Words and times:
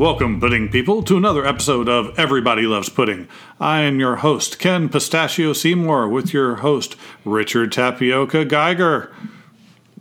Welcome, 0.00 0.40
pudding 0.40 0.70
people, 0.70 1.02
to 1.02 1.18
another 1.18 1.44
episode 1.44 1.86
of 1.86 2.18
Everybody 2.18 2.62
Loves 2.62 2.88
Pudding. 2.88 3.28
I 3.60 3.82
am 3.82 4.00
your 4.00 4.16
host, 4.16 4.58
Ken 4.58 4.88
Pistachio 4.88 5.52
Seymour, 5.52 6.08
with 6.08 6.32
your 6.32 6.54
host, 6.56 6.96
Richard 7.22 7.70
Tapioca 7.70 8.46
Geiger. 8.46 9.12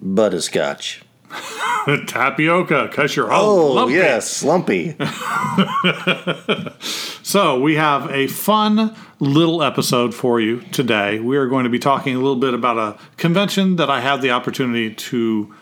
Butterscotch. 0.01 1.03
Tapioca, 2.07 2.87
because 2.89 3.17
you're 3.17 3.29
all 3.29 3.59
Oh, 3.59 3.73
lumpy. 3.73 3.95
yes, 3.95 4.41
lumpy. 4.41 4.95
So, 7.21 7.59
we 7.59 7.75
have 7.75 8.09
a 8.09 8.27
fun 8.27 8.95
little 9.19 9.61
episode 9.61 10.15
for 10.15 10.39
you 10.39 10.61
today. 10.71 11.19
We 11.19 11.35
are 11.35 11.45
going 11.47 11.65
to 11.65 11.69
be 11.69 11.77
talking 11.77 12.15
a 12.15 12.19
little 12.19 12.37
bit 12.37 12.53
about 12.53 12.77
a 12.77 12.97
convention 13.17 13.75
that 13.75 13.89
I 13.89 13.99
had 13.99 14.21
the 14.21 14.31
opportunity 14.31 14.95
to 14.95 15.53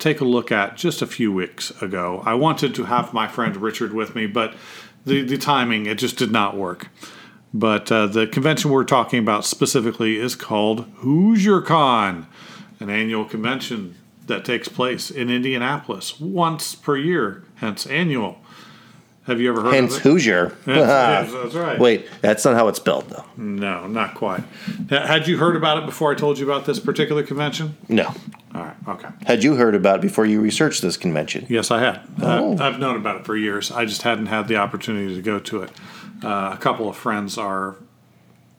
take 0.00 0.20
a 0.20 0.24
look 0.24 0.50
at 0.50 0.76
just 0.76 1.02
a 1.02 1.06
few 1.06 1.32
weeks 1.32 1.70
ago. 1.82 2.22
I 2.24 2.34
wanted 2.34 2.74
to 2.76 2.84
have 2.84 3.12
my 3.12 3.28
friend 3.28 3.56
Richard 3.56 3.92
with 3.92 4.14
me, 4.14 4.26
but 4.26 4.54
the, 5.04 5.22
the 5.22 5.38
timing, 5.38 5.86
it 5.86 5.98
just 5.98 6.16
did 6.16 6.30
not 6.30 6.56
work. 6.56 6.88
But 7.52 7.90
uh, 7.90 8.06
the 8.06 8.26
convention 8.26 8.70
we're 8.70 8.84
talking 8.84 9.18
about 9.18 9.44
specifically 9.44 10.18
is 10.18 10.36
called 10.36 10.86
Hoosier 10.98 11.60
Con, 11.62 12.26
an 12.78 12.90
annual 12.90 13.24
convention 13.24 13.96
that 14.26 14.44
takes 14.44 14.68
place 14.68 15.10
in 15.10 15.30
Indianapolis 15.30 16.20
once 16.20 16.74
per 16.74 16.96
year, 16.96 17.44
hence 17.56 17.86
annual. 17.86 18.40
Have 19.30 19.40
you 19.40 19.48
ever 19.48 19.62
heard 19.62 19.74
Hence 19.74 19.92
of 19.92 20.00
it? 20.00 20.02
Hoosier. 20.02 20.56
That's 20.66 21.54
right. 21.54 21.78
Wait, 21.78 22.08
that's 22.20 22.44
not 22.44 22.54
how 22.54 22.66
it's 22.66 22.80
spelled, 22.80 23.08
though. 23.10 23.24
No, 23.36 23.86
not 23.86 24.16
quite. 24.16 24.42
Had 24.88 25.28
you 25.28 25.38
heard 25.38 25.54
about 25.54 25.78
it 25.78 25.86
before 25.86 26.10
I 26.10 26.16
told 26.16 26.36
you 26.40 26.50
about 26.50 26.64
this 26.64 26.80
particular 26.80 27.22
convention? 27.22 27.76
No. 27.88 28.12
All 28.52 28.62
right, 28.62 28.74
okay. 28.88 29.08
Had 29.26 29.44
you 29.44 29.54
heard 29.54 29.76
about 29.76 30.00
it 30.00 30.02
before 30.02 30.26
you 30.26 30.40
researched 30.40 30.82
this 30.82 30.96
convention? 30.96 31.46
Yes, 31.48 31.70
I 31.70 31.78
had. 31.78 32.00
Oh. 32.20 32.58
Uh, 32.58 32.64
I've 32.64 32.80
known 32.80 32.96
about 32.96 33.20
it 33.20 33.24
for 33.24 33.36
years. 33.36 33.70
I 33.70 33.84
just 33.84 34.02
hadn't 34.02 34.26
had 34.26 34.48
the 34.48 34.56
opportunity 34.56 35.14
to 35.14 35.22
go 35.22 35.38
to 35.38 35.62
it. 35.62 35.70
Uh, 36.24 36.50
a 36.52 36.58
couple 36.58 36.88
of 36.88 36.96
friends 36.96 37.38
are 37.38 37.76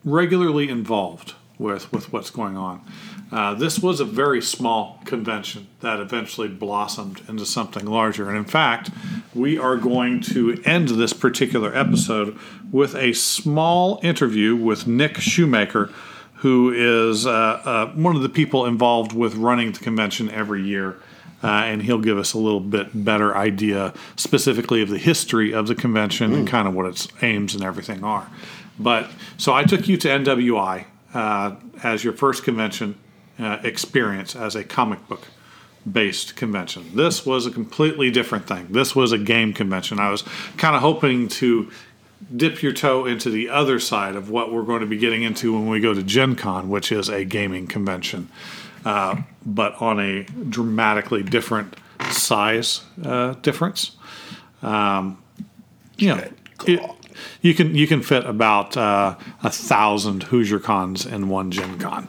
regularly 0.06 0.70
involved 0.70 1.34
with, 1.62 1.90
with 1.92 2.12
what's 2.12 2.30
going 2.30 2.56
on. 2.56 2.84
Uh, 3.32 3.54
this 3.54 3.78
was 3.78 3.98
a 3.98 4.04
very 4.04 4.42
small 4.42 5.00
convention 5.06 5.66
that 5.80 5.98
eventually 6.00 6.48
blossomed 6.48 7.22
into 7.28 7.46
something 7.46 7.86
larger. 7.86 8.28
And 8.28 8.36
in 8.36 8.44
fact, 8.44 8.90
we 9.34 9.56
are 9.56 9.76
going 9.76 10.20
to 10.20 10.60
end 10.66 10.88
this 10.88 11.14
particular 11.14 11.74
episode 11.74 12.38
with 12.70 12.94
a 12.94 13.14
small 13.14 13.98
interview 14.02 14.54
with 14.54 14.86
Nick 14.86 15.16
Shoemaker, 15.16 15.90
who 16.36 16.72
is 16.72 17.26
uh, 17.26 17.30
uh, 17.30 17.86
one 17.94 18.16
of 18.16 18.22
the 18.22 18.28
people 18.28 18.66
involved 18.66 19.14
with 19.14 19.34
running 19.36 19.72
the 19.72 19.78
convention 19.78 20.30
every 20.30 20.62
year. 20.62 20.98
Uh, 21.42 21.64
and 21.64 21.82
he'll 21.82 21.98
give 21.98 22.18
us 22.18 22.34
a 22.34 22.38
little 22.38 22.60
bit 22.60 22.88
better 23.04 23.36
idea 23.36 23.92
specifically 24.14 24.80
of 24.80 24.88
the 24.88 24.98
history 24.98 25.52
of 25.52 25.66
the 25.66 25.74
convention 25.74 26.32
and 26.32 26.46
kind 26.46 26.68
of 26.68 26.74
what 26.74 26.86
its 26.86 27.08
aims 27.20 27.52
and 27.52 27.64
everything 27.64 28.04
are. 28.04 28.30
But 28.78 29.10
so 29.38 29.52
I 29.52 29.64
took 29.64 29.88
you 29.88 29.96
to 29.96 30.08
NWI 30.08 30.84
uh, 31.14 31.56
as 31.82 32.04
your 32.04 32.12
first 32.12 32.44
convention 32.44 32.98
uh, 33.38 33.58
experience 33.62 34.36
as 34.36 34.54
a 34.54 34.64
comic 34.64 35.06
book 35.08 35.28
based 35.90 36.36
convention. 36.36 36.94
This 36.94 37.26
was 37.26 37.46
a 37.46 37.50
completely 37.50 38.10
different 38.10 38.46
thing. 38.46 38.68
This 38.70 38.94
was 38.94 39.12
a 39.12 39.18
game 39.18 39.52
convention. 39.52 39.98
I 39.98 40.10
was 40.10 40.22
kind 40.56 40.76
of 40.76 40.82
hoping 40.82 41.28
to 41.28 41.70
dip 42.34 42.62
your 42.62 42.72
toe 42.72 43.04
into 43.04 43.30
the 43.30 43.48
other 43.48 43.80
side 43.80 44.14
of 44.14 44.30
what 44.30 44.52
we're 44.52 44.62
going 44.62 44.80
to 44.80 44.86
be 44.86 44.96
getting 44.96 45.22
into 45.22 45.52
when 45.52 45.68
we 45.68 45.80
go 45.80 45.92
to 45.92 46.02
Gen 46.02 46.36
Con, 46.36 46.68
which 46.68 46.92
is 46.92 47.08
a 47.08 47.24
gaming 47.24 47.66
convention, 47.66 48.28
uh, 48.84 49.22
but 49.44 49.74
on 49.82 49.98
a 49.98 50.22
dramatically 50.48 51.22
different 51.22 51.74
size 52.10 52.82
uh, 53.04 53.32
difference. 53.42 53.96
Um, 54.62 55.20
you 55.96 56.14
know, 56.14 56.96
you 57.40 57.54
can 57.54 57.74
you 57.74 57.86
can 57.86 58.02
fit 58.02 58.24
about 58.24 58.76
uh, 58.76 59.16
a 59.42 59.50
thousand 59.50 60.24
Hoosier 60.24 60.58
cons 60.58 61.06
in 61.06 61.28
one 61.28 61.50
Gen 61.50 61.78
Con, 61.78 62.08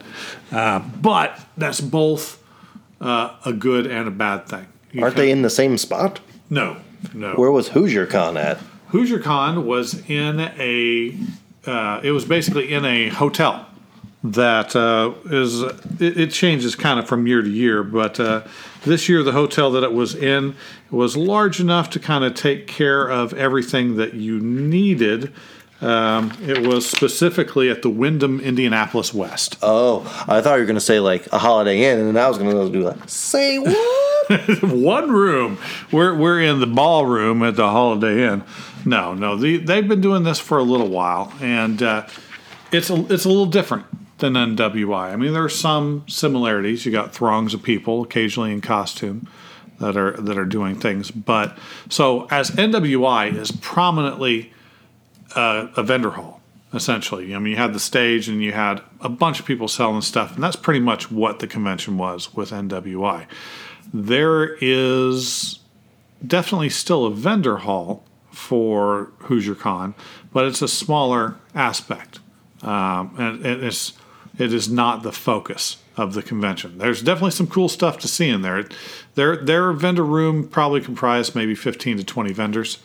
uh, 0.52 0.80
but 1.02 1.40
that's 1.58 1.82
both 1.82 2.42
uh, 3.02 3.36
a 3.46 3.54
good 3.54 3.86
and 3.88 4.08
a 4.08 4.12
bad 4.12 4.48
thing. 4.48 4.68
You 4.92 5.04
Aren't 5.04 5.16
can- 5.16 5.26
they 5.26 5.32
in 5.32 5.42
the 5.42 5.50
same 5.50 5.78
spot? 5.78 6.20
No, 6.50 6.78
no. 7.14 7.34
Where 7.36 7.52
was 7.52 7.70
Hoosier 7.70 8.06
Con 8.06 8.38
at? 8.38 8.58
Hoosier 8.90 9.20
Con 9.20 9.66
was 9.66 10.08
in 10.10 10.40
a. 10.40 11.18
Uh, 11.66 12.02
it 12.04 12.12
was 12.12 12.26
basically 12.26 12.74
in 12.74 12.84
a 12.86 13.08
hotel 13.10 13.66
that 14.24 14.76
uh, 14.76 15.14
is. 15.26 15.62
It, 15.62 16.18
it 16.18 16.32
changes 16.32 16.76
kind 16.76 17.00
of 17.00 17.08
from 17.08 17.28
year 17.28 17.42
to 17.42 17.50
year, 17.50 17.84
but 17.84 18.20
uh, 18.20 18.44
this 18.84 19.10
year 19.10 19.22
the 19.22 19.34
hotel 19.34 19.72
that 19.72 19.84
it 19.84 19.94
was 19.94 20.16
in 20.16 20.56
was 20.90 21.18
large 21.18 21.60
enough 21.60 21.90
to 21.92 22.00
kind 22.00 22.24
of 22.24 22.34
take 22.34 22.68
care 22.68 23.10
of 23.10 23.34
everything 23.34 23.98
that 23.98 24.14
you 24.14 24.40
needed. 24.40 25.34
Um, 25.82 26.32
it 26.42 26.66
was 26.66 26.90
specifically 26.90 27.70
at 27.70 27.82
the 27.82 27.90
Wyndham 27.90 28.40
Indianapolis 28.40 29.14
West. 29.14 29.58
Oh, 29.62 30.04
I 30.30 30.40
thought 30.40 30.54
you 30.54 30.62
were 30.62 30.66
going 30.66 30.76
to 30.76 30.82
say 30.82 31.02
like 31.02 31.28
a 31.34 31.38
Holiday 31.38 31.92
Inn, 31.92 32.00
and 32.00 32.08
then 32.08 32.24
I 32.24 32.30
was 32.30 32.38
going 32.38 32.52
to 32.52 32.72
do 32.72 32.86
like, 32.86 33.10
say 33.10 33.60
what? 33.60 34.64
one 34.64 35.12
room. 35.12 35.58
We're 35.92 36.16
we're 36.16 36.42
in 36.42 36.62
the 36.62 36.68
ballroom 36.68 37.44
at 37.44 37.58
the 37.58 37.68
Holiday 37.70 38.26
Inn. 38.26 38.46
No, 38.86 39.14
no, 39.14 39.36
the, 39.36 39.58
they've 39.58 39.88
been 39.88 40.00
doing 40.00 40.24
this 40.24 40.40
for 40.40 40.58
a 40.58 40.64
little 40.64 40.88
while, 40.88 41.34
and 41.42 41.84
uh, 41.84 42.08
it's 42.72 42.90
a 42.90 43.14
it's 43.14 43.26
a 43.26 43.30
little 43.30 43.46
different 43.46 43.86
than 44.24 44.56
NWI. 44.56 45.12
I 45.12 45.16
mean, 45.18 45.34
there 45.34 45.44
are 45.44 45.50
some 45.50 46.06
similarities. 46.08 46.86
You 46.86 46.94
got 46.94 47.14
throngs 47.14 47.54
of 47.54 47.62
people, 47.62 48.04
occasionally 48.04 48.54
in 48.54 48.62
costume, 48.62 49.28
that 49.80 49.98
are 49.98 50.14
that 50.14 50.38
are 50.38 50.46
doing 50.46 50.80
things. 50.80 51.12
But 51.12 51.58
so 51.90 52.28
as 52.32 52.52
NWI 52.52 53.36
is 53.36 53.52
prominently 53.52 54.54
uh, 55.36 55.68
a 55.76 55.84
vendor 55.84 56.12
hall, 56.12 56.42
essentially. 56.74 57.36
I 57.36 57.40
mean, 57.40 57.52
you 57.52 57.58
had 57.58 57.74
the 57.74 57.82
stage 57.82 58.30
and 58.30 58.42
you 58.42 58.54
had 58.54 58.82
a 59.02 59.10
bunch 59.10 59.42
of 59.42 59.46
people 59.46 59.68
selling 59.68 60.02
stuff, 60.02 60.36
and 60.36 60.44
that's 60.44 60.56
pretty 60.56 60.80
much 60.80 61.12
what 61.12 61.40
the 61.40 61.48
convention 61.48 61.98
was 61.98 62.34
with 62.34 62.52
NWI. 62.52 63.26
There 63.94 64.56
is 64.62 65.60
definitely 66.26 66.70
still 66.70 67.06
a 67.06 67.12
vendor 67.12 67.58
hall 67.58 68.06
for 68.32 69.12
Hoosier 69.24 69.56
Con, 69.56 69.96
but 70.32 70.46
it's 70.46 70.62
a 70.62 70.68
smaller 70.68 71.36
aspect, 71.54 72.20
um, 72.62 73.14
and, 73.18 73.46
and 73.46 73.64
it's 73.64 73.94
it 74.38 74.54
is 74.54 74.70
not 74.70 75.04
the 75.04 75.12
focus 75.12 75.78
of 75.96 76.14
the 76.14 76.24
convention. 76.24 76.78
There's 76.78 77.02
definitely 77.02 77.32
some 77.32 77.48
cool 77.48 77.70
stuff 77.70 78.00
to 78.00 78.08
see 78.08 78.30
in 78.30 78.42
there. 78.42 78.68
Their 79.16 79.38
their 79.38 79.72
vendor 79.74 80.04
room 80.04 80.48
probably 80.48 80.82
comprised 80.82 81.36
maybe 81.36 81.56
15 81.56 81.98
to 81.98 82.04
20 82.04 82.34
vendors 82.34 82.80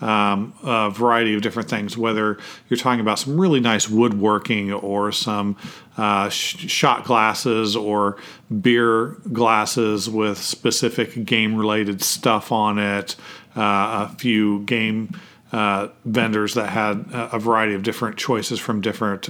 um, 0.00 0.54
a 0.62 0.90
variety 0.90 1.34
of 1.34 1.42
different 1.42 1.68
things, 1.68 1.96
whether 1.96 2.38
you're 2.68 2.78
talking 2.78 3.00
about 3.00 3.18
some 3.18 3.40
really 3.40 3.60
nice 3.60 3.88
woodworking 3.88 4.72
or 4.72 5.10
some 5.10 5.56
uh, 5.96 6.28
sh- 6.28 6.68
shot 6.70 7.04
glasses 7.04 7.74
or 7.74 8.16
beer 8.60 9.16
glasses 9.32 10.08
with 10.08 10.38
specific 10.38 11.24
game 11.24 11.56
related 11.56 12.02
stuff 12.02 12.52
on 12.52 12.78
it, 12.78 13.16
uh, 13.56 14.08
a 14.10 14.16
few 14.18 14.60
game 14.60 15.18
uh, 15.50 15.88
vendors 16.04 16.54
that 16.54 16.68
had 16.68 17.04
a 17.12 17.38
variety 17.38 17.74
of 17.74 17.82
different 17.82 18.16
choices 18.16 18.60
from 18.60 18.80
different. 18.80 19.28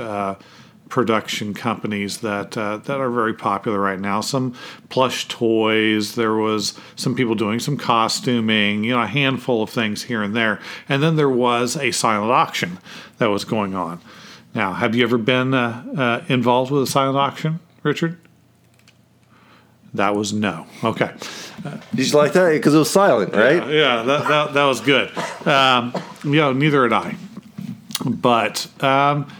Production 0.88 1.54
companies 1.54 2.19
that 2.19 2.56
uh, 2.56 2.78
that 2.78 2.99
are 2.99 3.10
very 3.10 3.34
popular 3.34 3.78
right 3.78 4.00
now. 4.00 4.21
Some 4.21 4.54
plush 4.88 5.28
toys. 5.28 6.15
There 6.15 6.34
was 6.34 6.78
some 6.97 7.15
people 7.15 7.34
doing 7.34 7.60
some 7.60 7.76
costuming. 7.76 8.84
You 8.84 8.93
know, 8.94 9.03
a 9.03 9.06
handful 9.06 9.62
of 9.62 9.71
things 9.71 10.04
here 10.04 10.22
and 10.22 10.34
there. 10.34 10.60
And 10.88 11.03
then 11.03 11.16
there 11.16 11.28
was 11.28 11.77
a 11.77 11.91
silent 11.91 12.32
auction 12.32 12.78
that 13.18 13.27
was 13.27 13.45
going 13.45 13.74
on. 13.74 14.01
Now, 14.54 14.72
have 14.72 14.95
you 14.95 15.04
ever 15.04 15.18
been 15.18 15.53
uh, 15.53 15.84
uh, 15.97 16.24
involved 16.33 16.71
with 16.71 16.83
a 16.83 16.86
silent 16.86 17.18
auction, 17.18 17.60
Richard? 17.83 18.18
That 19.95 20.15
was 20.15 20.33
no. 20.33 20.66
Okay. 20.84 21.12
Did 21.95 22.10
you 22.10 22.16
like 22.16 22.33
that? 22.33 22.51
Because 22.51 22.74
it 22.74 22.78
was 22.78 22.91
silent, 22.91 23.33
right? 23.34 23.68
Yeah, 23.68 24.03
that, 24.03 24.28
that, 24.28 24.54
that 24.54 24.65
was 24.65 24.80
good. 24.80 25.10
Um, 25.47 25.95
you 26.24 26.36
know, 26.36 26.53
neither 26.53 26.83
had 26.83 26.92
I. 26.92 27.16
But 28.04 28.68
um, 28.83 29.30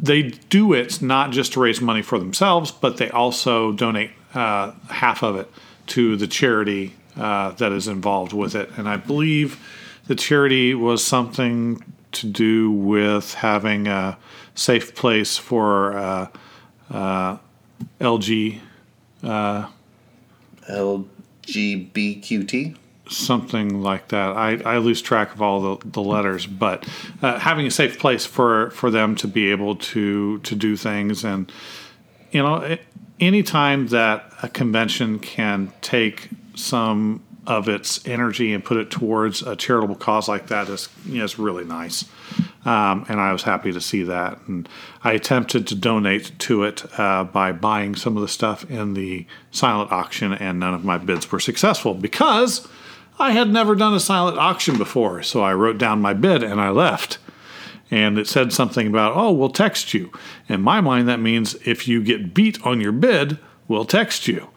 they 0.00 0.22
do 0.22 0.72
it 0.72 1.02
not 1.02 1.30
just 1.30 1.52
to 1.54 1.60
raise 1.60 1.80
money 1.80 2.02
for 2.02 2.18
themselves, 2.18 2.70
but 2.70 2.96
they 2.96 3.10
also 3.10 3.72
donate 3.72 4.10
uh, 4.34 4.72
half 4.88 5.22
of 5.22 5.36
it 5.36 5.50
to 5.88 6.16
the 6.16 6.26
charity 6.26 6.94
uh, 7.16 7.50
that 7.52 7.72
is 7.72 7.88
involved 7.88 8.32
with 8.32 8.54
it. 8.54 8.70
And 8.76 8.88
I 8.88 8.96
believe 8.96 9.60
the 10.06 10.14
charity 10.14 10.74
was 10.74 11.04
something 11.04 11.82
to 12.12 12.26
do 12.26 12.70
with 12.70 13.34
having 13.34 13.86
a 13.86 14.16
safe 14.54 14.94
place 14.94 15.36
for 15.36 15.96
uh, 15.96 16.28
uh, 16.90 17.38
LG 18.00 18.60
LGBTQT. 20.68 22.76
Something 23.08 23.82
like 23.82 24.08
that. 24.08 24.36
I, 24.36 24.60
I 24.64 24.78
lose 24.78 25.02
track 25.02 25.34
of 25.34 25.42
all 25.42 25.76
the, 25.76 25.88
the 25.90 26.02
letters, 26.02 26.46
but 26.46 26.86
uh, 27.22 27.38
having 27.38 27.66
a 27.66 27.70
safe 27.70 27.98
place 27.98 28.26
for, 28.26 28.70
for 28.70 28.90
them 28.90 29.16
to 29.16 29.28
be 29.28 29.50
able 29.50 29.76
to 29.76 30.38
to 30.40 30.54
do 30.54 30.76
things, 30.76 31.24
and 31.24 31.50
you 32.30 32.42
know, 32.42 32.56
it, 32.56 32.82
anytime 33.20 33.88
that 33.88 34.32
a 34.42 34.48
convention 34.48 35.18
can 35.18 35.72
take 35.80 36.28
some 36.54 37.22
of 37.46 37.66
its 37.66 38.06
energy 38.06 38.52
and 38.52 38.62
put 38.62 38.76
it 38.76 38.90
towards 38.90 39.40
a 39.40 39.56
charitable 39.56 39.94
cause 39.94 40.28
like 40.28 40.48
that 40.48 40.68
is 40.68 40.90
you 41.06 41.18
know, 41.18 41.24
is 41.24 41.38
really 41.38 41.64
nice. 41.64 42.04
Um, 42.66 43.06
and 43.08 43.18
I 43.18 43.32
was 43.32 43.42
happy 43.42 43.72
to 43.72 43.80
see 43.80 44.02
that. 44.02 44.38
And 44.46 44.68
I 45.02 45.12
attempted 45.12 45.66
to 45.68 45.74
donate 45.74 46.38
to 46.40 46.64
it 46.64 46.84
uh, 47.00 47.24
by 47.24 47.52
buying 47.52 47.96
some 47.96 48.16
of 48.16 48.20
the 48.20 48.28
stuff 48.28 48.70
in 48.70 48.92
the 48.92 49.26
silent 49.50 49.90
auction, 49.90 50.34
and 50.34 50.60
none 50.60 50.74
of 50.74 50.84
my 50.84 50.98
bids 50.98 51.32
were 51.32 51.40
successful 51.40 51.94
because 51.94 52.68
I 53.18 53.32
had 53.32 53.50
never 53.50 53.74
done 53.74 53.94
a 53.94 54.00
silent 54.00 54.38
auction 54.38 54.78
before. 54.78 55.22
So 55.22 55.42
I 55.42 55.54
wrote 55.54 55.78
down 55.78 56.00
my 56.00 56.14
bid 56.14 56.42
and 56.42 56.60
I 56.60 56.70
left. 56.70 57.18
And 57.90 58.18
it 58.18 58.26
said 58.26 58.52
something 58.52 58.86
about, 58.86 59.16
oh, 59.16 59.32
we'll 59.32 59.48
text 59.48 59.94
you. 59.94 60.12
In 60.48 60.60
my 60.60 60.80
mind, 60.80 61.08
that 61.08 61.20
means 61.20 61.54
if 61.64 61.88
you 61.88 62.02
get 62.02 62.34
beat 62.34 62.64
on 62.66 62.80
your 62.80 62.92
bid, 62.92 63.38
we'll 63.66 63.86
text 63.86 64.28
you. 64.28 64.48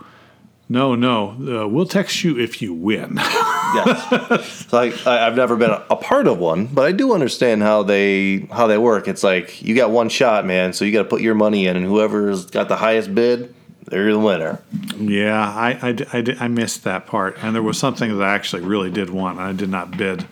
No, 0.72 0.96
no, 0.96 1.32
uh, 1.64 1.68
we'll 1.68 1.86
text 1.86 2.24
you 2.24 2.40
if 2.40 2.62
you 2.62 2.74
win. 2.74 3.16
yes. 3.18 4.68
So 4.70 4.78
I, 4.78 4.94
I, 5.06 5.28
I've 5.28 5.36
never 5.36 5.58
been 5.58 5.70
a, 5.70 5.86
a 5.90 5.98
part 5.98 6.28
of 6.28 6.40
one, 6.40 6.68
but 6.68 6.86
I 6.86 6.94
do 6.94 7.14
understand 7.14 7.62
how 7.62 7.84
they 7.84 8.48
how 8.50 8.68
they 8.68 8.78
work. 8.78 9.10
It's 9.10 9.22
like 9.22 9.62
you 9.62 9.76
got 9.76 9.92
one 9.92 10.08
shot, 10.08 10.46
man. 10.46 10.72
So 10.72 10.86
you 10.86 10.94
got 10.94 11.04
to 11.04 11.10
put 11.10 11.20
your 11.20 11.36
money 11.36 11.68
in, 11.68 11.76
and 11.76 11.86
whoever's 11.86 12.46
got 12.46 12.70
the 12.70 12.78
highest 12.78 13.14
bid, 13.14 13.54
they're 13.92 14.12
the 14.12 14.20
winner. 14.20 14.62
Yeah, 14.98 15.40
I, 15.40 15.72
I, 15.82 16.18
I, 16.18 16.46
I 16.46 16.48
missed 16.48 16.84
that 16.86 17.06
part. 17.06 17.38
And 17.42 17.54
there 17.54 17.62
was 17.62 17.78
something 17.78 18.18
that 18.18 18.24
I 18.24 18.34
actually 18.34 18.64
really 18.64 18.90
did 18.90 19.10
want, 19.10 19.38
and 19.38 19.48
I 19.48 19.54
did 19.54 19.70
not 19.70 19.96
bid 19.96 20.26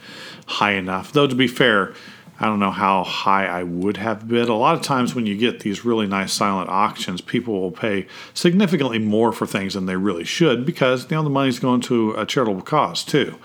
high 0.48 0.72
enough. 0.72 1.12
Though, 1.12 1.28
to 1.28 1.36
be 1.36 1.48
fair, 1.48 1.94
I 2.40 2.46
don't 2.46 2.60
know 2.60 2.72
how 2.72 3.04
high 3.04 3.46
I 3.48 3.64
would 3.64 3.98
have 3.98 4.28
bid. 4.28 4.48
A 4.48 4.54
lot 4.54 4.76
of 4.76 4.82
times 4.82 5.14
when 5.14 5.26
you 5.26 5.36
get 5.36 5.60
these 5.60 5.84
really 5.84 6.08
nice 6.08 6.32
silent 6.32 6.70
auctions, 6.70 7.20
people 7.20 7.60
will 7.60 7.72
pay 7.72 8.08
significantly 8.34 8.98
more 8.98 9.34
for 9.34 9.46
things 9.46 9.74
than 9.74 9.88
they 9.88 9.98
really 9.98 10.24
should 10.24 10.66
because 10.66 11.04
you 11.12 11.18
know 11.18 11.24
the 11.24 11.30
money's 11.30 11.60
going 11.60 11.82
to 11.82 12.14
a 12.14 12.26
charitable 12.26 12.62
cause 12.62 13.04
too. 13.04 13.38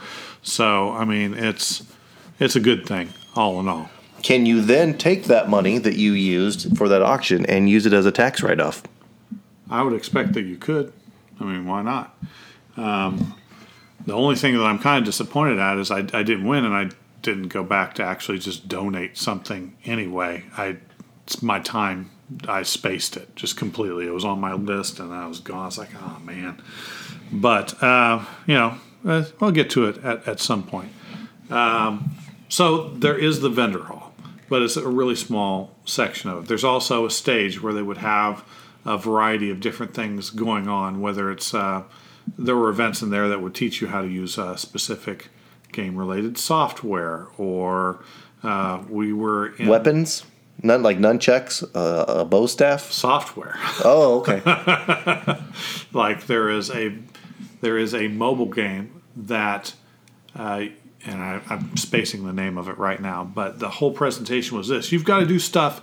So 0.42 0.92
I 0.92 1.04
mean, 1.04 1.34
it's 1.34 1.82
it's 2.38 2.54
a 2.54 2.60
good 2.60 2.86
thing 2.86 3.12
all 3.34 3.58
in 3.58 3.68
all. 3.68 3.90
Can 4.22 4.46
you 4.46 4.62
then 4.62 4.96
take 4.96 5.24
that 5.24 5.50
money 5.50 5.78
that 5.78 5.96
you 5.96 6.12
used 6.12 6.78
for 6.78 6.88
that 6.88 7.02
auction 7.02 7.44
and 7.46 7.68
use 7.68 7.84
it 7.86 7.92
as 7.92 8.06
a 8.06 8.12
tax 8.12 8.42
write 8.42 8.60
off? 8.60 8.84
I 9.74 9.82
would 9.82 9.92
expect 9.92 10.34
that 10.34 10.42
you 10.42 10.56
could. 10.56 10.92
I 11.40 11.44
mean, 11.44 11.66
why 11.66 11.82
not? 11.82 12.16
Um, 12.76 13.34
the 14.06 14.12
only 14.12 14.36
thing 14.36 14.56
that 14.56 14.64
I'm 14.64 14.78
kind 14.78 14.98
of 14.98 15.04
disappointed 15.04 15.58
at 15.58 15.78
is 15.78 15.90
I, 15.90 15.98
I 15.98 16.22
didn't 16.22 16.46
win, 16.46 16.64
and 16.64 16.74
I 16.74 16.90
didn't 17.22 17.48
go 17.48 17.64
back 17.64 17.94
to 17.94 18.04
actually 18.04 18.38
just 18.38 18.68
donate 18.68 19.18
something 19.18 19.76
anyway. 19.84 20.44
I 20.56 20.76
my 21.42 21.58
time. 21.58 22.10
I 22.48 22.62
spaced 22.62 23.16
it 23.16 23.34
just 23.34 23.56
completely. 23.56 24.06
It 24.06 24.10
was 24.12 24.24
on 24.24 24.40
my 24.40 24.54
list, 24.54 25.00
and 25.00 25.12
I 25.12 25.26
was 25.26 25.40
gone. 25.40 25.62
I 25.62 25.66
was 25.66 25.78
like, 25.78 25.90
oh 25.96 26.20
man. 26.24 26.62
But 27.32 27.82
uh, 27.82 28.24
you 28.46 28.54
know, 28.54 28.76
uh, 29.04 29.24
I'll 29.40 29.50
get 29.50 29.70
to 29.70 29.86
it 29.86 29.98
at, 30.04 30.26
at 30.28 30.40
some 30.40 30.62
point. 30.62 30.92
Um, 31.50 32.14
so 32.48 32.90
there 32.90 33.18
is 33.18 33.40
the 33.40 33.50
vendor 33.50 33.82
hall, 33.82 34.14
but 34.48 34.62
it's 34.62 34.76
a 34.76 34.88
really 34.88 35.16
small 35.16 35.74
section 35.84 36.30
of 36.30 36.44
it. 36.44 36.48
There's 36.48 36.64
also 36.64 37.04
a 37.04 37.10
stage 37.10 37.60
where 37.60 37.72
they 37.72 37.82
would 37.82 37.98
have 37.98 38.44
a 38.84 38.98
variety 38.98 39.50
of 39.50 39.60
different 39.60 39.94
things 39.94 40.30
going 40.30 40.68
on. 40.68 41.00
Whether 41.00 41.30
it's 41.30 41.54
uh, 41.54 41.84
there 42.38 42.56
were 42.56 42.68
events 42.68 43.02
in 43.02 43.10
there 43.10 43.28
that 43.28 43.40
would 43.40 43.54
teach 43.54 43.80
you 43.80 43.88
how 43.88 44.02
to 44.02 44.08
use 44.08 44.38
a 44.38 44.56
specific 44.56 45.28
game 45.72 45.96
related 45.96 46.38
software, 46.38 47.26
or 47.36 48.04
uh, 48.42 48.82
we 48.88 49.12
were 49.12 49.54
in 49.56 49.68
Weapons? 49.68 50.24
None 50.62 50.82
like 50.82 50.98
nunchucks, 50.98 51.64
uh, 51.74 52.20
a 52.20 52.24
bow 52.24 52.46
staff. 52.46 52.92
software. 52.92 53.56
Oh, 53.84 54.20
okay. 54.20 54.40
like 55.92 56.26
there 56.26 56.48
is 56.48 56.70
a 56.70 56.96
there 57.60 57.76
is 57.76 57.94
a 57.94 58.08
mobile 58.08 58.46
game 58.46 59.02
that 59.16 59.74
uh, 60.36 60.66
and 61.06 61.22
I, 61.22 61.40
I'm 61.48 61.76
spacing 61.76 62.24
the 62.24 62.32
name 62.32 62.56
of 62.56 62.68
it 62.68 62.78
right 62.78 63.00
now, 63.00 63.24
but 63.24 63.58
the 63.58 63.68
whole 63.68 63.92
presentation 63.92 64.56
was 64.56 64.68
this: 64.68 64.92
you've 64.92 65.04
got 65.04 65.20
to 65.20 65.26
do 65.26 65.38
stuff 65.38 65.82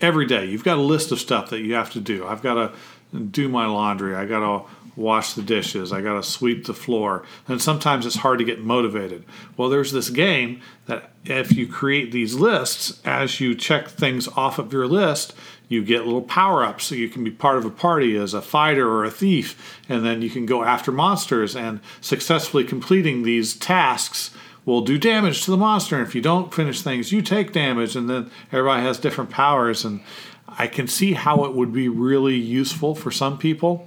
every 0.00 0.26
day. 0.26 0.44
You've 0.44 0.64
got 0.64 0.78
a 0.78 0.82
list 0.82 1.12
of 1.12 1.20
stuff 1.20 1.50
that 1.50 1.60
you 1.60 1.74
have 1.74 1.90
to 1.92 2.00
do. 2.00 2.26
I've 2.26 2.42
got 2.42 2.54
to 2.54 3.18
do 3.18 3.48
my 3.48 3.66
laundry. 3.66 4.14
I 4.14 4.26
got 4.26 4.40
to 4.40 4.68
wash 4.96 5.34
the 5.34 5.42
dishes. 5.42 5.92
I 5.92 6.00
got 6.00 6.14
to 6.14 6.22
sweep 6.22 6.64
the 6.64 6.74
floor. 6.74 7.22
And 7.46 7.60
sometimes 7.60 8.06
it's 8.06 8.16
hard 8.16 8.38
to 8.38 8.44
get 8.44 8.60
motivated. 8.60 9.24
Well, 9.56 9.68
there's 9.68 9.92
this 9.92 10.08
game 10.08 10.62
that 10.86 11.10
if 11.24 11.52
you 11.52 11.66
create 11.66 12.12
these 12.12 12.34
lists, 12.34 13.00
as 13.04 13.38
you 13.40 13.54
check 13.54 13.88
things 13.88 14.26
off 14.28 14.58
of 14.58 14.72
your 14.72 14.86
list, 14.86 15.34
you 15.68 15.84
get 15.84 16.06
little 16.06 16.22
power 16.22 16.64
ups 16.64 16.84
so 16.84 16.94
you 16.94 17.08
can 17.08 17.24
be 17.24 17.30
part 17.30 17.58
of 17.58 17.64
a 17.64 17.70
party 17.70 18.16
as 18.16 18.32
a 18.32 18.40
fighter 18.40 18.88
or 18.88 19.04
a 19.04 19.10
thief. 19.10 19.80
And 19.88 20.04
then 20.04 20.22
you 20.22 20.30
can 20.30 20.46
go 20.46 20.64
after 20.64 20.92
monsters 20.92 21.54
and 21.54 21.80
successfully 22.00 22.64
completing 22.64 23.22
these 23.22 23.54
tasks 23.54 24.30
will 24.66 24.82
do 24.82 24.98
damage 24.98 25.44
to 25.44 25.50
the 25.50 25.56
monster. 25.56 25.96
And 25.96 26.06
if 26.06 26.14
you 26.14 26.20
don't 26.20 26.52
finish 26.52 26.82
things, 26.82 27.12
you 27.12 27.22
take 27.22 27.52
damage. 27.52 27.96
And 27.96 28.10
then 28.10 28.30
everybody 28.52 28.82
has 28.82 28.98
different 28.98 29.30
powers. 29.30 29.86
And 29.86 30.00
I 30.46 30.66
can 30.66 30.88
see 30.88 31.14
how 31.14 31.44
it 31.44 31.54
would 31.54 31.72
be 31.72 31.88
really 31.88 32.36
useful 32.36 32.94
for 32.94 33.10
some 33.10 33.38
people. 33.38 33.86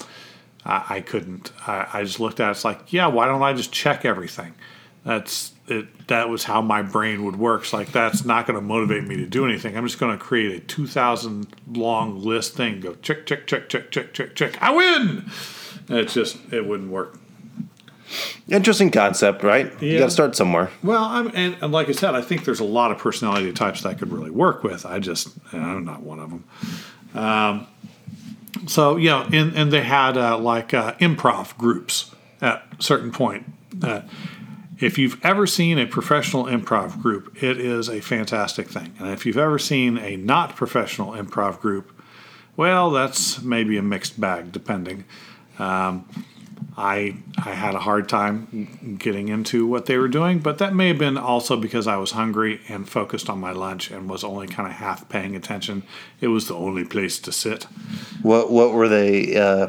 I, 0.66 0.86
I 0.90 1.02
couldn't. 1.02 1.52
I, 1.68 1.88
I 1.94 2.04
just 2.04 2.20
looked 2.20 2.40
at 2.40 2.48
it. 2.48 2.52
It's 2.52 2.66
like, 2.66 2.92
yeah, 2.92 3.08
why 3.08 3.28
don't 3.28 3.44
I 3.44 3.54
just 3.54 3.72
check 3.72 4.06
everything? 4.06 4.56
That's 5.04 5.54
it. 5.68 6.08
That 6.08 6.30
was 6.30 6.46
how 6.46 6.62
my 6.62 6.82
brain 6.82 7.24
would 7.26 7.38
work. 7.38 7.64
It's 7.64 7.74
like 7.74 7.92
that's 7.92 8.26
not 8.26 8.48
going 8.48 8.60
to 8.60 8.66
motivate 8.66 9.06
me 9.06 9.18
to 9.18 9.26
do 9.26 9.46
anything. 9.46 9.78
I'm 9.78 9.86
just 9.86 10.00
going 10.00 10.18
to 10.18 10.24
create 10.24 10.56
a 10.56 10.66
2,000 10.66 11.48
long 11.72 12.22
list 12.22 12.56
thing. 12.56 12.80
Go 12.80 12.96
check, 12.96 13.26
check, 13.26 13.48
check, 13.48 13.70
check, 13.70 13.92
check, 13.92 14.14
check, 14.14 14.36
check. 14.36 14.62
I 14.62 14.72
win. 14.72 15.30
And 15.88 15.98
it's 15.98 16.14
just 16.14 16.38
it 16.52 16.66
wouldn't 16.66 16.92
work. 16.92 17.18
Interesting 18.48 18.92
concept, 18.92 19.44
right? 19.44 19.72
You 19.82 20.00
got 20.00 20.06
to 20.06 20.12
start 20.12 20.36
somewhere. 20.36 20.72
Well, 20.82 21.04
I'm, 21.04 21.32
and, 21.36 21.56
and 21.62 21.72
like 21.72 21.90
I 21.90 21.92
said, 21.92 22.16
I 22.16 22.22
think 22.22 22.46
there's 22.46 22.60
a 22.60 22.66
lot 22.66 22.92
of 22.92 22.98
personality 22.98 23.52
types 23.54 23.84
that 23.84 23.90
I 23.90 23.94
could 23.94 24.12
really 24.12 24.32
work 24.32 24.64
with. 24.64 24.86
I 24.86 25.00
just, 25.00 25.30
I'm 25.54 25.86
not 25.86 26.02
one 26.02 26.20
of 26.20 26.30
them. 26.30 26.44
Um, 27.14 27.68
so 28.68 28.96
yeah, 28.98 29.28
and, 29.32 29.56
and 29.56 29.72
they 29.72 29.84
had 29.84 30.18
uh, 30.18 30.38
like 30.38 30.74
uh, 30.74 30.94
improv 30.96 31.58
groups 31.58 32.14
at 32.42 32.64
a 32.80 32.82
certain 32.82 33.12
point. 33.12 33.46
Uh, 33.82 34.02
if 34.80 34.98
you've 34.98 35.24
ever 35.24 35.46
seen 35.46 35.78
a 35.78 35.86
professional 35.86 36.46
improv 36.46 37.02
group, 37.02 37.44
it 37.44 37.60
is 37.60 37.90
a 37.90 38.00
fantastic 38.00 38.70
thing. 38.70 38.94
And 38.98 39.10
if 39.10 39.26
you've 39.26 39.38
ever 39.38 39.60
seen 39.60 39.98
a 39.98 40.16
not 40.16 40.56
professional 40.56 41.12
improv 41.12 41.60
group, 41.60 41.92
well, 42.56 42.90
that's 42.90 43.42
maybe 43.42 43.78
a 43.78 43.82
mixed 43.82 44.20
bag, 44.20 44.52
depending. 44.52 45.06
Um, 45.60 46.08
I 46.80 47.18
I 47.38 47.52
had 47.52 47.76
a 47.76 47.80
hard 47.80 48.08
time 48.08 48.98
getting 48.98 49.28
into 49.28 49.68
what 49.68 49.86
they 49.86 49.98
were 49.98 50.08
doing, 50.08 50.40
but 50.40 50.60
that 50.60 50.74
may 50.74 50.88
have 50.88 50.98
been 50.98 51.18
also 51.18 51.58
because 51.58 51.88
I 51.88 51.98
was 51.98 52.12
hungry 52.12 52.62
and 52.70 52.88
focused 52.88 53.30
on 53.30 53.40
my 53.40 53.52
lunch 53.52 53.92
and 53.92 54.10
was 54.10 54.24
only 54.24 54.48
kind 54.48 54.68
of 54.68 54.76
half 54.76 55.10
paying 55.10 55.36
attention. 55.36 55.84
It 56.22 56.30
was 56.30 56.48
the 56.48 56.56
only 56.56 56.86
place 56.86 57.20
to 57.20 57.34
sit. 57.34 57.66
What 58.22 58.50
What 58.50 58.72
were 58.72 58.88
they 58.88 59.36
uh, 59.36 59.68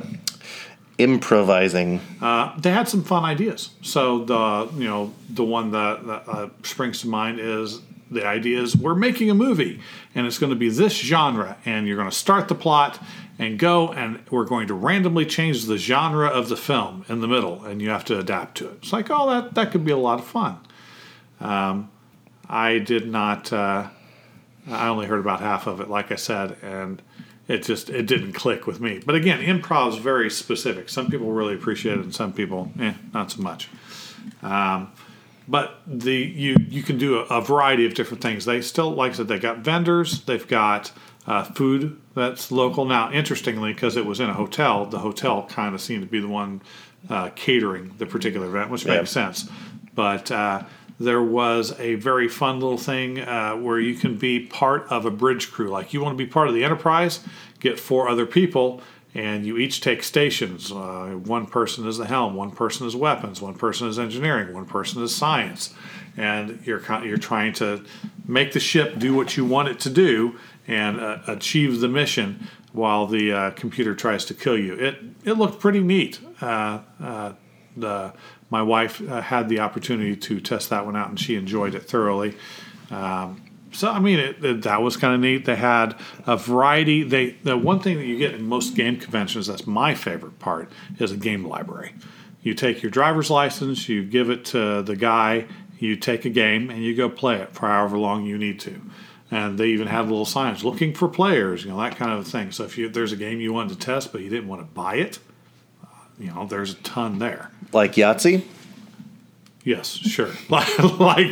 improvising? 0.98 2.00
Uh, 2.20 2.56
they 2.60 2.70
had 2.70 2.88
some 2.88 3.02
fun 3.02 3.24
ideas. 3.24 3.70
So 3.82 4.24
the 4.24 4.70
you 4.76 4.88
know 4.88 5.12
the 5.28 5.44
one 5.44 5.72
that, 5.72 6.06
that 6.06 6.28
uh, 6.28 6.48
springs 6.62 7.00
to 7.00 7.08
mind 7.08 7.40
is 7.40 7.80
the 8.10 8.26
idea 8.26 8.60
is 8.60 8.76
we're 8.76 8.94
making 8.94 9.30
a 9.30 9.34
movie 9.34 9.80
and 10.14 10.26
it's 10.26 10.38
going 10.38 10.50
to 10.50 10.56
be 10.56 10.68
this 10.68 10.92
genre 10.92 11.56
and 11.64 11.86
you're 11.86 11.96
going 11.96 12.10
to 12.10 12.16
start 12.16 12.48
the 12.48 12.54
plot 12.54 13.02
and 13.40 13.58
go 13.58 13.90
and 13.90 14.22
we're 14.30 14.44
going 14.44 14.68
to 14.68 14.74
randomly 14.74 15.24
change 15.24 15.64
the 15.64 15.78
genre 15.78 16.28
of 16.28 16.50
the 16.50 16.56
film 16.56 17.06
in 17.08 17.22
the 17.22 17.26
middle 17.26 17.64
and 17.64 17.80
you 17.80 17.88
have 17.88 18.04
to 18.04 18.18
adapt 18.18 18.58
to 18.58 18.68
it. 18.68 18.78
It's 18.82 18.92
like 18.92 19.10
oh 19.10 19.28
that 19.30 19.54
that 19.54 19.72
could 19.72 19.84
be 19.84 19.90
a 19.90 19.96
lot 19.96 20.18
of 20.18 20.26
fun. 20.26 20.58
Um, 21.40 21.90
I 22.48 22.78
did 22.78 23.08
not. 23.08 23.50
Uh, 23.52 23.88
I 24.68 24.88
only 24.88 25.06
heard 25.06 25.20
about 25.20 25.40
half 25.40 25.66
of 25.66 25.80
it, 25.80 25.88
like 25.88 26.12
I 26.12 26.16
said, 26.16 26.58
and 26.62 27.00
it 27.48 27.62
just 27.62 27.88
it 27.88 28.06
didn't 28.06 28.34
click 28.34 28.66
with 28.66 28.78
me. 28.78 29.00
But 29.04 29.14
again, 29.14 29.40
improv 29.40 29.88
is 29.88 29.96
very 29.96 30.30
specific. 30.30 30.90
Some 30.90 31.10
people 31.10 31.32
really 31.32 31.54
appreciate 31.54 31.98
it, 31.98 32.04
and 32.04 32.14
some 32.14 32.34
people, 32.34 32.70
eh, 32.78 32.92
not 33.14 33.30
so 33.30 33.40
much. 33.40 33.68
Um, 34.42 34.92
but 35.48 35.80
the 35.86 36.14
you 36.14 36.56
you 36.68 36.82
can 36.82 36.98
do 36.98 37.20
a, 37.20 37.22
a 37.22 37.40
variety 37.40 37.86
of 37.86 37.94
different 37.94 38.22
things. 38.22 38.44
They 38.44 38.60
still, 38.60 38.90
like 38.90 39.12
I 39.12 39.14
said, 39.14 39.28
they 39.28 39.38
got 39.38 39.58
vendors. 39.58 40.24
They've 40.24 40.46
got 40.46 40.92
uh, 41.26 41.44
food 41.44 42.00
that's 42.14 42.50
local. 42.50 42.84
Now, 42.84 43.12
interestingly, 43.12 43.72
because 43.72 43.96
it 43.96 44.06
was 44.06 44.20
in 44.20 44.28
a 44.30 44.34
hotel, 44.34 44.86
the 44.86 44.98
hotel 44.98 45.46
kind 45.48 45.74
of 45.74 45.80
seemed 45.80 46.02
to 46.02 46.08
be 46.08 46.20
the 46.20 46.28
one 46.28 46.60
uh, 47.08 47.30
catering 47.34 47.94
the 47.98 48.06
particular 48.06 48.46
event, 48.46 48.70
which 48.70 48.84
Yeah. 48.84 48.96
makes 48.98 49.10
sense. 49.10 49.48
But 49.94 50.30
uh, 50.30 50.62
there 50.98 51.22
was 51.22 51.78
a 51.80 51.94
very 51.96 52.28
fun 52.28 52.60
little 52.60 52.78
thing 52.78 53.20
uh, 53.20 53.54
where 53.56 53.78
you 53.78 53.94
can 53.94 54.16
be 54.16 54.40
part 54.40 54.86
of 54.88 55.06
a 55.06 55.10
bridge 55.10 55.50
crew. 55.50 55.68
Like 55.68 55.92
you 55.92 56.02
want 56.02 56.16
to 56.16 56.24
be 56.24 56.30
part 56.30 56.48
of 56.48 56.54
the 56.54 56.64
Enterprise, 56.64 57.20
get 57.58 57.78
four 57.80 58.08
other 58.08 58.26
people, 58.26 58.82
and 59.14 59.44
you 59.44 59.56
each 59.58 59.80
take 59.80 60.02
stations. 60.02 60.70
Uh, 60.70 61.18
one 61.24 61.46
person 61.46 61.86
is 61.86 61.98
the 61.98 62.06
helm, 62.06 62.34
one 62.34 62.50
person 62.50 62.86
is 62.86 62.94
weapons, 62.94 63.40
one 63.42 63.54
person 63.54 63.88
is 63.88 63.98
engineering, 63.98 64.54
one 64.54 64.66
person 64.66 65.02
is 65.02 65.14
science, 65.14 65.74
and 66.16 66.60
you're 66.64 66.82
you're 67.04 67.16
trying 67.18 67.52
to 67.54 67.84
make 68.26 68.52
the 68.52 68.60
ship 68.60 68.98
do 68.98 69.14
what 69.14 69.36
you 69.36 69.44
want 69.44 69.68
it 69.68 69.80
to 69.80 69.90
do 69.90 70.36
and 70.70 71.00
uh, 71.00 71.18
achieve 71.26 71.80
the 71.80 71.88
mission 71.88 72.48
while 72.72 73.06
the 73.06 73.32
uh, 73.32 73.50
computer 73.50 73.94
tries 73.94 74.24
to 74.26 74.34
kill 74.34 74.56
you. 74.56 74.74
It 74.74 74.98
it 75.24 75.32
looked 75.32 75.58
pretty 75.60 75.80
neat. 75.80 76.20
Uh, 76.40 76.80
uh, 77.02 77.32
the 77.76 78.12
my 78.50 78.62
wife 78.62 79.02
uh, 79.08 79.20
had 79.20 79.48
the 79.48 79.60
opportunity 79.60 80.16
to 80.16 80.40
test 80.40 80.70
that 80.70 80.86
one 80.86 80.96
out, 80.96 81.08
and 81.08 81.18
she 81.18 81.34
enjoyed 81.34 81.74
it 81.74 81.82
thoroughly. 81.82 82.36
Um, 82.90 83.42
so 83.72 83.90
I 83.90 83.98
mean, 83.98 84.20
it, 84.20 84.44
it, 84.44 84.62
that 84.62 84.80
was 84.80 84.96
kind 84.96 85.14
of 85.14 85.20
neat. 85.20 85.44
They 85.44 85.56
had 85.56 85.96
a 86.26 86.36
variety. 86.36 87.02
They 87.02 87.30
the 87.42 87.58
one 87.58 87.80
thing 87.80 87.96
that 87.96 88.06
you 88.06 88.16
get 88.16 88.34
in 88.34 88.44
most 88.44 88.76
game 88.76 88.96
conventions 88.96 89.48
that's 89.48 89.66
my 89.66 89.94
favorite 89.94 90.38
part 90.38 90.70
is 91.00 91.10
a 91.10 91.16
game 91.16 91.44
library. 91.44 91.94
You 92.42 92.54
take 92.54 92.80
your 92.82 92.90
driver's 92.90 93.28
license, 93.28 93.88
you 93.88 94.02
give 94.02 94.30
it 94.30 94.44
to 94.46 94.82
the 94.82 94.96
guy, 94.96 95.46
you 95.78 95.96
take 95.96 96.24
a 96.24 96.30
game, 96.30 96.70
and 96.70 96.82
you 96.82 96.94
go 96.94 97.10
play 97.10 97.36
it 97.36 97.52
for 97.52 97.66
however 97.66 97.98
long 97.98 98.24
you 98.24 98.38
need 98.38 98.60
to. 98.60 98.80
And 99.30 99.58
they 99.58 99.68
even 99.68 99.86
had 99.86 100.02
little 100.08 100.24
signs 100.24 100.64
looking 100.64 100.92
for 100.92 101.08
players, 101.08 101.64
you 101.64 101.70
know 101.70 101.78
that 101.78 101.96
kind 101.96 102.12
of 102.12 102.26
thing. 102.26 102.50
So 102.50 102.64
if 102.64 102.76
you, 102.76 102.88
there's 102.88 103.12
a 103.12 103.16
game 103.16 103.40
you 103.40 103.52
wanted 103.52 103.78
to 103.78 103.86
test 103.86 104.12
but 104.12 104.22
you 104.22 104.28
didn't 104.28 104.48
want 104.48 104.60
to 104.60 104.66
buy 104.66 104.96
it, 104.96 105.18
uh, 105.82 105.86
you 106.18 106.32
know 106.32 106.46
there's 106.46 106.72
a 106.72 106.76
ton 106.76 107.18
there. 107.18 107.50
Like 107.72 107.94
Yahtzee. 107.94 108.44
Yes, 109.62 109.88
sure. 109.88 110.28
like 110.48 110.66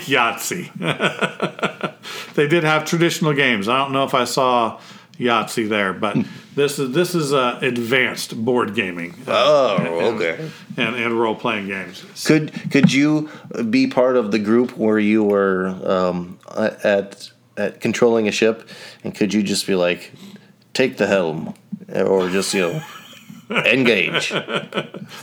Yahtzee. 0.07 0.71
they 2.35 2.47
did 2.47 2.63
have 2.65 2.85
traditional 2.85 3.33
games. 3.33 3.69
I 3.69 3.79
don't 3.79 3.93
know 3.93 4.05
if 4.05 4.15
I 4.15 4.25
saw 4.25 4.81
Yahtzee 5.19 5.69
there, 5.69 5.93
but 5.93 6.17
this 6.55 6.79
is 6.79 6.93
this 6.93 7.15
is 7.15 7.33
uh, 7.33 7.59
advanced 7.63 8.37
board 8.45 8.75
gaming. 8.75 9.15
Oh, 9.27 9.77
and, 9.77 9.89
okay. 9.89 10.51
And, 10.77 10.95
and 10.95 11.19
role 11.19 11.35
playing 11.35 11.67
games. 11.67 12.05
Could 12.25 12.53
could 12.71 12.93
you 12.93 13.31
be 13.71 13.89
part 13.89 14.17
of 14.17 14.31
the 14.31 14.39
group 14.39 14.77
where 14.77 14.99
you 14.99 15.25
were 15.25 15.69
um, 15.85 16.39
at 16.57 17.31
at 17.59 17.81
controlling 17.81 18.29
a 18.29 18.33
ship, 18.33 18.69
and 19.05 19.15
could 19.15 19.35
you 19.35 19.43
just 19.43 19.67
be 19.67 19.75
like, 19.75 20.13
take 20.73 20.97
the 20.97 21.07
helm, 21.07 21.55
or 21.95 22.29
just 22.31 22.55
you 22.55 22.61
know. 22.61 22.83
Engage. 23.51 24.31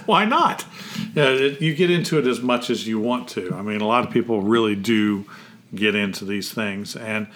Why 0.08 0.26
not? 0.26 0.66
Yeah, 1.14 1.30
it, 1.30 1.62
you 1.62 1.76
get 1.76 1.92
into 1.92 2.18
it 2.18 2.26
as 2.26 2.42
much 2.42 2.72
as 2.72 2.88
you 2.88 3.00
want 3.00 3.28
to. 3.30 3.54
I 3.54 3.62
mean, 3.62 3.82
a 3.82 3.88
lot 3.88 4.04
of 4.04 4.12
people 4.12 4.42
really 4.42 4.76
do 4.76 5.26
get 5.76 5.94
into 5.94 6.26
these 6.26 6.52
things, 6.52 6.96
and 6.96 7.28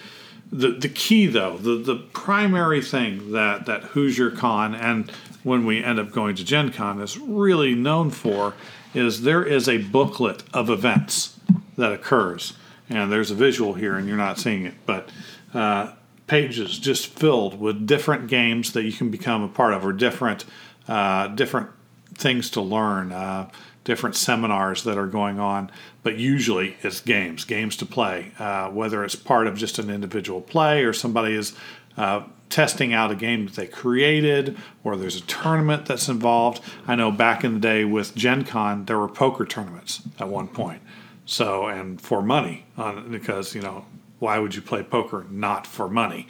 the 0.50 0.72
the 0.72 0.88
key 0.88 1.26
though, 1.26 1.56
the 1.58 1.76
the 1.76 1.94
primary 1.94 2.82
thing 2.82 3.32
that 3.32 3.66
that 3.66 3.82
Hoosier 3.84 4.32
Con 4.32 4.74
and 4.74 5.10
when 5.42 5.64
we 5.64 5.82
end 5.82 5.98
up 5.98 6.10
going 6.10 6.34
to 6.36 6.44
Gen 6.44 6.72
Con 6.72 7.00
is 7.00 7.16
really 7.18 7.74
known 7.74 8.10
for 8.10 8.54
is 8.92 9.22
there 9.22 9.44
is 9.44 9.68
a 9.68 9.78
booklet 9.78 10.42
of 10.52 10.68
events 10.68 11.38
that 11.76 11.92
occurs, 11.92 12.54
and 12.90 13.10
there's 13.10 13.30
a 13.30 13.34
visual 13.34 13.72
here, 13.72 13.96
and 13.96 14.06
you're 14.06 14.16
not 14.16 14.38
seeing 14.38 14.66
it, 14.66 14.74
but. 14.86 15.10
Uh, 15.52 15.94
pages 16.26 16.78
just 16.78 17.08
filled 17.08 17.58
with 17.58 17.88
different 17.88 18.28
games 18.28 18.72
that 18.72 18.84
you 18.84 18.92
can 18.92 19.10
become 19.10 19.42
a 19.42 19.48
part 19.48 19.74
of 19.74 19.84
or 19.84 19.92
different 19.92 20.44
uh, 20.86 21.26
different 21.26 21.68
things 22.14 22.50
to 22.50 22.60
learn, 22.60 23.12
uh, 23.12 23.50
different 23.84 24.14
seminars 24.14 24.84
that 24.84 24.98
are 24.98 25.06
going 25.06 25.38
on. 25.38 25.70
But 26.02 26.18
usually 26.18 26.76
it's 26.82 27.00
games, 27.00 27.44
games 27.44 27.76
to 27.78 27.86
play, 27.86 28.32
uh, 28.38 28.68
whether 28.70 29.04
it's 29.04 29.16
part 29.16 29.46
of 29.46 29.56
just 29.56 29.78
an 29.78 29.90
individual 29.90 30.40
play 30.40 30.84
or 30.84 30.92
somebody 30.92 31.34
is 31.34 31.56
uh, 31.96 32.24
testing 32.48 32.92
out 32.92 33.10
a 33.10 33.14
game 33.14 33.46
that 33.46 33.54
they 33.54 33.66
created 33.66 34.56
or 34.84 34.96
there's 34.96 35.16
a 35.16 35.22
tournament 35.22 35.86
that's 35.86 36.08
involved. 36.08 36.62
I 36.86 36.94
know 36.94 37.10
back 37.10 37.44
in 37.44 37.54
the 37.54 37.60
day 37.60 37.84
with 37.84 38.14
Gen 38.14 38.44
Con, 38.44 38.84
there 38.84 38.98
were 38.98 39.08
poker 39.08 39.46
tournaments 39.46 40.02
at 40.18 40.28
one 40.28 40.48
point. 40.48 40.82
So, 41.26 41.66
and 41.66 42.00
for 42.00 42.22
money, 42.22 42.66
on, 42.76 43.10
because, 43.10 43.54
you 43.54 43.62
know, 43.62 43.84
why 44.18 44.38
would 44.38 44.54
you 44.54 44.62
play 44.62 44.82
poker 44.82 45.26
not 45.30 45.66
for 45.66 45.88
money? 45.88 46.26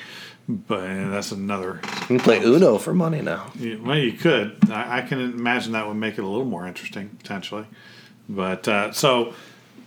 but 0.66 1.10
that's 1.10 1.32
another. 1.32 1.80
You 2.02 2.06
can 2.06 2.20
play 2.20 2.42
Uno 2.42 2.78
for 2.78 2.94
money 2.94 3.22
now. 3.22 3.52
well, 3.82 3.96
you 3.96 4.12
could. 4.12 4.58
I, 4.70 4.98
I, 4.98 5.02
can 5.02 5.20
imagine 5.20 5.72
that 5.72 5.86
would 5.86 5.94
make 5.94 6.18
it 6.18 6.22
a 6.22 6.26
little 6.26 6.44
more 6.44 6.66
interesting 6.66 7.10
potentially. 7.10 7.66
But 8.28 8.66
uh, 8.68 8.92
so 8.92 9.34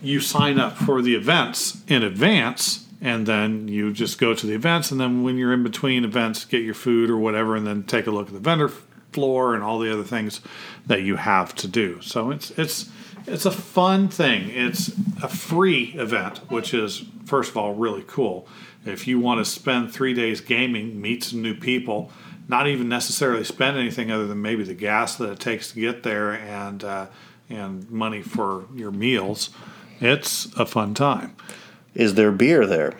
you 0.02 0.20
sign 0.20 0.58
up 0.58 0.76
for 0.76 1.02
the 1.02 1.14
events 1.14 1.82
in 1.86 2.02
advance, 2.02 2.86
and 3.00 3.26
then 3.26 3.68
you 3.68 3.92
just 3.92 4.18
go 4.18 4.34
to 4.34 4.46
the 4.46 4.54
events, 4.54 4.90
and 4.90 5.00
then 5.00 5.22
when 5.22 5.36
you're 5.36 5.52
in 5.52 5.62
between 5.62 6.04
events, 6.04 6.44
get 6.44 6.62
your 6.62 6.74
food 6.74 7.10
or 7.10 7.16
whatever, 7.16 7.56
and 7.56 7.66
then 7.66 7.82
take 7.82 8.06
a 8.06 8.10
look 8.10 8.28
at 8.28 8.32
the 8.32 8.38
vendor 8.38 8.70
floor 9.12 9.54
and 9.54 9.62
all 9.62 9.78
the 9.78 9.92
other 9.92 10.02
things 10.02 10.40
that 10.86 11.02
you 11.02 11.16
have 11.16 11.54
to 11.54 11.68
do. 11.68 12.00
So 12.00 12.30
it's 12.30 12.50
it's 12.52 12.90
it's 13.26 13.46
a 13.46 13.50
fun 13.50 14.08
thing. 14.08 14.50
It's 14.50 14.88
a 15.22 15.28
free 15.28 15.94
event, 15.94 16.38
which 16.50 16.74
is 16.74 17.04
first 17.24 17.50
of 17.50 17.56
all 17.56 17.74
really 17.74 18.04
cool 18.06 18.46
if 18.84 19.06
you 19.06 19.18
want 19.18 19.44
to 19.44 19.50
spend 19.50 19.92
three 19.92 20.14
days 20.14 20.40
gaming, 20.40 21.00
meet 21.00 21.24
some 21.24 21.42
new 21.42 21.54
people, 21.54 22.12
not 22.48 22.66
even 22.66 22.88
necessarily 22.88 23.44
spend 23.44 23.78
anything 23.78 24.10
other 24.10 24.26
than 24.26 24.42
maybe 24.42 24.64
the 24.64 24.74
gas 24.74 25.16
that 25.16 25.30
it 25.30 25.40
takes 25.40 25.72
to 25.72 25.80
get 25.80 26.02
there 26.02 26.32
and 26.32 26.84
uh, 26.84 27.06
and 27.48 27.90
money 27.90 28.20
for 28.22 28.66
your 28.74 28.90
meals, 28.90 29.50
it's 30.00 30.46
a 30.56 30.64
fun 30.64 30.94
time. 30.94 31.36
Is 31.94 32.14
there 32.14 32.32
beer 32.32 32.64
there? 32.66 32.94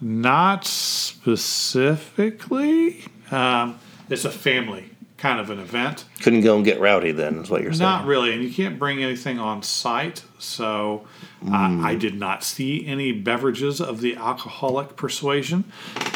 Not 0.00 0.66
specifically. 0.66 3.04
Um, 3.30 3.78
it's 4.10 4.26
a 4.26 4.30
family 4.30 4.90
kind 5.24 5.40
of 5.40 5.48
an 5.48 5.58
event. 5.58 6.04
Couldn't 6.20 6.42
go 6.42 6.54
and 6.54 6.62
get 6.66 6.78
rowdy 6.80 7.10
then, 7.10 7.38
is 7.38 7.48
what 7.48 7.62
you're 7.62 7.72
saying. 7.72 7.80
Not 7.80 8.04
really, 8.04 8.34
and 8.34 8.44
you 8.44 8.52
can't 8.52 8.78
bring 8.78 9.02
anything 9.02 9.38
on 9.38 9.62
site. 9.62 10.22
So 10.38 11.06
mm. 11.42 11.50
uh, 11.50 11.82
I 11.82 11.94
did 11.94 12.14
not 12.14 12.44
see 12.44 12.86
any 12.86 13.10
beverages 13.10 13.80
of 13.80 14.02
the 14.02 14.16
alcoholic 14.16 14.96
persuasion, 14.96 15.64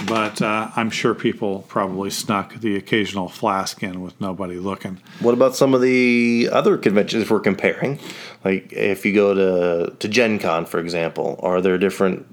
but 0.07 0.43
uh, 0.43 0.73
I'm 0.77 0.91
sure 0.91 1.15
people 1.15 1.65
probably 1.69 2.11
snuck 2.11 2.57
the 2.57 2.77
occasional 2.77 3.31
flask 3.31 3.83
in 3.83 4.03
with 4.03 4.21
nobody 4.21 4.57
looking. 4.57 5.01
What 5.21 5.33
about 5.33 5.57
some 5.57 5.73
of 5.73 5.81
the 5.81 6.51
other 6.53 6.77
conventions 6.77 7.31
we're 7.31 7.41
comparing? 7.41 7.99
Like 8.45 8.75
if 8.75 9.07
you 9.07 9.15
go 9.15 9.33
to 9.33 9.97
to 9.97 10.09
Gen 10.09 10.39
Con, 10.39 10.67
for 10.67 10.81
example, 10.81 11.41
are 11.43 11.63
there 11.63 11.79
different 11.79 12.27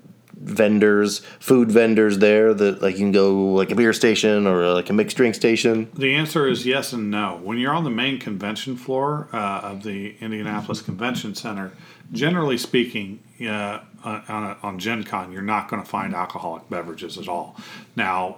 vendors, 0.45 1.19
food 1.39 1.71
vendors 1.71 2.19
there 2.19 2.53
that 2.53 2.81
like 2.81 2.93
you 2.93 2.99
can 2.99 3.11
go 3.11 3.33
like 3.53 3.71
a 3.71 3.75
beer 3.75 3.93
station 3.93 4.47
or 4.47 4.73
like 4.73 4.89
a 4.89 4.93
mixed 4.93 5.17
drink 5.17 5.35
station? 5.35 5.89
The 5.93 6.13
answer 6.15 6.47
is 6.47 6.65
yes 6.65 6.93
and 6.93 7.09
no. 7.09 7.39
When 7.43 7.57
you're 7.57 7.73
on 7.73 7.83
the 7.83 7.89
main 7.89 8.19
convention 8.19 8.77
floor 8.77 9.27
uh, 9.33 9.61
of 9.63 9.83
the 9.83 10.15
Indianapolis 10.19 10.81
Convention 10.81 11.35
Center, 11.35 11.71
generally 12.11 12.57
speaking, 12.57 13.21
uh, 13.41 13.79
on, 14.03 14.57
on 14.61 14.79
Gen 14.79 15.03
Con, 15.03 15.31
you're 15.31 15.41
not 15.41 15.67
going 15.67 15.81
to 15.81 15.89
find 15.89 16.13
alcoholic 16.13 16.69
beverages 16.69 17.17
at 17.17 17.27
all. 17.27 17.57
Now, 17.95 18.37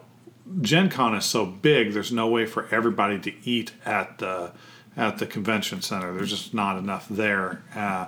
Gen 0.62 0.90
Con 0.90 1.14
is 1.14 1.26
so 1.26 1.46
big, 1.46 1.92
there's 1.92 2.12
no 2.12 2.28
way 2.28 2.46
for 2.46 2.74
everybody 2.74 3.20
to 3.20 3.34
eat 3.44 3.74
at 3.86 4.20
the 4.20 4.54
at 4.96 5.20
the 5.20 5.28
convention 5.28 5.82
center. 5.82 6.12
There's 6.12 6.32
just 6.32 6.56
not 6.56 6.78
enough 6.78 7.08
there. 7.08 7.62
Uh, 7.76 8.08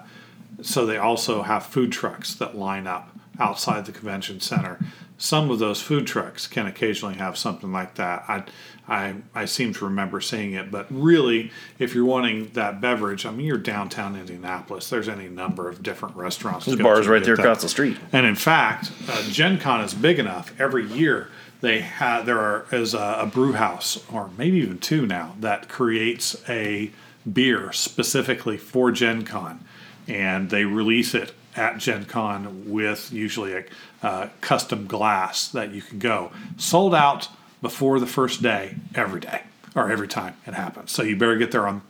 so 0.61 0.87
they 0.87 0.97
also 0.97 1.43
have 1.43 1.63
food 1.65 1.91
trucks 1.91 2.33
that 2.35 2.57
line 2.57 2.87
up 2.87 3.15
outside 3.39 3.85
the 3.85 3.91
convention 3.91 4.39
center. 4.39 4.79
Some 5.17 5.51
of 5.51 5.59
those 5.59 5.81
food 5.81 6.07
trucks 6.07 6.47
can 6.47 6.65
occasionally 6.65 7.15
have 7.15 7.37
something 7.37 7.71
like 7.71 7.95
that. 7.95 8.23
I, 8.27 8.43
I, 8.87 9.15
I 9.35 9.45
seem 9.45 9.73
to 9.73 9.85
remember 9.85 10.21
seeing 10.21 10.53
it, 10.53 10.71
but 10.71 10.87
really, 10.89 11.51
if 11.77 11.93
you're 11.93 12.05
wanting 12.05 12.51
that 12.53 12.79
beverage, 12.79 13.25
I 13.25 13.31
mean, 13.31 13.45
you're 13.45 13.57
downtown 13.57 14.15
Indianapolis. 14.15 14.89
There's 14.89 15.09
any 15.09 15.27
number 15.27 15.67
of 15.69 15.83
different 15.83 16.15
restaurants. 16.15 16.65
There's 16.65 16.79
bars 16.79 17.07
right 17.07 17.23
there 17.23 17.35
that. 17.35 17.41
across 17.41 17.61
the 17.61 17.69
street. 17.69 17.97
And 18.11 18.25
in 18.25 18.35
fact, 18.35 18.91
uh, 19.09 19.23
Gen 19.29 19.59
Con 19.59 19.81
is 19.81 19.93
big 19.93 20.19
enough. 20.19 20.59
Every 20.59 20.85
year, 20.85 21.29
they 21.61 21.81
have 21.81 22.25
there 22.25 22.39
are, 22.39 22.65
is 22.71 22.93
a, 22.93 23.17
a 23.19 23.25
brew 23.25 23.53
house, 23.53 24.03
or 24.11 24.29
maybe 24.37 24.57
even 24.57 24.79
two 24.79 25.05
now, 25.05 25.35
that 25.39 25.67
creates 25.67 26.41
a 26.47 26.91
beer 27.31 27.71
specifically 27.73 28.57
for 28.57 28.91
Gen 28.91 29.23
Con, 29.23 29.63
and 30.07 30.49
they 30.49 30.65
release 30.65 31.13
it 31.13 31.33
at 31.59 31.77
Gen 31.77 32.05
Con 32.05 32.63
with 32.71 33.11
usually 33.11 33.53
a 33.53 33.63
uh, 34.01 34.29
custom 34.41 34.87
glass 34.87 35.49
that 35.49 35.71
you 35.71 35.81
can 35.81 35.99
go. 35.99 36.31
Sold 36.57 36.95
out 36.95 37.27
before 37.61 37.99
the 37.99 38.07
first 38.07 38.41
day 38.41 38.75
every 38.95 39.19
day 39.19 39.41
or 39.75 39.91
every 39.91 40.07
time 40.07 40.35
it 40.47 40.53
happens. 40.53 40.91
So 40.91 41.03
you 41.03 41.17
better 41.17 41.37
get 41.37 41.51
there 41.51 41.67
on 41.67 41.81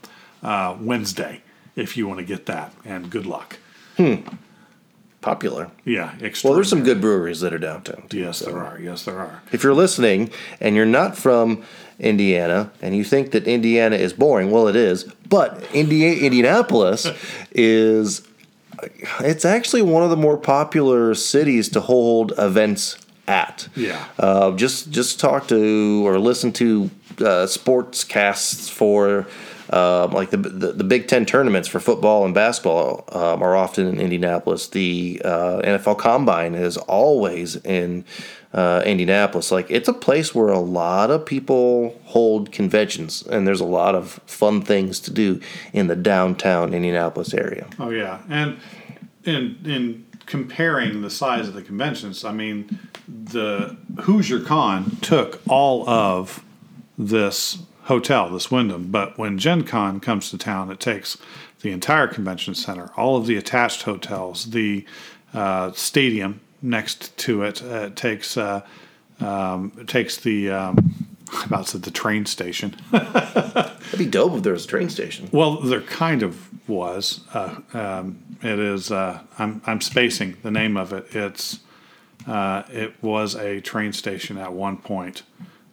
uh, 0.44 0.76
Wednesday 0.82 1.44
if 1.76 1.96
you 1.96 2.08
want 2.08 2.20
to 2.20 2.26
get 2.26 2.48
that, 2.48 2.74
and 2.84 3.10
good 3.10 3.26
luck. 3.26 3.58
Hmm. 3.96 4.16
Popular. 5.22 5.70
Yeah, 5.84 6.16
Well, 6.44 6.54
there's 6.54 6.70
some 6.70 6.84
good 6.84 7.02
breweries 7.02 7.42
that 7.42 7.54
are 7.54 7.58
downtown. 7.58 8.08
Too, 8.08 8.20
yes, 8.20 8.38
so. 8.38 8.46
there 8.46 8.64
are. 8.64 8.80
Yes, 8.80 9.04
there 9.04 9.20
are. 9.20 9.42
If 9.52 9.64
you're 9.64 9.74
listening 9.74 10.32
and 10.62 10.76
you're 10.78 10.86
not 10.86 11.18
from 11.18 11.64
Indiana 12.00 12.72
and 12.82 12.96
you 12.96 13.04
think 13.04 13.32
that 13.32 13.46
Indiana 13.46 13.98
is 13.98 14.14
boring, 14.14 14.50
well, 14.50 14.70
it 14.70 14.78
is. 14.78 15.04
But 15.28 15.62
Indi- 15.74 16.26
Indianapolis 16.26 17.06
is 17.52 18.26
it's 19.20 19.46
actually 19.46 19.82
one 19.82 20.04
of 20.04 20.10
the 20.10 20.18
more 20.18 20.38
popular 20.38 21.14
cities 21.16 21.70
to 21.70 21.82
hold 21.82 22.34
events 22.38 22.98
at. 23.28 23.68
Yeah. 23.76 24.06
Uh, 24.18 24.52
just 24.52 24.92
just 24.92 25.20
talk 25.20 25.48
to 25.48 26.08
or 26.08 26.20
listen 26.20 26.52
to 26.54 26.90
uh, 27.20 27.48
sports 27.48 28.04
casts 28.04 28.70
for 28.70 29.28
Um, 29.72 30.14
like 30.14 30.32
the, 30.32 30.38
the, 30.38 30.72
the 30.72 30.84
Big 30.84 31.08
Ten 31.08 31.28
tournaments 31.28 31.68
for 31.68 31.80
football 31.80 32.26
and 32.26 32.34
basketball 32.34 33.04
um, 33.12 33.44
are 33.44 33.56
often 33.56 33.88
in 33.88 34.00
Indianapolis. 34.00 34.68
The 34.68 35.22
uh, 35.24 35.62
NFL 35.64 36.00
Combine 36.00 36.56
is 36.56 36.76
always 36.78 37.56
in 37.58 38.04
uh, 38.54 38.82
Indianapolis. 38.86 39.52
Like 39.52 39.70
it's 39.70 39.88
a 39.88 39.94
place 39.94 40.34
where 40.34 40.50
a 40.50 40.60
lot 40.60 41.12
of 41.12 41.26
people 41.26 42.00
hold 42.06 42.52
conventions, 42.52 43.22
and 43.28 43.48
there's 43.48 43.62
a 43.62 43.66
lot 43.66 43.96
of 43.96 44.20
fun 44.26 44.62
things 44.62 45.00
to 45.02 45.12
do 45.12 45.40
in 45.74 45.88
the 45.88 45.96
downtown 45.96 46.74
Indianapolis 46.74 47.34
area. 47.34 47.68
Oh 47.80 47.90
yeah, 47.90 48.20
and 48.30 48.58
in 49.24 49.60
in 49.66 50.06
comparing 50.26 51.02
the 51.02 51.10
size 51.10 51.48
of 51.48 51.54
the 51.54 51.62
conventions, 51.62 52.24
I 52.24 52.32
mean, 52.32 52.80
the 53.08 53.76
Hoosier 54.02 54.40
Con 54.42 54.98
took 55.02 55.42
all 55.48 55.90
of 55.90 56.44
this 56.98 57.60
hotel, 57.84 58.30
this 58.30 58.52
Wyndham, 58.52 58.92
but 58.92 59.18
when 59.18 59.40
Gen 59.40 59.64
Con 59.64 60.00
comes 60.00 60.30
to 60.30 60.38
town, 60.38 60.70
it 60.70 60.80
takes 60.80 61.18
the 61.62 61.72
entire 61.72 62.08
convention 62.08 62.54
center, 62.54 62.92
all 62.96 63.18
of 63.18 63.26
the 63.26 63.36
attached 63.38 63.82
hotels, 63.82 64.52
the 64.52 64.86
uh, 65.34 65.72
stadium 65.72 66.42
next 66.62 67.18
to 67.20 67.44
it. 67.44 67.64
Uh, 67.64 67.88
it 67.88 67.96
takes 67.96 68.38
uh, 68.38 68.62
um, 69.20 69.72
it 69.80 69.88
takes 69.88 70.18
the 70.18 70.50
um, 70.50 70.94
about 71.46 71.68
to 71.68 71.78
the 71.78 71.92
train 71.92 72.26
station. 72.26 72.76
That'd 72.92 73.98
be 73.98 74.06
dope 74.06 74.36
if 74.38 74.44
there 74.44 74.54
was 74.54 74.66
a 74.66 74.68
train 74.68 74.90
station. 74.90 75.30
Well, 75.32 75.58
there 75.58 75.82
kind 75.82 76.24
of 76.24 76.50
was. 76.68 77.22
Uh, 77.34 77.58
um, 77.74 78.20
it 78.42 78.60
is. 78.60 78.92
Uh, 78.92 79.22
I'm 79.38 79.62
I'm 79.66 79.82
spacing 79.82 80.38
the 80.44 80.52
name 80.52 80.78
of 80.78 80.94
it. 80.94 81.08
It's. 81.16 81.60
Uh, 82.28 82.64
it 82.70 83.02
was 83.02 83.34
a 83.36 83.62
train 83.62 83.94
station 83.94 84.38
at 84.38 84.52
one 84.52 84.78
point, 84.78 85.24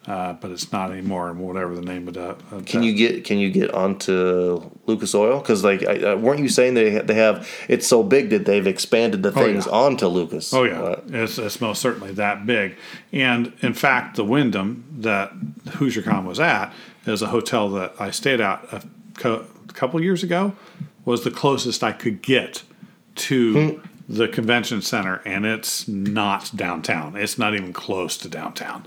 uh, 0.07 0.35
but 0.35 0.51
it's 0.51 0.71
not 0.73 0.91
anymore. 0.93 1.31
And 1.31 1.39
whatever 1.41 1.75
the 1.75 1.83
name 1.83 2.07
of 2.09 2.15
that. 2.15 2.37
of 2.53 2.65
Can 2.65 2.81
that- 2.81 2.87
you 2.87 2.95
get 2.95 3.25
Can 3.25 3.39
you 3.39 3.51
get 3.51 3.73
onto 3.73 4.71
Lucas 4.87 5.15
Oil? 5.15 5.41
Because 5.41 5.65
like, 5.65 5.87
I, 5.87 6.13
uh, 6.13 6.17
weren't 6.17 6.41
you 6.41 6.49
saying 6.49 6.75
they 6.75 6.99
they 7.01 7.15
have 7.15 7.49
it's 7.69 7.87
so 7.87 8.03
big 8.03 8.31
that 8.31 8.45
they've 8.45 8.67
expanded 8.67 9.23
the 9.23 9.33
things 9.33 9.67
yeah. 9.67 9.73
onto 9.73 10.07
Lucas? 10.07 10.53
Oh 10.55 10.65
yeah, 10.65 10.81
Uh, 10.81 11.01
it's, 11.09 11.39
it's 11.39 11.61
most 11.61 11.81
certainly 11.83 12.13
that 12.13 12.47
big. 12.47 12.77
And 13.13 13.53
in 13.61 13.75
fact, 13.75 14.17
the 14.17 14.25
Wyndham 14.25 14.85
that 14.99 15.33
HoosierCon 15.67 16.25
was 16.25 16.39
at 16.41 16.73
is 17.07 17.23
a 17.23 17.29
hotel 17.29 17.69
that 17.71 17.95
I 17.99 18.11
stayed 18.11 18.41
at 18.41 18.63
a, 18.73 18.83
co- 19.15 19.47
a 19.69 19.73
couple 19.73 20.01
years 20.03 20.23
ago. 20.23 20.55
Was 21.05 21.23
the 21.23 21.31
closest 21.31 21.85
I 21.85 21.93
could 21.93 22.21
get 22.21 22.65
to 23.15 23.81
the 24.09 24.29
convention 24.29 24.83
center, 24.83 25.23
and 25.25 25.47
it's 25.47 25.87
not 25.89 26.51
downtown. 26.57 27.17
It's 27.17 27.39
not 27.39 27.55
even 27.55 27.73
close 27.73 28.17
to 28.19 28.29
downtown. 28.29 28.87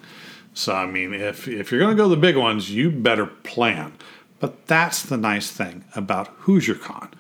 So 0.54 0.74
I 0.74 0.86
mean, 0.86 1.14
if 1.14 1.48
if 1.48 1.72
you're 1.72 1.80
going 1.80 1.96
to 1.96 2.02
go 2.02 2.10
the 2.10 2.18
big 2.18 2.36
ones, 2.36 2.72
you 2.72 2.92
better 2.92 3.26
plan. 3.26 3.94
But 4.40 4.68
that's 4.68 5.04
the 5.04 5.18
nice 5.18 5.52
thing 5.52 5.84
about 5.96 6.38
HoosierCon. 6.42 7.12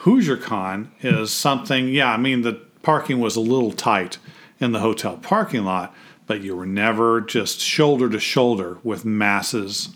HoosierCon 0.00 0.88
is 1.00 1.32
something. 1.32 1.88
Yeah, 1.88 2.12
I 2.12 2.16
mean 2.16 2.42
the 2.42 2.60
parking 2.82 3.20
was 3.20 3.36
a 3.36 3.40
little 3.40 3.72
tight 3.72 4.18
in 4.60 4.72
the 4.72 4.80
hotel 4.80 5.16
parking 5.16 5.64
lot, 5.64 5.94
but 6.26 6.42
you 6.42 6.56
were 6.56 6.66
never 6.66 7.20
just 7.20 7.60
shoulder 7.60 8.08
to 8.10 8.20
shoulder 8.20 8.78
with 8.82 9.04
masses 9.04 9.90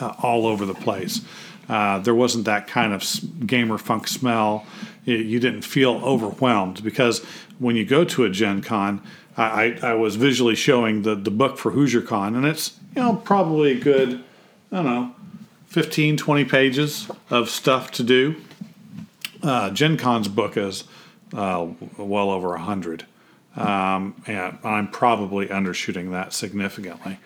uh, 0.00 0.14
all 0.22 0.46
over 0.46 0.66
the 0.66 0.74
place. 0.74 1.22
Uh, 1.68 1.98
there 1.98 2.14
wasn't 2.14 2.44
that 2.46 2.66
kind 2.66 2.92
of 2.92 3.04
gamer 3.46 3.78
funk 3.78 4.08
smell. 4.08 4.64
You 5.04 5.38
didn't 5.40 5.62
feel 5.62 5.96
overwhelmed 6.04 6.82
because 6.82 7.24
when 7.58 7.76
you 7.76 7.84
go 7.84 8.04
to 8.04 8.24
a 8.24 8.30
Gen 8.30 8.62
Con, 8.62 9.02
I, 9.38 9.78
I, 9.82 9.94
was 9.94 10.16
visually 10.16 10.56
showing 10.56 11.02
the, 11.02 11.14
the 11.14 11.30
book 11.30 11.58
for 11.58 11.70
Hoosier 11.70 12.02
Con, 12.02 12.34
and 12.34 12.44
it's 12.44 12.76
you 12.96 13.02
know 13.02 13.16
probably 13.16 13.72
a 13.72 13.80
good, 13.80 14.24
I 14.72 14.76
don't 14.76 14.84
know, 14.84 15.14
15, 15.68 16.16
20 16.16 16.44
pages 16.44 17.10
of 17.30 17.48
stuff 17.48 17.92
to 17.92 18.02
do. 18.02 18.36
Uh, 19.42 19.70
Gen 19.70 19.96
Con's 19.96 20.26
book 20.28 20.56
is 20.56 20.84
uh, 21.34 21.68
well 21.96 22.30
over 22.30 22.48
100. 22.48 23.06
Um, 23.56 24.14
and 24.26 24.58
I'm 24.62 24.88
probably 24.88 25.46
undershooting 25.46 26.12
that 26.12 26.32
significantly. 26.32 27.18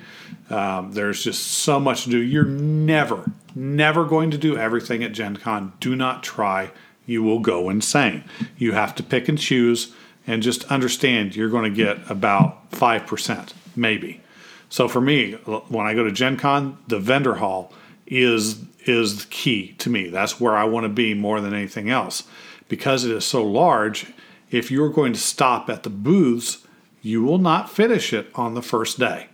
Um, 0.50 0.92
there's 0.92 1.22
just 1.22 1.46
so 1.46 1.78
much 1.78 2.04
to 2.04 2.10
do. 2.10 2.18
You're 2.18 2.44
never, 2.44 3.30
never 3.54 4.04
going 4.04 4.30
to 4.30 4.38
do 4.38 4.56
everything 4.56 5.04
at 5.04 5.12
Gen 5.12 5.36
Con. 5.36 5.74
Do 5.78 5.94
not 5.94 6.22
try. 6.22 6.70
You 7.04 7.22
will 7.22 7.40
go 7.40 7.68
insane. 7.68 8.24
You 8.56 8.72
have 8.72 8.94
to 8.94 9.02
pick 9.02 9.28
and 9.28 9.38
choose 9.38 9.94
and 10.26 10.42
just 10.42 10.64
understand 10.64 11.34
you're 11.34 11.48
going 11.48 11.72
to 11.72 11.76
get 11.76 12.10
about 12.10 12.70
5%, 12.72 13.52
maybe. 13.76 14.20
So 14.68 14.88
for 14.88 15.00
me, 15.00 15.32
when 15.32 15.86
I 15.86 15.94
go 15.94 16.04
to 16.04 16.12
Gen 16.12 16.36
Con, 16.36 16.78
the 16.88 16.98
vendor 16.98 17.34
hall 17.34 17.72
is 18.06 18.64
is 18.84 19.24
the 19.24 19.30
key 19.30 19.74
to 19.78 19.88
me. 19.88 20.08
That's 20.08 20.40
where 20.40 20.56
I 20.56 20.64
want 20.64 20.84
to 20.84 20.88
be 20.88 21.14
more 21.14 21.40
than 21.40 21.54
anything 21.54 21.88
else. 21.88 22.24
Because 22.68 23.04
it 23.04 23.12
is 23.12 23.24
so 23.24 23.44
large, 23.44 24.12
if 24.50 24.70
you're 24.70 24.88
going 24.88 25.12
to 25.12 25.20
stop 25.20 25.70
at 25.70 25.82
the 25.82 25.90
booths, 25.90 26.66
you 27.00 27.22
will 27.22 27.38
not 27.38 27.70
finish 27.70 28.12
it 28.12 28.28
on 28.34 28.54
the 28.54 28.62
first 28.62 28.98
day. 28.98 29.28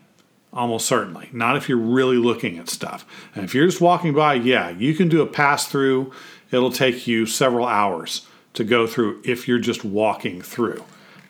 Almost 0.53 0.87
certainly. 0.87 1.29
Not 1.33 1.57
if 1.57 1.69
you're 1.69 1.79
really 1.79 2.17
looking 2.17 2.59
at 2.59 2.69
stuff. 2.69 3.07
And 3.35 3.45
if 3.45 3.55
you're 3.55 3.67
just 3.67 3.81
walking 3.81 4.15
by, 4.15 4.35
yeah, 4.35 4.71
you 4.71 4.95
can 4.95 5.09
do 5.09 5.23
a 5.23 5.27
pass 5.27 5.67
through. 5.67 6.13
It'll 6.51 6.73
take 6.73 7.07
you 7.07 7.27
several 7.27 7.67
hours 7.67 8.27
to 8.59 8.65
go 8.65 8.89
through 8.89 9.23
if 9.25 9.47
you're 9.47 9.61
just 9.61 9.85
walking 9.85 10.43
through. 10.43 10.85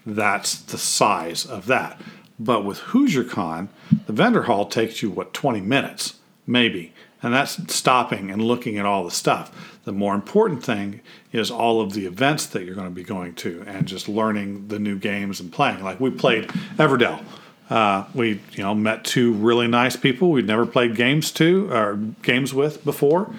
That's 0.06 0.56
the 0.56 0.78
size 0.78 1.44
of 1.44 1.66
that. 1.66 2.00
But 2.40 2.64
with 2.64 2.78
HoosierCon, 2.78 3.68
the 4.06 4.14
vendor 4.14 4.44
hall 4.44 4.64
takes 4.64 5.02
you, 5.02 5.10
what, 5.10 5.34
20 5.34 5.60
minutes, 5.60 6.14
maybe. 6.46 6.94
And 7.22 7.34
that's 7.34 7.74
stopping 7.74 8.30
and 8.30 8.40
looking 8.40 8.78
at 8.78 8.86
all 8.86 9.04
the 9.04 9.10
stuff. 9.10 9.78
The 9.84 9.92
more 9.92 10.14
important 10.14 10.64
thing 10.64 11.02
is 11.30 11.50
all 11.50 11.82
of 11.82 11.92
the 11.92 12.06
events 12.06 12.46
that 12.46 12.64
you're 12.64 12.74
going 12.74 12.88
to 12.88 12.94
be 12.94 13.04
going 13.04 13.34
to 13.36 13.62
and 13.66 13.86
just 13.86 14.08
learning 14.08 14.68
the 14.68 14.78
new 14.78 14.98
games 14.98 15.38
and 15.38 15.52
playing. 15.52 15.84
Like 15.84 16.00
we 16.00 16.10
played 16.10 16.46
Everdell. 16.78 17.22
Uh, 17.68 18.06
we 18.14 18.40
you 18.52 18.62
know 18.62 18.74
met 18.74 19.04
two 19.04 19.34
really 19.34 19.66
nice 19.66 19.94
people 19.94 20.30
we'd 20.30 20.46
never 20.46 20.64
played 20.64 20.96
games 20.96 21.30
to 21.30 21.70
or 21.70 21.96
games 22.22 22.54
with 22.54 22.82
before, 22.82 23.30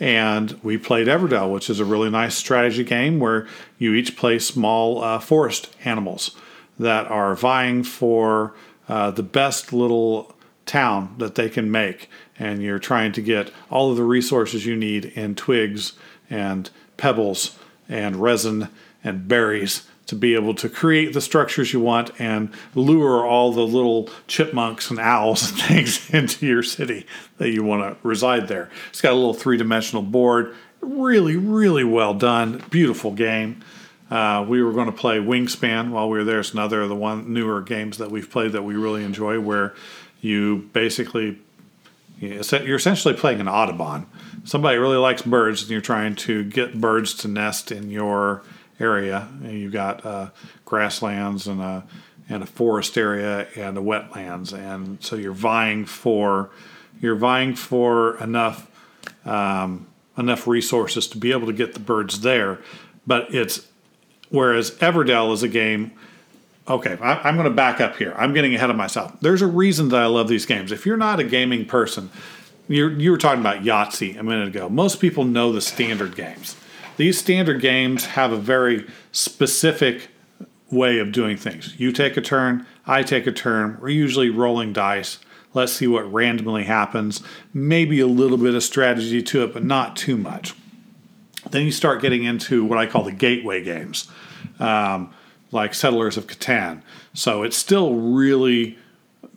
and 0.00 0.58
we 0.62 0.78
played 0.78 1.08
Everdell, 1.08 1.52
which 1.52 1.68
is 1.68 1.80
a 1.80 1.84
really 1.84 2.10
nice 2.10 2.36
strategy 2.36 2.84
game 2.84 3.18
where 3.18 3.46
you 3.78 3.94
each 3.94 4.16
play 4.16 4.38
small 4.38 5.02
uh, 5.02 5.18
forest 5.18 5.74
animals 5.84 6.36
that 6.78 7.10
are 7.10 7.34
vying 7.34 7.82
for 7.82 8.54
uh, 8.88 9.10
the 9.10 9.22
best 9.22 9.72
little 9.72 10.34
town 10.66 11.14
that 11.18 11.34
they 11.34 11.48
can 11.48 11.70
make, 11.70 12.08
and 12.38 12.62
you're 12.62 12.78
trying 12.78 13.10
to 13.12 13.22
get 13.22 13.50
all 13.70 13.90
of 13.90 13.96
the 13.96 14.04
resources 14.04 14.66
you 14.66 14.76
need 14.76 15.06
in 15.06 15.34
twigs 15.34 15.94
and 16.30 16.70
pebbles 16.96 17.58
and 17.88 18.16
resin 18.16 18.68
and 19.02 19.26
berries 19.26 19.87
to 20.08 20.16
be 20.16 20.34
able 20.34 20.54
to 20.54 20.68
create 20.68 21.12
the 21.12 21.20
structures 21.20 21.72
you 21.72 21.80
want 21.80 22.10
and 22.18 22.50
lure 22.74 23.26
all 23.26 23.52
the 23.52 23.66
little 23.66 24.08
chipmunks 24.26 24.90
and 24.90 24.98
owls 24.98 25.50
and 25.50 25.60
things 25.68 26.10
into 26.10 26.46
your 26.46 26.62
city 26.62 27.06
that 27.36 27.50
you 27.50 27.62
want 27.62 27.82
to 27.82 28.08
reside 28.08 28.48
there. 28.48 28.70
It's 28.88 29.00
got 29.00 29.12
a 29.12 29.14
little 29.14 29.34
three 29.34 29.58
dimensional 29.58 30.02
board. 30.02 30.56
Really, 30.80 31.36
really 31.36 31.84
well 31.84 32.14
done. 32.14 32.64
Beautiful 32.70 33.12
game. 33.12 33.62
Uh, 34.10 34.44
we 34.48 34.62
were 34.62 34.72
going 34.72 34.86
to 34.86 34.92
play 34.92 35.18
Wingspan 35.18 35.90
while 35.90 36.08
we 36.08 36.16
were 36.16 36.24
there. 36.24 36.40
It's 36.40 36.52
another 36.52 36.80
of 36.80 36.88
the 36.88 36.96
one 36.96 37.34
newer 37.34 37.60
games 37.60 37.98
that 37.98 38.10
we've 38.10 38.30
played 38.30 38.52
that 38.52 38.62
we 38.62 38.74
really 38.74 39.04
enjoy, 39.04 39.38
where 39.38 39.74
you 40.22 40.70
basically 40.72 41.38
you're 42.18 42.76
essentially 42.76 43.14
playing 43.14 43.40
an 43.40 43.48
Audubon. 43.48 44.06
Somebody 44.44 44.78
really 44.78 44.96
likes 44.96 45.22
birds, 45.22 45.62
and 45.62 45.70
you're 45.70 45.80
trying 45.80 46.16
to 46.16 46.42
get 46.44 46.80
birds 46.80 47.12
to 47.14 47.28
nest 47.28 47.70
in 47.70 47.90
your 47.90 48.42
area. 48.80 49.28
And 49.42 49.52
you've 49.52 49.72
got 49.72 50.04
uh, 50.04 50.30
grasslands 50.64 51.46
and 51.46 51.60
a 51.60 51.84
and 52.30 52.42
a 52.42 52.46
forest 52.46 52.98
area 52.98 53.48
and 53.56 53.78
a 53.78 53.80
wetlands, 53.80 54.52
and 54.52 55.02
so 55.02 55.16
you're 55.16 55.32
vying 55.32 55.86
for 55.86 56.50
you're 57.00 57.16
vying 57.16 57.54
for 57.54 58.18
enough 58.18 58.70
um, 59.24 59.86
enough 60.16 60.46
resources 60.46 61.06
to 61.08 61.18
be 61.18 61.32
able 61.32 61.46
to 61.46 61.52
get 61.52 61.74
the 61.74 61.80
birds 61.80 62.20
there. 62.20 62.58
But 63.06 63.34
it's 63.34 63.66
whereas 64.28 64.72
Everdell 64.72 65.32
is 65.32 65.42
a 65.42 65.48
game 65.48 65.92
okay, 66.68 66.98
I, 67.00 67.14
I'm 67.26 67.36
going 67.36 67.48
to 67.48 67.54
back 67.54 67.80
up 67.80 67.96
here. 67.96 68.14
I'm 68.16 68.34
getting 68.34 68.54
ahead 68.54 68.70
of 68.70 68.76
myself. 68.76 69.18
There's 69.20 69.42
a 69.42 69.46
reason 69.46 69.88
that 69.88 70.00
I 70.00 70.06
love 70.06 70.28
these 70.28 70.46
games. 70.46 70.70
If 70.72 70.86
you're 70.86 70.96
not 70.96 71.18
a 71.18 71.24
gaming 71.24 71.64
person, 71.64 72.10
you're, 72.68 72.90
you 72.90 73.10
were 73.10 73.18
talking 73.18 73.40
about 73.40 73.62
Yahtzee 73.62 74.18
a 74.18 74.22
minute 74.22 74.48
ago. 74.48 74.68
Most 74.68 75.00
people 75.00 75.24
know 75.24 75.52
the 75.52 75.60
standard 75.60 76.14
games. 76.14 76.56
These 76.98 77.18
standard 77.18 77.60
games 77.60 78.06
have 78.06 78.32
a 78.32 78.36
very 78.36 78.86
specific 79.12 80.08
way 80.70 80.98
of 80.98 81.12
doing 81.12 81.36
things. 81.36 81.78
You 81.78 81.92
take 81.92 82.16
a 82.16 82.20
turn, 82.20 82.66
I 82.86 83.04
take 83.04 83.26
a 83.26 83.32
turn. 83.32 83.78
We're 83.80 83.90
usually 83.90 84.30
rolling 84.30 84.72
dice. 84.72 85.18
Let's 85.54 85.72
see 85.72 85.86
what 85.86 86.12
randomly 86.12 86.64
happens. 86.64 87.22
Maybe 87.54 88.00
a 88.00 88.06
little 88.06 88.36
bit 88.36 88.54
of 88.54 88.64
strategy 88.64 89.22
to 89.22 89.44
it, 89.44 89.54
but 89.54 89.62
not 89.64 89.96
too 89.96 90.16
much. 90.16 90.54
Then 91.50 91.64
you 91.64 91.72
start 91.72 92.02
getting 92.02 92.24
into 92.24 92.64
what 92.64 92.78
I 92.78 92.86
call 92.86 93.04
the 93.04 93.12
gateway 93.12 93.62
games. 93.62 94.08
Um, 94.58 95.14
like 95.52 95.74
Settlers 95.74 96.16
of 96.16 96.26
Catan. 96.26 96.82
So 97.14 97.42
it's 97.44 97.56
still 97.56 97.94
really 97.94 98.76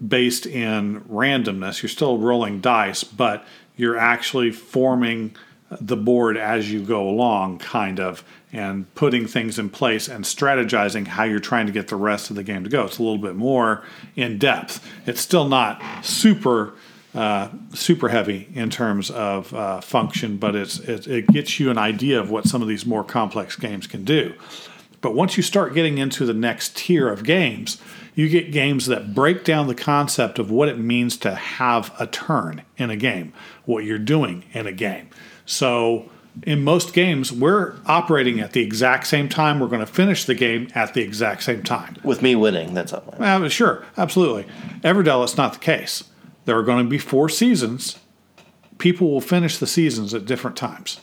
based 0.06 0.45
in 0.45 1.02
randomness. 1.02 1.82
You're 1.82 1.89
still 1.89 2.17
rolling 2.17 2.60
dice, 2.60 3.04
but 3.04 3.45
you're 3.78 3.97
actually 3.97 4.52
forming 4.52 5.36
the 5.79 5.95
board 5.95 6.38
as 6.38 6.71
you 6.71 6.81
go 6.81 7.07
along, 7.07 7.60
kind 7.60 7.99
of, 7.99 8.23
and 8.51 8.93
putting 8.95 9.27
things 9.27 9.57
in 9.57 9.69
place 9.69 10.10
and 10.10 10.25
strategizing 10.25 11.07
how 11.07 11.23
you're 11.23 11.39
trying 11.39 11.65
to 11.65 11.71
get 11.71 11.88
the 11.88 11.95
rest 11.95 12.29
of 12.29 12.36
the 12.36 12.43
game 12.43 12.63
to 12.63 12.69
go. 12.69 12.84
It's 12.84 12.97
a 12.97 13.03
little 13.03 13.17
bit 13.17 13.36
more 13.36 13.84
in 14.15 14.38
depth. 14.38 14.86
It's 15.05 15.21
still 15.21 15.47
not 15.47 15.81
super. 16.03 16.73
Uh, 17.13 17.49
super 17.73 18.07
heavy 18.07 18.47
in 18.53 18.69
terms 18.69 19.12
of 19.12 19.53
uh, 19.53 19.81
function, 19.81 20.38
but 20.38 20.55
it's 20.55 20.79
it, 20.79 21.07
it 21.07 21.27
gets 21.27 21.60
you 21.60 21.69
an 21.69 21.77
idea 21.77 22.17
of 22.17 22.31
what 22.31 22.45
some 22.45 22.62
of 22.62 22.69
these 22.69 22.86
more 22.86 23.03
complex 23.03 23.57
games 23.57 23.86
can 23.86 24.05
do. 24.05 24.34
But 25.01 25.13
once 25.13 25.36
you 25.36 25.43
start 25.43 25.73
getting 25.73 25.97
into 25.97 26.25
the 26.25 26.34
next 26.34 26.77
tier 26.77 27.10
of 27.10 27.25
games, 27.25 27.81
you 28.15 28.29
get 28.29 28.53
games 28.53 28.86
that 28.86 29.13
break 29.13 29.43
down 29.43 29.67
the 29.67 29.75
concept 29.75 30.39
of 30.39 30.51
what 30.51 30.69
it 30.69 30.77
means 30.77 31.17
to 31.17 31.36
have 31.36 31.93
a 31.99 32.07
turn 32.07 32.62
in 32.77 32.89
a 32.89 32.95
game, 32.95 33.34
what 33.65 33.84
you're 33.84 33.97
doing 33.97 34.45
in 34.53 34.65
a 34.65 34.71
game. 34.71 35.10
So, 35.51 36.09
in 36.43 36.63
most 36.63 36.93
games, 36.93 37.29
we're 37.29 37.75
operating 37.85 38.39
at 38.39 38.53
the 38.53 38.61
exact 38.61 39.05
same 39.07 39.27
time. 39.27 39.59
We're 39.59 39.67
going 39.67 39.81
to 39.81 39.85
finish 39.85 40.23
the 40.23 40.33
game 40.33 40.69
at 40.73 40.93
the 40.93 41.01
exact 41.01 41.43
same 41.43 41.61
time. 41.61 41.97
With 42.03 42.21
me 42.21 42.35
winning, 42.35 42.73
that's 42.73 42.93
all. 42.93 43.15
Well, 43.19 43.49
sure, 43.49 43.83
absolutely. 43.97 44.45
Everdell, 44.81 45.23
it's 45.25 45.35
not 45.35 45.53
the 45.53 45.59
case. 45.59 46.05
There 46.45 46.57
are 46.57 46.63
going 46.63 46.85
to 46.85 46.89
be 46.89 46.97
four 46.97 47.27
seasons. 47.27 47.99
People 48.77 49.11
will 49.11 49.21
finish 49.21 49.57
the 49.57 49.67
seasons 49.67 50.13
at 50.13 50.25
different 50.25 50.55
times. 50.55 51.01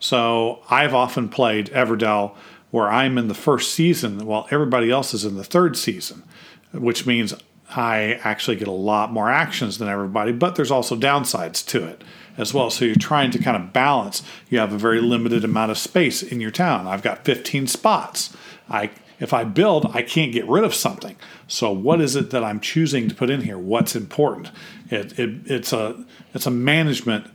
So 0.00 0.62
I've 0.68 0.92
often 0.92 1.28
played 1.28 1.70
Everdell 1.70 2.34
where 2.72 2.88
I'm 2.88 3.16
in 3.16 3.28
the 3.28 3.34
first 3.34 3.72
season 3.72 4.26
while 4.26 4.48
everybody 4.50 4.90
else 4.90 5.14
is 5.14 5.24
in 5.24 5.36
the 5.36 5.44
third 5.44 5.76
season, 5.76 6.24
which 6.72 7.06
means 7.06 7.32
I 7.70 8.20
actually 8.24 8.56
get 8.56 8.68
a 8.68 8.72
lot 8.72 9.12
more 9.12 9.30
actions 9.30 9.78
than 9.78 9.88
everybody, 9.88 10.32
but 10.32 10.54
there's 10.54 10.70
also 10.70 10.96
downsides 10.96 11.66
to 11.68 11.84
it 11.84 12.02
as 12.36 12.52
well. 12.52 12.70
So 12.70 12.84
you're 12.84 12.96
trying 12.96 13.30
to 13.32 13.38
kind 13.38 13.56
of 13.56 13.72
balance. 13.72 14.22
You 14.50 14.58
have 14.58 14.72
a 14.72 14.78
very 14.78 15.00
limited 15.00 15.44
amount 15.44 15.70
of 15.70 15.78
space 15.78 16.22
in 16.22 16.40
your 16.40 16.50
town. 16.50 16.86
I've 16.86 17.02
got 17.02 17.24
15 17.24 17.66
spots. 17.66 18.36
I 18.68 18.90
if 19.20 19.32
I 19.32 19.44
build, 19.44 19.86
I 19.94 20.02
can't 20.02 20.32
get 20.32 20.46
rid 20.48 20.64
of 20.64 20.74
something. 20.74 21.16
So 21.46 21.70
what 21.70 22.00
is 22.00 22.16
it 22.16 22.30
that 22.30 22.42
I'm 22.42 22.58
choosing 22.58 23.08
to 23.08 23.14
put 23.14 23.30
in 23.30 23.42
here? 23.42 23.56
What's 23.56 23.94
important? 23.94 24.50
It, 24.90 25.18
it, 25.18 25.40
it's 25.46 25.72
a 25.72 26.04
it's 26.34 26.46
a 26.46 26.50
management 26.50 27.28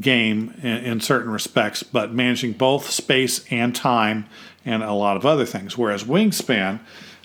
game 0.00 0.54
in, 0.62 0.76
in, 0.78 1.00
certain 1.00 1.30
respects, 1.30 1.82
but 1.82 2.12
managing 2.12 2.52
both 2.52 2.90
space 2.90 3.44
and 3.50 3.74
time 3.74 4.26
and 4.64 4.82
a 4.82 4.92
lot 4.92 5.16
of 5.16 5.24
other 5.24 5.46
things. 5.46 5.78
Whereas 5.78 6.04
Wingspan, 6.04 6.80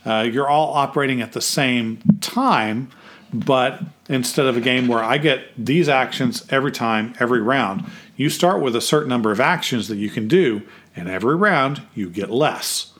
uh, 0.06 0.28
you're 0.32 0.50
all 0.50 0.74
operating 0.74 1.22
at 1.22 1.34
the 1.34 1.42
same 1.42 2.02
time, 2.22 2.90
but 3.34 3.82
instead 4.10 4.46
of 4.46 4.58
a 4.58 4.62
game 4.62 4.88
where 4.88 5.04
I 5.04 5.18
get 5.18 5.44
these 5.58 5.88
actions 5.88 6.46
every 6.50 6.72
time, 6.72 7.14
every 7.20 7.42
round, 7.42 7.86
you 8.16 8.30
start 8.30 8.62
with 8.62 8.76
a 8.76 8.82
certain 8.82 9.10
number 9.10 9.32
of 9.32 9.40
actions 9.40 9.88
that 9.88 9.98
you 9.98 10.10
can 10.10 10.28
do, 10.28 10.62
and 10.96 11.08
every 11.08 11.36
round 11.36 11.82
you 11.96 12.10
get 12.10 12.30
less 12.30 12.94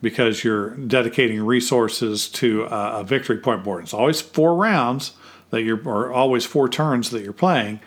because 0.00 0.44
you're 0.44 0.70
dedicating 0.70 1.44
resources 1.44 2.28
to 2.28 2.64
a, 2.64 3.00
a 3.00 3.04
victory 3.04 3.38
point 3.38 3.64
board. 3.64 3.84
It's 3.84 3.94
always 3.94 4.20
four 4.20 4.54
rounds 4.54 5.12
that 5.50 5.62
you're, 5.62 5.80
or 5.88 6.12
always 6.12 6.44
four 6.44 6.68
turns 6.68 7.10
that 7.10 7.22
you're 7.22 7.32
playing, 7.32 7.80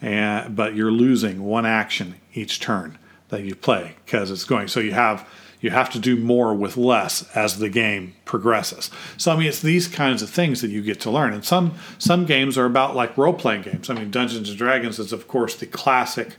and 0.00 0.54
but 0.54 0.74
you're 0.74 0.92
losing 0.92 1.42
one 1.44 1.66
action 1.66 2.14
each 2.34 2.60
turn 2.60 2.98
that 3.28 3.42
you 3.42 3.54
play 3.54 3.96
because 4.04 4.30
it's 4.30 4.44
going. 4.44 4.68
So 4.68 4.80
you 4.80 4.92
have 4.92 5.28
you 5.60 5.70
have 5.70 5.90
to 5.90 5.98
do 5.98 6.16
more 6.16 6.54
with 6.54 6.76
less 6.76 7.28
as 7.34 7.58
the 7.58 7.68
game 7.68 8.14
progresses. 8.24 8.90
So 9.16 9.32
I 9.32 9.36
mean, 9.36 9.48
it's 9.48 9.60
these 9.60 9.88
kinds 9.88 10.22
of 10.22 10.30
things 10.30 10.60
that 10.60 10.70
you 10.70 10.82
get 10.82 11.00
to 11.00 11.10
learn. 11.10 11.32
And 11.32 11.44
some 11.44 11.74
some 11.98 12.26
games 12.26 12.56
are 12.56 12.66
about 12.66 12.94
like 12.94 13.16
role 13.18 13.34
playing 13.34 13.62
games. 13.62 13.90
I 13.90 13.94
mean, 13.94 14.10
Dungeons 14.10 14.48
and 14.48 14.58
Dragons 14.58 14.98
is 14.98 15.12
of 15.12 15.28
course 15.28 15.54
the 15.56 15.66
classic 15.66 16.36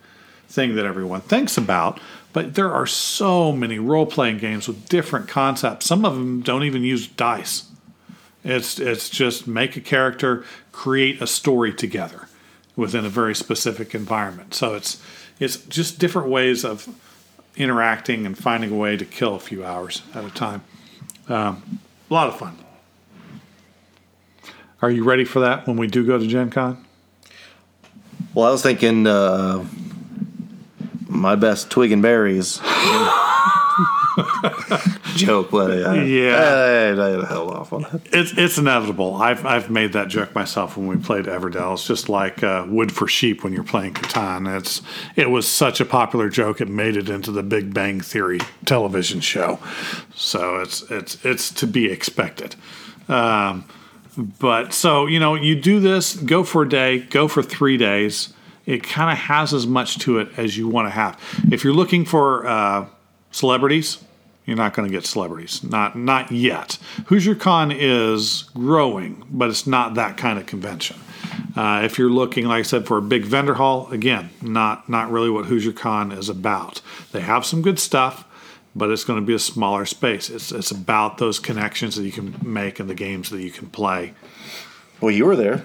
thing 0.47 0.75
that 0.75 0.85
everyone 0.85 1.21
thinks 1.21 1.57
about. 1.57 1.99
But 2.31 2.55
there 2.55 2.71
are 2.71 2.85
so 2.85 3.51
many 3.51 3.79
role 3.79 4.05
playing 4.05 4.37
games 4.37 4.67
with 4.67 4.87
different 4.87 5.27
concepts. 5.27 5.87
Some 5.87 6.05
of 6.05 6.15
them 6.15 6.41
don't 6.41 6.63
even 6.63 6.83
use 6.83 7.07
dice. 7.07 7.69
It's 8.43 8.79
it's 8.79 9.09
just 9.09 9.47
make 9.47 9.75
a 9.75 9.81
character, 9.81 10.45
create 10.71 11.21
a 11.21 11.27
story 11.27 11.73
together 11.73 12.27
within 12.75 13.05
a 13.05 13.09
very 13.09 13.35
specific 13.35 13.93
environment. 13.93 14.53
So 14.53 14.75
it's 14.75 15.01
it's 15.39 15.57
just 15.57 15.99
different 15.99 16.29
ways 16.29 16.63
of 16.63 16.87
interacting 17.55 18.25
and 18.25 18.37
finding 18.37 18.71
a 18.71 18.75
way 18.75 18.97
to 18.97 19.05
kill 19.05 19.35
a 19.35 19.39
few 19.39 19.63
hours 19.65 20.01
at 20.13 20.23
a 20.23 20.29
time. 20.29 20.63
Um, 21.27 21.79
a 22.09 22.13
lot 22.13 22.27
of 22.27 22.37
fun. 22.37 22.57
Are 24.81 24.89
you 24.89 25.03
ready 25.03 25.25
for 25.25 25.41
that 25.41 25.67
when 25.67 25.77
we 25.77 25.87
do 25.87 26.05
go 26.05 26.17
to 26.17 26.25
Gen 26.25 26.49
Con? 26.49 26.85
Well, 28.33 28.47
I 28.47 28.51
was 28.51 28.63
thinking 28.63 29.05
uh, 29.07 29.65
my 31.07 31.35
best 31.35 31.69
twig 31.69 31.91
and 31.91 32.01
berries. 32.01 32.61
joke, 35.15 35.51
but 35.51 35.71
uh, 35.71 35.93
yeah, 36.01 36.95
I, 36.97 37.21
I 37.21 37.25
held 37.25 37.51
off 37.51 37.73
on 37.73 37.85
it. 37.85 38.01
It's 38.13 38.33
it's 38.37 38.57
inevitable. 38.57 39.15
I've 39.15 39.45
I've 39.45 39.69
made 39.69 39.93
that 39.93 40.07
joke 40.07 40.33
myself 40.35 40.77
when 40.77 40.87
we 40.87 40.97
played 40.97 41.25
Everdell. 41.25 41.73
It's 41.73 41.87
just 41.87 42.09
like 42.09 42.43
uh, 42.43 42.65
wood 42.67 42.91
for 42.91 43.07
sheep 43.07 43.43
when 43.43 43.53
you're 43.53 43.63
playing 43.63 43.93
Catan. 43.93 44.57
It's 44.57 44.81
it 45.15 45.29
was 45.29 45.47
such 45.47 45.79
a 45.79 45.85
popular 45.85 46.29
joke. 46.29 46.61
It 46.61 46.67
made 46.67 46.95
it 46.97 47.09
into 47.09 47.31
the 47.31 47.43
Big 47.43 47.73
Bang 47.73 48.01
Theory 48.01 48.39
television 48.65 49.19
show. 49.19 49.59
So 50.15 50.57
it's 50.57 50.81
it's 50.89 51.23
it's 51.25 51.51
to 51.53 51.67
be 51.67 51.91
expected. 51.91 52.55
Um, 53.07 53.65
but 54.17 54.73
so 54.73 55.05
you 55.05 55.19
know, 55.19 55.35
you 55.35 55.59
do 55.59 55.79
this. 55.79 56.15
Go 56.15 56.43
for 56.43 56.63
a 56.63 56.69
day. 56.69 56.99
Go 56.99 57.27
for 57.27 57.41
three 57.43 57.77
days. 57.77 58.33
It 58.65 58.83
kind 58.83 59.11
of 59.11 59.17
has 59.17 59.53
as 59.53 59.65
much 59.65 59.97
to 59.99 60.19
it 60.19 60.29
as 60.37 60.55
you 60.55 60.67
want 60.67 60.85
to 60.85 60.91
have. 60.91 61.19
If 61.51 61.63
you're 61.63 61.73
looking 61.73 62.05
for 62.05 62.45
uh, 62.45 62.85
celebrities, 63.31 63.97
you're 64.49 64.57
not 64.57 64.73
going 64.73 64.87
to 64.89 64.93
get 64.93 65.05
celebrities. 65.05 65.63
Not 65.63 65.97
not 65.97 66.31
yet. 66.31 66.77
Hoosier 67.05 67.35
Con 67.35 67.71
is 67.71 68.49
growing, 68.53 69.25
but 69.31 69.49
it's 69.49 69.65
not 69.65 69.93
that 69.93 70.17
kind 70.17 70.37
of 70.37 70.45
convention. 70.45 70.97
Uh, 71.55 71.81
if 71.83 71.97
you're 71.97 72.09
looking, 72.09 72.45
like 72.45 72.59
I 72.59 72.63
said, 72.63 72.85
for 72.85 72.97
a 72.97 73.01
big 73.01 73.23
vendor 73.23 73.55
hall, 73.55 73.89
again, 73.91 74.29
not 74.41 74.89
not 74.89 75.11
really 75.11 75.29
what 75.29 75.45
Hoosier 75.45 75.71
Con 75.71 76.11
is 76.11 76.29
about. 76.29 76.81
They 77.11 77.21
have 77.21 77.45
some 77.45 77.61
good 77.61 77.79
stuff, 77.79 78.25
but 78.75 78.89
it's 78.89 79.03
going 79.03 79.19
to 79.19 79.25
be 79.25 79.33
a 79.33 79.39
smaller 79.39 79.85
space. 79.85 80.29
It's 80.29 80.51
it's 80.51 80.71
about 80.71 81.17
those 81.17 81.39
connections 81.39 81.95
that 81.95 82.03
you 82.03 82.11
can 82.11 82.35
make 82.41 82.79
and 82.79 82.89
the 82.89 82.95
games 82.95 83.29
that 83.29 83.41
you 83.41 83.51
can 83.51 83.69
play. 83.69 84.13
Well, 85.01 85.11
you 85.11 85.25
were 85.25 85.35
there. 85.35 85.63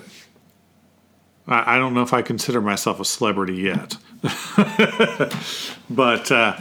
I, 1.47 1.77
I 1.77 1.79
don't 1.79 1.95
know 1.95 2.03
if 2.03 2.13
I 2.13 2.23
consider 2.23 2.61
myself 2.61 3.01
a 3.01 3.05
celebrity 3.05 3.55
yet, 3.55 3.97
but. 5.91 6.31
Uh, 6.31 6.57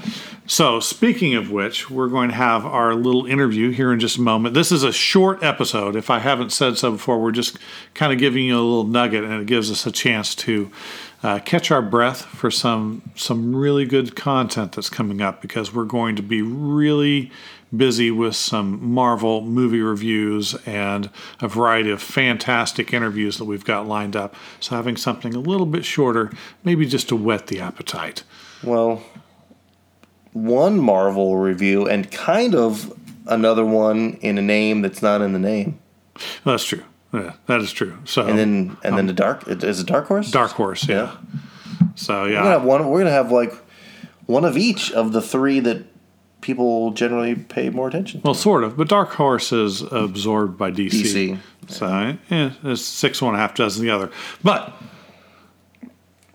so, 0.46 0.82
speaking 0.82 1.36
of 1.36 1.52
which, 1.52 1.90
we're 1.90 2.10
going 2.10 2.28
to 2.28 2.36
have 2.36 2.66
our 2.66 2.96
little 2.96 3.26
interview 3.26 3.72
here 3.72 3.94
in 3.94 4.00
just 4.02 4.18
a 4.18 4.22
moment. 4.22 4.54
This 4.54 4.74
is 4.74 4.84
a 4.84 4.92
short 4.92 5.42
episode. 5.42 5.96
If 5.96 6.10
I 6.10 6.20
haven't 6.20 6.52
said 6.52 6.78
so 6.78 6.92
before, 6.92 7.18
we're 7.22 7.32
just 7.32 7.58
kind 7.94 8.12
of 8.12 8.20
giving 8.20 8.44
you 8.44 8.56
a 8.56 8.60
little 8.60 8.84
nugget, 8.84 9.24
and 9.24 9.42
it 9.42 9.46
gives 9.46 9.72
us 9.72 9.86
a 9.86 9.92
chance 9.92 10.36
to 10.36 10.70
uh, 11.24 11.40
catch 11.40 11.72
our 11.72 11.82
breath 11.82 12.24
for 12.24 12.52
some 12.52 13.02
some 13.16 13.56
really 13.56 13.86
good 13.86 14.18
content 14.18 14.74
that's 14.74 14.90
coming 14.90 15.22
up 15.22 15.42
because 15.42 15.74
we're 15.74 15.86
going 15.86 16.18
to 16.18 16.22
be 16.22 16.42
really 16.42 17.32
busy 17.76 18.12
with 18.12 18.36
some 18.36 18.84
Marvel 18.84 19.42
movie 19.42 19.82
reviews 19.82 20.56
and 20.66 21.10
a 21.42 21.48
variety 21.48 21.90
of 21.90 22.02
fantastic 22.02 22.94
interviews 22.94 23.38
that 23.38 23.46
we've 23.46 23.66
got 23.66 23.88
lined 23.88 24.16
up. 24.16 24.36
So, 24.60 24.76
having 24.76 24.98
something 24.98 25.34
a 25.34 25.40
little 25.40 25.66
bit 25.66 25.86
shorter, 25.86 26.32
maybe 26.64 26.86
just 26.86 27.10
to 27.10 27.16
whet 27.16 27.48
the 27.48 27.60
appetite. 27.60 28.24
Well, 28.64 29.04
one 30.34 30.80
Marvel 30.80 31.38
review 31.38 31.88
and 31.88 32.12
kind 32.12 32.56
of 32.56 32.94
another 33.28 33.66
one 33.66 34.14
in 34.22 34.38
a 34.38 34.42
name 34.42 34.82
that's 34.82 35.02
not 35.02 35.22
in 35.22 35.34
the 35.34 35.40
name. 35.40 35.80
That's 36.44 36.66
true. 36.66 36.84
Yeah, 37.14 37.34
that 37.46 37.62
is 37.62 37.72
true. 37.72 37.98
So 38.06 38.26
and 38.26 38.38
then 38.38 38.78
and 38.84 38.94
um, 38.94 38.96
then 38.96 39.06
the 39.08 39.14
dark 39.14 39.48
is 39.48 39.80
it 39.80 39.86
Dark 39.86 40.08
Horse? 40.08 40.32
Dark 40.32 40.52
Horse, 40.52 40.88
yeah. 40.88 40.96
yeah. 40.96 41.88
So 41.96 42.26
yeah, 42.26 42.38
we're 42.38 42.44
gonna 42.44 42.50
have 42.50 42.64
one. 42.64 42.90
We're 42.90 43.00
gonna 43.00 43.12
have 43.12 43.32
like 43.32 43.54
one 44.26 44.46
of 44.46 44.58
each 44.58 44.92
of 44.92 45.12
the 45.12 45.22
three 45.22 45.60
that 45.60 45.86
people 46.44 46.92
generally 46.92 47.34
pay 47.34 47.70
more 47.72 47.88
attention. 47.88 48.22
To. 48.22 48.28
Well, 48.28 48.34
sort 48.36 48.64
of, 48.64 48.78
but 48.78 48.88
Dark 48.88 49.10
Horse 49.14 49.52
is 49.52 49.82
absorbed 49.82 50.58
by 50.58 50.70
DC. 50.70 50.92
DC. 50.92 51.40
So 51.68 52.18
yeah, 52.30 52.52
it's 52.64 52.84
six 52.84 53.22
one 53.22 53.34
and 53.34 53.42
a 53.42 53.42
half 53.42 53.56
dozen 53.56 53.84
the 53.84 53.90
other. 53.90 54.12
But 54.44 54.74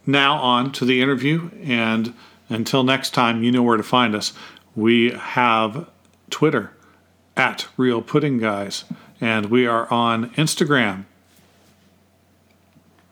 now 0.06 0.38
on 0.38 0.72
to 0.72 0.84
the 0.84 1.00
interview 1.00 1.50
and 1.62 2.14
until 2.48 2.82
next 2.82 3.10
time, 3.10 3.42
you 3.42 3.52
know 3.52 3.62
where 3.62 3.76
to 3.76 3.82
find 3.82 4.14
us. 4.14 4.32
We 4.74 5.12
have 5.12 5.88
Twitter 6.30 6.72
at 7.36 7.66
Real 7.76 8.00
Pudding 8.00 8.38
Guys, 8.38 8.84
and 9.20 9.46
we 9.46 9.66
are 9.66 9.90
on 9.92 10.30
Instagram. 10.30 11.04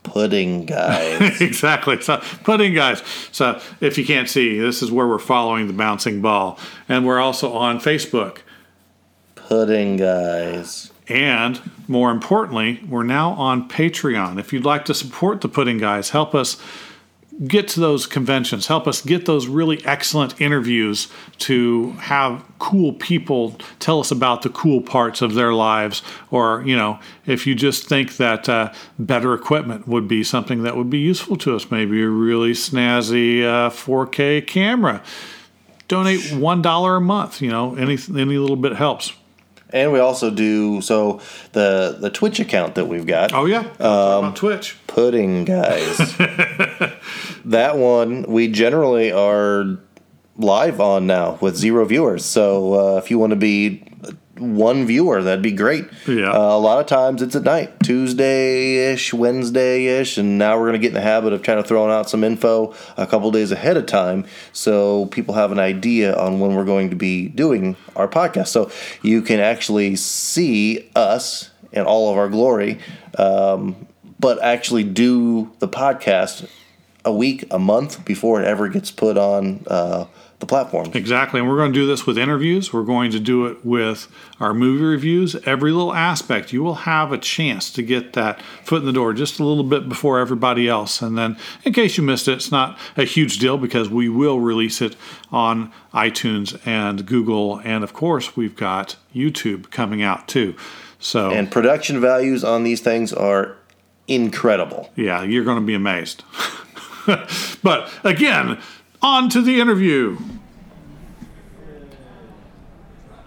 Pudding 0.07 0.66
guys. 0.66 1.40
exactly. 1.40 2.01
So 2.01 2.19
pudding 2.45 2.75
guys. 2.75 3.03
So 3.33 3.61
if 3.81 3.99
you 3.99 4.05
can't 4.07 4.29
see, 4.29 4.59
this 4.59 4.83
is 4.83 4.90
where 4.90 5.07
we're 5.07 5.19
following 5.19 5.66
the 5.66 5.73
bouncing 5.73 6.23
ball. 6.23 6.59
And 6.88 7.07
we're 7.07 7.19
also 7.19 7.53
on 7.53 7.81
Facebook. 7.81 8.38
Pudding 9.35 9.97
guys. 9.97 10.92
And 11.09 11.61
more 11.87 12.11
importantly, 12.11 12.81
we're 12.88 13.05
now 13.05 13.31
on 13.33 13.69
Patreon. 13.69 14.40
If 14.40 14.53
you'd 14.53 14.64
like 14.64 14.85
to 14.87 14.95
support 14.95 15.40
the 15.40 15.49
Pudding 15.49 15.79
Guys, 15.79 16.11
help 16.11 16.35
us 16.35 16.61
get 17.46 17.68
to 17.68 17.81
those 17.81 18.07
conventions. 18.07 18.66
Help 18.66 18.87
us 18.87 19.03
get 19.03 19.27
those 19.27 19.46
really 19.46 19.85
excellent 19.85 20.40
interviews 20.40 21.09
to 21.38 21.90
have 21.92 22.44
cool 22.59 22.92
people 22.94 23.57
tell 23.79 24.01
us 24.01 24.11
about 24.11 24.42
the 24.42 24.49
cool 24.49 24.81
parts 24.81 25.20
of 25.20 25.35
their 25.35 25.53
lives. 25.53 26.03
Or, 26.31 26.62
you 26.64 26.77
know, 26.77 26.99
if 27.27 27.46
you 27.46 27.55
just 27.55 27.88
think 27.88 28.16
that 28.16 28.49
uh, 28.49 28.72
better 28.99 29.35
equipment 29.35 29.87
would 29.87 30.09
be 30.09 30.25
something 30.25 30.62
that 30.62 30.77
would 30.77 30.90
be 30.90 30.99
useful 30.99 31.37
to 31.38 31.55
us, 31.55 31.70
maybe 31.70 32.03
a 32.03 32.09
really 32.09 32.53
snazzy 32.53 33.44
uh, 33.44 33.70
4K 33.70 34.46
camera. 34.46 35.03
Donate 35.88 36.20
$1 36.20 36.96
a 36.96 37.01
month, 37.01 37.42
you 37.42 37.51
know, 37.51 37.75
any, 37.77 37.99
any 38.09 38.38
little 38.38 38.57
bit 38.57 38.75
helps. 38.77 39.12
And 39.70 39.92
we 39.92 39.99
also 39.99 40.31
do 40.31 40.81
so 40.81 41.20
the 41.53 41.96
the 41.99 42.09
Twitch 42.09 42.38
account 42.38 42.77
that 42.77 42.87
we've 42.87 43.07
got. 43.07 43.33
Oh 43.33 43.46
yeah, 43.46 43.66
um, 43.81 44.33
Twitch 44.33 44.77
pudding 44.87 45.44
guys. 45.44 45.99
that 47.57 47.79
one 47.79 48.23
we 48.25 48.49
generally 48.49 49.11
are 49.11 49.79
live 50.37 50.79
on 50.79 51.07
now 51.07 51.38
with 51.40 51.57
zero 51.57 51.87
viewers. 51.87 52.23
So 52.23 52.75
uh, 52.75 52.99
if 52.99 53.11
you 53.11 53.19
want 53.19 53.31
to 53.31 53.37
be 53.37 53.83
one 54.37 54.87
viewer, 54.87 55.23
that'd 55.23 55.40
be 55.40 55.53
great. 55.53 55.87
Yeah. 56.07 56.31
Uh, 56.31 56.55
a 56.55 56.59
lot 56.59 56.79
of 56.81 56.85
times 56.85 57.23
it's 57.23 57.35
at 57.35 57.45
night, 57.45 57.81
Tuesday 57.83 58.92
ish, 58.92 59.14
Wednesday 59.14 59.87
ish, 59.87 60.19
and 60.19 60.37
now 60.37 60.59
we're 60.59 60.66
going 60.66 60.75
to 60.75 60.79
get 60.79 60.88
in 60.88 60.95
the 60.95 61.01
habit 61.01 61.33
of 61.33 61.40
trying 61.40 61.62
to 61.62 61.66
throw 61.66 61.90
out 61.90 62.11
some 62.11 62.23
info 62.23 62.75
a 62.99 63.07
couple 63.07 63.31
days 63.31 63.51
ahead 63.51 63.79
of 63.79 63.87
time 63.87 64.27
so 64.53 65.07
people 65.07 65.33
have 65.33 65.51
an 65.51 65.59
idea 65.59 66.14
on 66.14 66.38
when 66.38 66.55
we're 66.55 66.66
going 66.66 66.90
to 66.90 66.97
be 66.97 67.29
doing 67.29 67.75
our 67.97 68.07
podcast. 68.07 68.49
So 68.49 68.71
you 69.01 69.23
can 69.23 69.40
actually 69.40 69.97
see 69.97 70.90
us 70.95 71.51
in 71.73 71.87
all 71.87 72.11
of 72.11 72.19
our 72.19 72.29
glory, 72.29 72.81
um, 73.16 73.87
but 74.21 74.42
actually 74.42 74.85
do 74.85 75.51
the 75.61 75.69
podcast 75.69 76.47
a 77.07 77.12
week, 77.12 77.47
a 77.51 77.59
month 77.59 78.05
before 78.05 78.42
it 78.42 78.47
ever 78.47 78.69
gets 78.69 78.90
put 78.90 79.16
on. 79.16 79.64
Uh, 79.66 80.05
the 80.38 80.47
platform. 80.47 80.90
Exactly. 80.92 81.40
And 81.40 81.49
we're 81.49 81.57
going 81.57 81.73
to 81.73 81.79
do 81.79 81.87
this 81.87 82.07
with 82.07 82.19
interviews. 82.19 82.73
We're 82.73 82.83
going 82.83 83.11
to 83.12 83.21
do 83.21 83.47
it 83.47 83.64
with 83.64 84.09
our 84.38 84.53
movie 84.53 84.85
reviews. 84.85 85.35
Every 85.47 85.73
little 85.73 85.95
aspect, 85.95 86.53
you 86.53 86.62
will 86.62 86.75
have 86.75 87.11
a 87.11 87.19
chance 87.19 87.71
to 87.73 87.83
get 87.83 88.12
that 88.12 88.42
foot 88.62 88.81
in 88.81 88.87
the 88.87 88.92
door 88.92 89.14
just 89.14 89.40
a 89.40 89.45
little 89.45 89.64
bit 89.64 89.88
before 89.88 90.19
everybody 90.19 90.69
else. 90.69 91.01
And 91.01 91.16
then, 91.16 91.38
in 91.64 91.73
case 91.73 91.97
you 91.97 92.03
missed 92.03 92.29
it, 92.29 92.33
it's 92.33 92.53
not 92.53 92.79
a 92.97 93.05
huge 93.05 93.38
deal 93.38 93.57
because 93.57 93.88
we 93.88 94.09
will 94.09 94.40
release 94.40 94.83
it 94.83 94.95
on 95.33 95.73
iTunes 95.95 96.61
and 96.66 97.07
Google. 97.07 97.61
And 97.64 97.83
of 97.83 97.95
course, 97.95 98.37
we've 98.37 98.57
got 98.57 98.97
YouTube 99.14 99.71
coming 99.71 100.03
out 100.03 100.29
too. 100.29 100.55
So, 100.99 101.31
and 101.31 101.51
production 101.51 102.01
values 102.01 102.45
on 102.45 102.62
these 102.64 102.81
things 102.81 103.12
are 103.12 103.57
incredible. 104.09 104.90
Yeah, 104.97 105.23
you're 105.23 105.45
going 105.45 105.61
to 105.61 105.66
be 105.66 105.75
amazed. 105.75 106.25
but 107.62 107.90
again, 108.05 108.59
on 109.03 109.29
to 109.31 109.42
the 109.42 109.61
interview. 109.61 110.19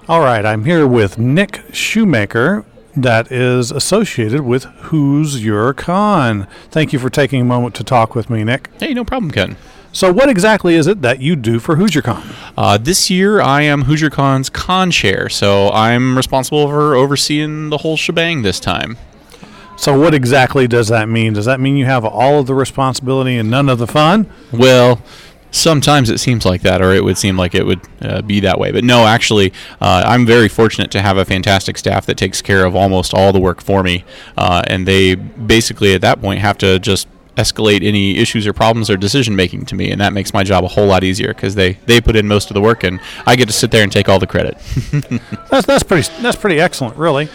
All 0.07 0.21
right, 0.21 0.45
I'm 0.45 0.65
here 0.65 0.87
with 0.87 1.19
Nick 1.19 1.61
Shoemaker, 1.71 2.65
that 2.95 3.31
is 3.31 3.71
associated 3.71 4.41
with 4.41 4.63
Hoosier 4.63 5.73
Con. 5.73 6.47
Thank 6.69 6.93
you 6.93 6.99
for 6.99 7.09
taking 7.09 7.41
a 7.41 7.45
moment 7.45 7.75
to 7.75 7.83
talk 7.83 8.15
with 8.15 8.29
me, 8.29 8.43
Nick. 8.43 8.69
Hey, 8.79 8.93
no 8.93 9.05
problem, 9.05 9.31
Ken. 9.31 9.57
So, 9.91 10.13
what 10.13 10.29
exactly 10.29 10.75
is 10.75 10.85
it 10.85 11.01
that 11.01 11.19
you 11.19 11.35
do 11.35 11.59
for 11.59 11.75
Hoosier 11.75 12.01
Con? 12.01 12.23
Uh, 12.57 12.77
this 12.77 13.09
year, 13.09 13.41
I 13.41 13.63
am 13.63 13.83
Hoosier 13.83 14.09
Con's 14.09 14.49
con 14.49 14.91
chair, 14.91 15.29
so 15.29 15.69
I'm 15.69 16.15
responsible 16.15 16.67
for 16.67 16.95
overseeing 16.95 17.69
the 17.69 17.77
whole 17.77 17.97
shebang 17.97 18.43
this 18.43 18.59
time. 18.59 18.97
So, 19.79 19.97
what 19.97 20.13
exactly 20.13 20.67
does 20.67 20.89
that 20.89 21.07
mean? 21.07 21.31
Does 21.31 21.45
that 21.45 21.61
mean 21.61 21.77
you 21.77 21.85
have 21.85 22.03
all 22.03 22.41
of 22.41 22.47
the 22.47 22.53
responsibility 22.53 23.37
and 23.37 23.49
none 23.49 23.69
of 23.69 23.79
the 23.79 23.87
fun? 23.87 24.29
Well, 24.51 25.01
Sometimes 25.51 26.11
it 26.11 26.19
seems 26.19 26.45
like 26.45 26.61
that, 26.61 26.79
or 26.79 26.93
it 26.93 27.03
would 27.03 27.17
seem 27.17 27.35
like 27.35 27.55
it 27.55 27.65
would 27.65 27.81
uh, 28.03 28.21
be 28.21 28.39
that 28.41 28.59
way. 28.59 28.71
But 28.71 28.83
no, 28.83 29.07
actually, 29.07 29.51
uh, 29.81 30.03
I'm 30.05 30.23
very 30.23 30.47
fortunate 30.47 30.91
to 30.91 31.01
have 31.01 31.17
a 31.17 31.25
fantastic 31.25 31.75
staff 31.79 32.05
that 32.05 32.17
takes 32.17 32.39
care 32.39 32.65
of 32.65 32.75
almost 32.75 33.15
all 33.15 33.33
the 33.33 33.39
work 33.39 33.59
for 33.59 33.81
me. 33.81 34.05
Uh, 34.37 34.61
and 34.67 34.87
they 34.87 35.15
basically, 35.15 35.95
at 35.95 36.01
that 36.01 36.21
point, 36.21 36.39
have 36.39 36.59
to 36.59 36.77
just 36.77 37.07
escalate 37.35 37.83
any 37.83 38.19
issues 38.19 38.45
or 38.45 38.53
problems 38.53 38.91
or 38.91 38.97
decision 38.97 39.35
making 39.35 39.65
to 39.65 39.75
me, 39.75 39.89
and 39.89 39.99
that 39.99 40.13
makes 40.13 40.35
my 40.35 40.43
job 40.43 40.63
a 40.63 40.67
whole 40.67 40.85
lot 40.85 41.03
easier 41.03 41.29
because 41.29 41.55
they 41.55 41.73
they 41.87 41.99
put 41.99 42.15
in 42.15 42.27
most 42.27 42.51
of 42.51 42.53
the 42.53 42.61
work, 42.61 42.83
and 42.83 42.99
I 43.25 43.35
get 43.35 43.47
to 43.47 43.53
sit 43.53 43.71
there 43.71 43.81
and 43.81 43.91
take 43.91 44.07
all 44.07 44.19
the 44.19 44.27
credit. 44.27 44.55
that's 45.49 45.65
that's 45.65 45.81
pretty 45.81 46.07
that's 46.21 46.37
pretty 46.37 46.59
excellent, 46.59 46.95
really 46.95 47.27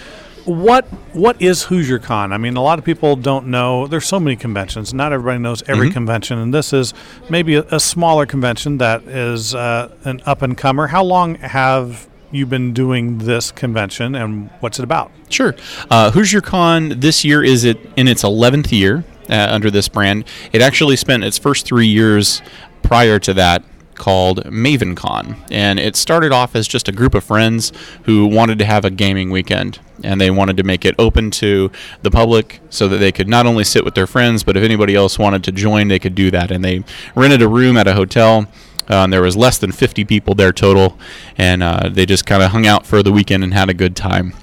what 0.44 0.85
what 1.14 1.40
is 1.40 1.64
Hoosier 1.64 1.98
Con? 1.98 2.33
I 2.33 2.38
mean, 2.38 2.57
a 2.57 2.62
lot 2.62 2.78
of 2.78 2.85
people 2.85 3.16
don't 3.16 3.46
know. 3.48 3.87
There's 3.87 4.07
so 4.07 4.20
many 4.20 4.37
conventions. 4.37 4.92
Not 4.92 5.12
everybody 5.12 5.38
knows 5.38 5.62
every 5.66 5.88
mm-hmm. 5.88 5.94
convention, 5.94 6.38
and 6.38 6.52
this 6.52 6.72
is 6.72 6.92
maybe 7.28 7.54
a, 7.57 7.62
a 7.70 7.80
smaller 7.80 8.26
convention 8.26 8.78
that 8.78 9.02
is 9.04 9.54
uh, 9.54 9.94
an 10.04 10.20
up 10.26 10.42
and 10.42 10.57
comer. 10.57 10.88
How 10.88 11.02
long 11.02 11.37
have 11.37 12.09
you 12.30 12.46
been 12.46 12.72
doing 12.72 13.18
this 13.18 13.52
convention, 13.52 14.14
and 14.14 14.50
what's 14.61 14.78
it 14.78 14.83
about? 14.83 15.12
Sure, 15.28 15.54
uh, 15.90 16.11
Hoosier 16.11 16.40
Con 16.40 17.00
this 17.00 17.24
year 17.24 17.42
is 17.42 17.64
it 17.64 17.78
in 17.96 18.09
its 18.09 18.22
11th 18.22 18.72
year 18.72 19.04
uh, 19.28 19.48
under 19.50 19.70
this 19.70 19.88
brand. 19.88 20.24
It 20.52 20.61
actually 20.61 20.96
spent 20.96 21.24
its 21.24 21.38
first 21.38 21.64
three 21.66 21.87
years 21.87 22.42
prior 22.83 23.18
to 23.20 23.35
that 23.35 23.64
called 23.94 24.44
MavenCon. 24.44 25.37
And 25.50 25.78
it 25.78 25.96
started 25.96 26.33
off 26.33 26.54
as 26.54 26.68
just 26.68 26.88
a 26.88 26.92
group 26.92 27.14
of 27.14 27.24
friends 27.24 27.72
who 28.04 28.26
wanted 28.26 28.59
to 28.59 28.64
have 28.64 28.85
a 28.85 28.90
gaming 28.90 29.30
weekend. 29.30 29.78
And 30.02 30.20
they 30.20 30.30
wanted 30.30 30.57
to 30.57 30.62
make 30.62 30.85
it 30.85 30.94
open 30.98 31.30
to 31.33 31.70
the 32.02 32.11
public 32.11 32.61
so 32.68 32.88
that 32.88 32.98
they 32.98 33.12
could 33.12 33.28
not 33.28 33.46
only 33.46 33.64
sit 33.64 33.85
with 33.85 33.94
their 33.94 34.07
friends, 34.07 34.42
but 34.42 34.57
if 34.57 34.62
anybody 34.62 34.94
else 34.94 35.18
wanted 35.18 35.44
to 35.44 35.52
join, 35.52 35.88
they 35.88 35.98
could 35.98 36.14
do 36.14 36.30
that. 36.30 36.50
And 36.50 36.64
they 36.64 36.85
rented 37.14 37.42
a 37.42 37.48
room 37.48 37.76
at 37.76 37.87
a 37.87 37.94
hotel. 37.94 38.46
Uh, 38.88 39.07
there 39.07 39.22
was 39.22 39.37
less 39.37 39.57
than 39.57 39.72
50 39.72 40.04
people 40.04 40.35
there 40.35 40.52
total, 40.52 40.98
and 41.38 41.62
uh, 41.62 41.88
they 41.90 42.04
just 42.04 42.26
kind 42.26 42.42
of 42.42 42.50
hung 42.50 42.66
out 42.66 42.85
for 42.85 43.02
the 43.02 43.12
weekend 43.12 43.42
and 43.42 43.54
had 43.54 43.70
a 43.70 43.74
good 43.74 43.96
time 43.96 44.35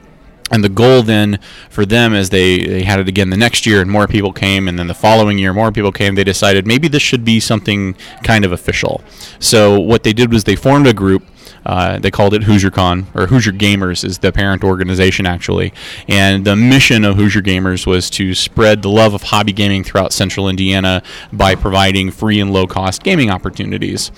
and 0.52 0.64
the 0.64 0.70
goal 0.70 1.02
then 1.02 1.40
for 1.70 1.86
them 1.86 2.14
as 2.14 2.30
they, 2.30 2.60
they 2.60 2.84
had 2.84 3.00
it 3.00 3.08
again 3.08 3.30
the 3.30 3.38
next 3.38 3.66
year 3.66 3.82
and 3.82 3.90
more 3.90 4.08
people 4.08 4.34
came 4.34 4.68
and 4.68 4.78
then 4.78 4.88
the 4.88 4.94
following 4.94 5.38
year 5.38 5.54
more 5.54 5.72
people 5.72 5.92
came 5.92 6.16
they 6.16 6.24
decided 6.24 6.68
maybe 6.68 6.88
this 6.88 7.02
should 7.02 7.24
be 7.24 7.40
something 7.40 7.96
kind 8.24 8.46
of 8.46 8.52
official 8.52 9.02
so 9.40 9.80
what 9.80 10.04
they 10.04 10.14
did 10.14 10.32
was 10.32 10.44
they 10.44 10.56
formed 10.56 10.88
a 10.88 10.94
group 10.94 11.24
uh, 11.66 12.00
they 12.00 12.12
called 12.12 12.34
it 12.34 12.44
Hoosier 12.44 12.72
Con, 12.72 13.08
or 13.14 13.28
Hoosier 13.28 13.52
Gamers 13.52 14.04
is 14.04 14.20
the 14.20 14.32
parent 14.32 14.64
organization 14.64 15.26
actually. 15.26 15.74
And 16.08 16.46
the 16.46 16.56
mission 16.56 17.06
of 17.06 17.16
Hoosier 17.18 17.42
Gamers 17.42 17.86
was 17.86 18.10
to 18.12 18.34
spread 18.34 18.82
the 18.82 18.90
love 18.90 19.14
of 19.14 19.24
hobby 19.24 19.52
gaming 19.54 19.84
throughout 19.84 20.14
central 20.14 20.50
Indiana 20.50 21.04
by 21.32 21.56
providing 21.56 22.12
free 22.12 22.40
and 22.40 22.52
low 22.52 22.66
cost 22.66 23.04
gaming 23.04 23.30
opportunities. 23.30 24.12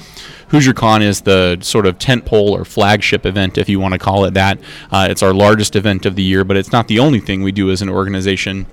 Hoosier 0.53 0.73
Con 0.73 1.01
is 1.01 1.21
the 1.21 1.57
sort 1.61 1.87
of 1.87 1.97
tentpole 1.97 2.51
or 2.51 2.63
flagship 2.63 3.25
event, 3.25 3.57
if 3.57 3.67
you 3.67 3.79
want 3.79 3.93
to 3.93 3.97
call 3.97 4.23
it 4.25 4.35
that. 4.35 4.59
Uh, 4.91 5.07
it's 5.09 5.23
our 5.23 5.33
largest 5.33 5.75
event 5.75 6.05
of 6.05 6.15
the 6.15 6.21
year, 6.21 6.43
but 6.43 6.55
it's 6.55 6.71
not 6.71 6.87
the 6.87 6.99
only 6.99 7.19
thing 7.19 7.41
we 7.41 7.51
do 7.51 7.71
as 7.71 7.81
an 7.81 7.89
organization. 7.89 8.67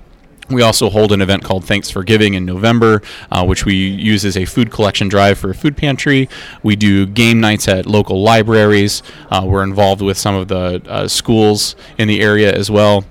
We 0.51 0.61
also 0.61 0.90
hold 0.90 1.11
an 1.11 1.23
event 1.23 1.43
called 1.43 1.64
Thanks 1.64 1.88
for 1.88 2.05
Giving 2.05 2.35
in 2.35 2.45
November, 2.45 3.01
uh, 3.31 3.47
which 3.47 3.64
we 3.64 3.77
use 3.77 4.27
as 4.27 4.37
a 4.37 4.45
food 4.45 4.71
collection 4.71 5.09
drive 5.09 5.38
for 5.38 5.49
a 5.49 5.55
food 5.55 5.75
pantry. 5.75 6.29
We 6.62 6.77
do 6.77 7.07
game 7.07 7.40
nights 7.40 7.66
at 7.66 7.87
local 7.87 8.23
libraries. 8.23 9.03
Uh, 9.31 9.47
we're 9.47 9.62
involved 9.62 10.03
with 10.03 10.19
some 10.19 10.35
of 10.35 10.49
the 10.49 10.83
uh, 10.87 11.09
schools 11.09 11.77
in 11.97 12.09
the 12.09 12.21
area 12.21 12.53
as 12.55 12.71
well 12.71 13.07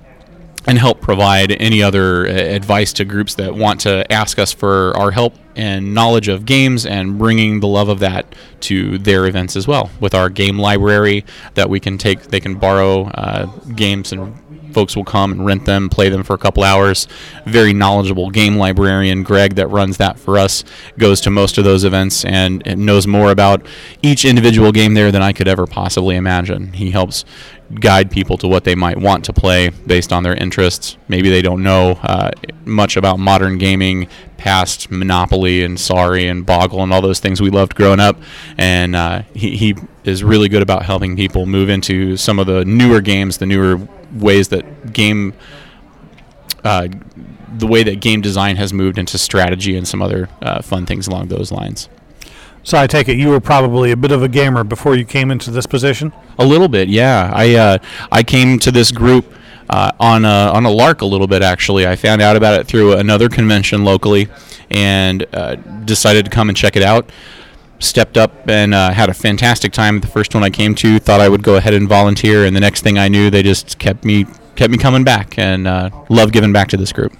and 0.68 0.78
help 0.78 1.00
provide 1.00 1.50
any 1.50 1.82
other 1.82 2.24
uh, 2.24 2.30
advice 2.30 2.92
to 2.92 3.04
groups 3.04 3.34
that 3.34 3.52
want 3.52 3.80
to 3.80 4.12
ask 4.12 4.38
us 4.38 4.52
for 4.52 4.96
our 4.96 5.10
help 5.10 5.34
and 5.56 5.94
knowledge 5.94 6.28
of 6.28 6.46
games 6.46 6.86
and 6.86 7.18
bringing 7.18 7.60
the 7.60 7.66
love 7.66 7.88
of 7.88 7.98
that 8.00 8.34
to 8.60 8.98
their 8.98 9.26
events 9.26 9.56
as 9.56 9.66
well. 9.66 9.90
With 10.00 10.14
our 10.14 10.28
game 10.28 10.58
library 10.58 11.24
that 11.54 11.68
we 11.68 11.80
can 11.80 11.98
take 11.98 12.22
they 12.22 12.40
can 12.40 12.54
borrow 12.54 13.04
uh, 13.06 13.46
games 13.74 14.12
and 14.12 14.34
folks 14.72 14.96
will 14.96 15.04
come 15.04 15.32
and 15.32 15.44
rent 15.44 15.64
them 15.64 15.88
play 15.88 16.08
them 16.08 16.22
for 16.22 16.34
a 16.34 16.38
couple 16.38 16.62
hours 16.62 17.06
very 17.46 17.72
knowledgeable 17.72 18.30
game 18.30 18.56
librarian 18.56 19.22
greg 19.22 19.54
that 19.54 19.68
runs 19.68 19.96
that 19.96 20.18
for 20.18 20.38
us 20.38 20.64
goes 20.98 21.20
to 21.20 21.30
most 21.30 21.58
of 21.58 21.64
those 21.64 21.84
events 21.84 22.24
and, 22.24 22.62
and 22.66 22.84
knows 22.84 23.06
more 23.06 23.30
about 23.30 23.64
each 24.02 24.24
individual 24.24 24.72
game 24.72 24.94
there 24.94 25.12
than 25.12 25.22
i 25.22 25.32
could 25.32 25.48
ever 25.48 25.66
possibly 25.66 26.16
imagine 26.16 26.72
he 26.72 26.90
helps 26.90 27.24
guide 27.74 28.10
people 28.10 28.36
to 28.38 28.48
what 28.48 28.64
they 28.64 28.74
might 28.74 28.98
want 28.98 29.24
to 29.24 29.32
play 29.32 29.68
based 29.86 30.12
on 30.12 30.22
their 30.22 30.34
interests. 30.34 30.96
Maybe 31.08 31.30
they 31.30 31.42
don't 31.42 31.62
know 31.62 31.92
uh, 32.02 32.30
much 32.64 32.96
about 32.96 33.18
modern 33.18 33.58
gaming, 33.58 34.08
past 34.36 34.90
Monopoly 34.90 35.62
and 35.62 35.78
Sorry 35.78 36.26
and 36.26 36.44
Boggle 36.44 36.82
and 36.82 36.92
all 36.92 37.02
those 37.02 37.20
things 37.20 37.40
we 37.40 37.50
loved 37.50 37.74
growing 37.74 38.00
up. 38.00 38.16
And 38.56 38.96
uh, 38.96 39.22
he, 39.34 39.56
he 39.56 39.76
is 40.04 40.24
really 40.24 40.48
good 40.48 40.62
about 40.62 40.84
helping 40.84 41.14
people 41.14 41.46
move 41.46 41.68
into 41.68 42.16
some 42.16 42.38
of 42.38 42.46
the 42.46 42.64
newer 42.64 43.00
games, 43.00 43.38
the 43.38 43.46
newer 43.46 43.86
ways 44.12 44.48
that 44.48 44.92
game. 44.92 45.34
Uh, 46.62 46.88
the 47.56 47.66
way 47.66 47.82
that 47.82 48.00
game 48.00 48.20
design 48.20 48.56
has 48.56 48.72
moved 48.72 48.98
into 48.98 49.18
strategy 49.18 49.76
and 49.76 49.88
some 49.88 50.00
other 50.02 50.28
uh, 50.42 50.62
fun 50.62 50.86
things 50.86 51.08
along 51.08 51.28
those 51.28 51.50
lines. 51.50 51.88
So 52.62 52.78
I 52.78 52.86
take 52.86 53.08
it 53.08 53.16
you 53.16 53.28
were 53.28 53.40
probably 53.40 53.90
a 53.90 53.96
bit 53.96 54.12
of 54.12 54.22
a 54.22 54.28
gamer 54.28 54.64
before 54.64 54.94
you 54.94 55.04
came 55.04 55.30
into 55.30 55.50
this 55.50 55.66
position. 55.66 56.12
A 56.38 56.44
little 56.44 56.68
bit, 56.68 56.88
yeah. 56.88 57.30
I 57.34 57.54
uh, 57.54 57.78
I 58.12 58.22
came 58.22 58.58
to 58.60 58.70
this 58.70 58.92
group 58.92 59.32
uh, 59.70 59.92
on 59.98 60.24
a, 60.24 60.52
on 60.52 60.66
a 60.66 60.70
lark 60.70 61.00
a 61.00 61.06
little 61.06 61.26
bit. 61.26 61.42
Actually, 61.42 61.86
I 61.86 61.96
found 61.96 62.20
out 62.20 62.36
about 62.36 62.60
it 62.60 62.66
through 62.66 62.94
another 62.94 63.28
convention 63.28 63.84
locally, 63.84 64.28
and 64.70 65.26
uh, 65.32 65.54
decided 65.84 66.26
to 66.26 66.30
come 66.30 66.48
and 66.48 66.56
check 66.56 66.76
it 66.76 66.82
out. 66.82 67.10
Stepped 67.80 68.16
up 68.16 68.48
and 68.48 68.74
uh, 68.74 68.92
had 68.92 69.08
a 69.08 69.14
fantastic 69.14 69.72
time. 69.72 70.00
The 70.00 70.06
first 70.06 70.34
one 70.34 70.44
I 70.44 70.50
came 70.50 70.74
to, 70.76 70.98
thought 70.98 71.20
I 71.20 71.28
would 71.28 71.42
go 71.42 71.56
ahead 71.56 71.74
and 71.74 71.88
volunteer, 71.88 72.44
and 72.44 72.54
the 72.54 72.60
next 72.60 72.82
thing 72.82 72.98
I 72.98 73.08
knew, 73.08 73.30
they 73.30 73.42
just 73.42 73.78
kept 73.78 74.04
me 74.04 74.26
kept 74.54 74.70
me 74.70 74.78
coming 74.78 75.02
back, 75.02 75.38
and 75.38 75.66
uh, 75.66 75.90
love 76.10 76.32
giving 76.32 76.52
back 76.52 76.68
to 76.68 76.76
this 76.76 76.92
group. 76.92 77.16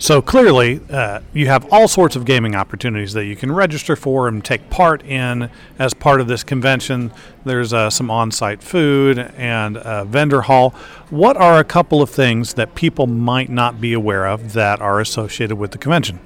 So 0.00 0.22
clearly, 0.22 0.80
uh, 0.88 1.20
you 1.34 1.48
have 1.48 1.70
all 1.70 1.86
sorts 1.86 2.16
of 2.16 2.24
gaming 2.24 2.54
opportunities 2.54 3.12
that 3.12 3.26
you 3.26 3.36
can 3.36 3.52
register 3.52 3.94
for 3.94 4.28
and 4.28 4.42
take 4.42 4.70
part 4.70 5.04
in 5.04 5.50
as 5.78 5.92
part 5.92 6.22
of 6.22 6.26
this 6.26 6.42
convention. 6.42 7.12
There's 7.44 7.74
uh, 7.74 7.90
some 7.90 8.10
on 8.10 8.30
site 8.30 8.62
food 8.62 9.18
and 9.18 9.76
a 9.76 10.06
vendor 10.06 10.40
hall. 10.40 10.70
What 11.10 11.36
are 11.36 11.58
a 11.58 11.64
couple 11.64 12.00
of 12.00 12.08
things 12.08 12.54
that 12.54 12.74
people 12.74 13.06
might 13.06 13.50
not 13.50 13.78
be 13.78 13.92
aware 13.92 14.26
of 14.26 14.54
that 14.54 14.80
are 14.80 15.00
associated 15.00 15.56
with 15.56 15.72
the 15.72 15.78
convention? 15.78 16.18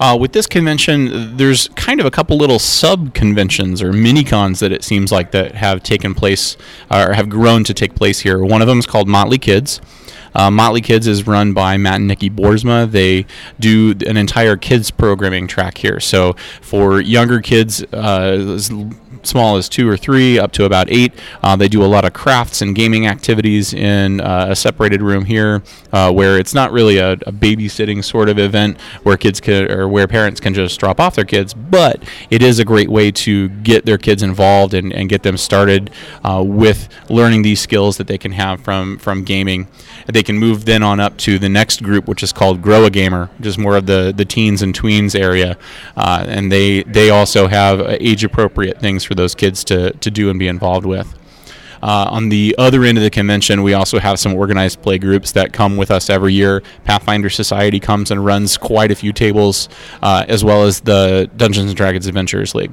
Uh, 0.00 0.18
with 0.20 0.32
this 0.32 0.48
convention, 0.48 1.36
there's 1.36 1.68
kind 1.68 2.00
of 2.00 2.06
a 2.06 2.10
couple 2.10 2.36
little 2.36 2.58
sub 2.58 3.14
conventions 3.14 3.80
or 3.80 3.92
mini 3.92 4.24
cons 4.24 4.58
that 4.58 4.72
it 4.72 4.82
seems 4.82 5.12
like 5.12 5.30
that 5.30 5.54
have 5.54 5.84
taken 5.84 6.14
place 6.14 6.56
or 6.90 7.12
have 7.12 7.28
grown 7.28 7.62
to 7.62 7.74
take 7.74 7.94
place 7.94 8.18
here. 8.18 8.44
One 8.44 8.60
of 8.60 8.66
them 8.66 8.80
is 8.80 8.86
called 8.86 9.06
Motley 9.06 9.38
Kids. 9.38 9.80
Uh, 10.34 10.50
Motley 10.50 10.80
Kids 10.80 11.06
is 11.06 11.26
run 11.26 11.52
by 11.52 11.76
Matt 11.76 11.96
and 11.96 12.08
Nikki 12.08 12.30
Borsma. 12.30 12.90
They 12.90 13.26
do 13.60 13.94
an 14.06 14.16
entire 14.16 14.56
kids 14.56 14.90
programming 14.90 15.46
track 15.46 15.78
here. 15.78 16.00
So 16.00 16.34
for 16.60 17.00
younger 17.00 17.40
kids, 17.40 17.82
uh, 17.92 18.58
small 19.26 19.56
as 19.56 19.68
two 19.68 19.88
or 19.88 19.96
three 19.96 20.38
up 20.38 20.52
to 20.52 20.64
about 20.64 20.90
eight. 20.90 21.12
Uh, 21.42 21.56
they 21.56 21.68
do 21.68 21.82
a 21.82 21.86
lot 21.86 22.04
of 22.04 22.12
crafts 22.12 22.62
and 22.62 22.74
gaming 22.74 23.06
activities 23.06 23.72
in 23.74 24.20
uh, 24.20 24.46
a 24.50 24.56
separated 24.56 25.02
room 25.02 25.24
here, 25.24 25.62
uh, 25.92 26.12
where 26.12 26.38
it's 26.38 26.54
not 26.54 26.72
really 26.72 26.98
a, 26.98 27.12
a, 27.12 27.32
babysitting 27.32 28.02
sort 28.02 28.28
of 28.28 28.38
event 28.38 28.80
where 29.02 29.16
kids 29.16 29.40
can 29.40 29.70
or 29.70 29.88
where 29.88 30.06
parents 30.06 30.40
can 30.40 30.54
just 30.54 30.78
drop 30.80 31.00
off 31.00 31.14
their 31.14 31.24
kids, 31.24 31.52
but 31.52 32.02
it 32.30 32.42
is 32.42 32.58
a 32.58 32.64
great 32.64 32.88
way 32.88 33.10
to 33.10 33.48
get 33.48 33.84
their 33.84 33.98
kids 33.98 34.22
involved 34.22 34.72
and, 34.74 34.92
and 34.92 35.08
get 35.08 35.22
them 35.22 35.36
started 35.36 35.90
uh, 36.24 36.42
with 36.46 36.88
learning 37.10 37.42
these 37.42 37.60
skills 37.60 37.96
that 37.96 38.06
they 38.06 38.18
can 38.18 38.32
have 38.32 38.60
from 38.60 38.98
from 38.98 39.24
gaming. 39.24 39.68
They 40.06 40.22
can 40.22 40.38
move 40.38 40.64
then 40.64 40.82
on 40.82 41.00
up 41.00 41.16
to 41.18 41.38
the 41.38 41.48
next 41.48 41.82
group, 41.82 42.06
which 42.06 42.22
is 42.22 42.32
called 42.32 42.62
Grow 42.62 42.84
a 42.84 42.90
Gamer, 42.90 43.30
which 43.38 43.46
is 43.46 43.58
more 43.58 43.76
of 43.76 43.86
the, 43.86 44.12
the 44.14 44.24
teens 44.24 44.62
and 44.62 44.74
tweens 44.74 45.18
area, 45.18 45.56
uh, 45.96 46.24
and 46.26 46.50
they 46.50 46.82
they 46.84 47.10
also 47.10 47.46
have 47.46 47.80
age 47.80 48.24
appropriate 48.24 48.80
things 48.80 49.04
for 49.04 49.13
those 49.14 49.34
kids 49.34 49.64
to 49.64 49.92
to 49.92 50.10
do 50.10 50.30
and 50.30 50.38
be 50.38 50.48
involved 50.48 50.86
with. 50.86 51.14
Uh, 51.82 52.08
on 52.10 52.30
the 52.30 52.54
other 52.56 52.82
end 52.84 52.96
of 52.96 53.04
the 53.04 53.10
convention, 53.10 53.62
we 53.62 53.74
also 53.74 53.98
have 53.98 54.18
some 54.18 54.34
organized 54.34 54.80
play 54.80 54.96
groups 54.96 55.32
that 55.32 55.52
come 55.52 55.76
with 55.76 55.90
us 55.90 56.08
every 56.08 56.32
year. 56.32 56.62
Pathfinder 56.84 57.28
Society 57.28 57.78
comes 57.78 58.10
and 58.10 58.24
runs 58.24 58.56
quite 58.56 58.90
a 58.90 58.94
few 58.94 59.12
tables, 59.12 59.68
uh, 60.02 60.24
as 60.26 60.42
well 60.42 60.64
as 60.64 60.80
the 60.80 61.30
Dungeons 61.36 61.66
and 61.66 61.76
Dragons 61.76 62.06
Adventurers 62.06 62.54
League. 62.54 62.72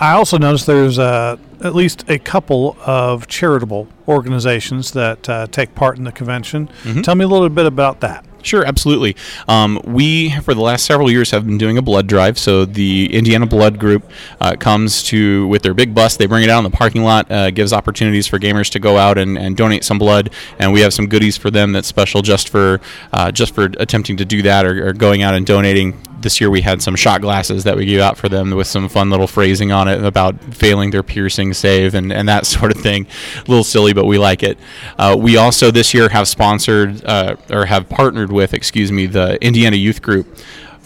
I 0.00 0.12
also 0.12 0.38
noticed 0.38 0.66
there's 0.66 0.98
uh, 0.98 1.36
at 1.60 1.74
least 1.74 2.08
a 2.08 2.18
couple 2.18 2.76
of 2.86 3.26
charitable 3.26 3.86
organizations 4.08 4.92
that 4.92 5.28
uh, 5.28 5.46
take 5.48 5.74
part 5.74 5.98
in 5.98 6.04
the 6.04 6.12
convention. 6.12 6.68
Mm-hmm. 6.84 7.02
Tell 7.02 7.14
me 7.14 7.24
a 7.26 7.28
little 7.28 7.48
bit 7.50 7.66
about 7.66 8.00
that. 8.00 8.24
Sure, 8.44 8.62
absolutely. 8.64 9.16
Um, 9.48 9.80
we, 9.84 10.30
for 10.42 10.52
the 10.52 10.60
last 10.60 10.84
several 10.84 11.10
years, 11.10 11.30
have 11.30 11.46
been 11.46 11.56
doing 11.56 11.78
a 11.78 11.82
blood 11.82 12.06
drive. 12.06 12.38
So 12.38 12.66
the 12.66 13.08
Indiana 13.10 13.46
Blood 13.46 13.78
Group 13.78 14.08
uh, 14.38 14.54
comes 14.56 15.02
to 15.04 15.46
with 15.48 15.62
their 15.62 15.72
big 15.72 15.94
bus. 15.94 16.18
They 16.18 16.26
bring 16.26 16.44
it 16.44 16.50
out 16.50 16.58
in 16.58 16.70
the 16.70 16.76
parking 16.76 17.04
lot. 17.04 17.30
Uh, 17.30 17.50
gives 17.50 17.72
opportunities 17.72 18.26
for 18.26 18.38
gamers 18.38 18.70
to 18.72 18.78
go 18.78 18.98
out 18.98 19.16
and, 19.16 19.38
and 19.38 19.56
donate 19.56 19.82
some 19.82 19.98
blood. 19.98 20.28
And 20.58 20.74
we 20.74 20.82
have 20.82 20.92
some 20.92 21.06
goodies 21.06 21.38
for 21.38 21.50
them 21.50 21.72
that's 21.72 21.88
special 21.88 22.20
just 22.20 22.50
for 22.50 22.82
uh, 23.14 23.32
just 23.32 23.54
for 23.54 23.64
attempting 23.78 24.18
to 24.18 24.26
do 24.26 24.42
that 24.42 24.66
or, 24.66 24.88
or 24.88 24.92
going 24.92 25.22
out 25.22 25.32
and 25.32 25.46
donating 25.46 25.98
this 26.24 26.40
year 26.40 26.50
we 26.50 26.62
had 26.62 26.82
some 26.82 26.96
shot 26.96 27.20
glasses 27.20 27.62
that 27.62 27.76
we 27.76 27.86
gave 27.86 28.00
out 28.00 28.18
for 28.18 28.28
them 28.28 28.50
with 28.50 28.66
some 28.66 28.88
fun 28.88 29.10
little 29.10 29.28
phrasing 29.28 29.70
on 29.70 29.86
it 29.86 30.02
about 30.02 30.42
failing 30.52 30.90
their 30.90 31.04
piercing 31.04 31.54
save 31.54 31.94
and, 31.94 32.12
and 32.12 32.28
that 32.28 32.46
sort 32.54 32.74
of 32.74 32.82
thing. 32.82 33.06
A 33.36 33.48
little 33.48 33.62
silly, 33.62 33.92
but 33.92 34.06
we 34.06 34.18
like 34.18 34.42
it. 34.42 34.58
Uh, 34.98 35.16
we 35.16 35.36
also 35.36 35.70
this 35.70 35.94
year 35.94 36.08
have 36.08 36.26
sponsored 36.26 37.04
uh, 37.04 37.36
or 37.50 37.66
have 37.66 37.88
partnered 37.88 38.32
with, 38.32 38.52
excuse 38.54 38.90
me, 38.90 39.06
the 39.06 39.38
Indiana 39.44 39.76
Youth 39.76 40.02
Group 40.02 40.26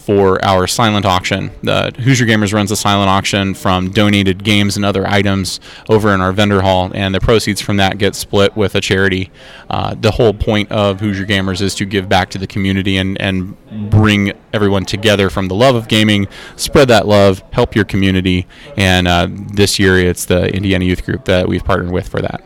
for 0.09 0.43
our 0.43 0.65
silent 0.65 1.05
auction. 1.05 1.51
The 1.61 1.93
Hoosier 1.99 2.25
Gamers 2.25 2.51
runs 2.51 2.71
a 2.71 2.75
silent 2.75 3.11
auction 3.11 3.53
from 3.53 3.91
donated 3.91 4.43
games 4.43 4.75
and 4.75 4.83
other 4.83 5.05
items 5.05 5.59
over 5.87 6.15
in 6.15 6.19
our 6.19 6.31
vendor 6.31 6.63
hall, 6.63 6.89
and 6.95 7.13
the 7.13 7.19
proceeds 7.19 7.61
from 7.61 7.77
that 7.77 7.99
get 7.99 8.15
split 8.15 8.57
with 8.57 8.73
a 8.73 8.81
charity. 8.81 9.29
Uh, 9.69 9.93
the 9.93 10.09
whole 10.09 10.33
point 10.33 10.71
of 10.71 10.99
Hoosier 10.99 11.27
Gamers 11.27 11.61
is 11.61 11.75
to 11.75 11.85
give 11.85 12.09
back 12.09 12.31
to 12.31 12.39
the 12.39 12.47
community 12.47 12.97
and, 12.97 13.21
and 13.21 13.55
bring 13.91 14.33
everyone 14.51 14.83
together 14.83 15.29
from 15.29 15.47
the 15.47 15.53
love 15.53 15.75
of 15.75 15.87
gaming, 15.87 16.27
spread 16.55 16.87
that 16.87 17.05
love, 17.05 17.43
help 17.51 17.75
your 17.75 17.85
community, 17.85 18.47
and 18.77 19.07
uh, 19.07 19.27
this 19.29 19.77
year 19.77 19.99
it's 19.99 20.25
the 20.25 20.51
Indiana 20.51 20.85
Youth 20.85 21.05
Group 21.05 21.25
that 21.25 21.47
we've 21.47 21.63
partnered 21.63 21.91
with 21.91 22.07
for 22.07 22.19
that. 22.19 22.43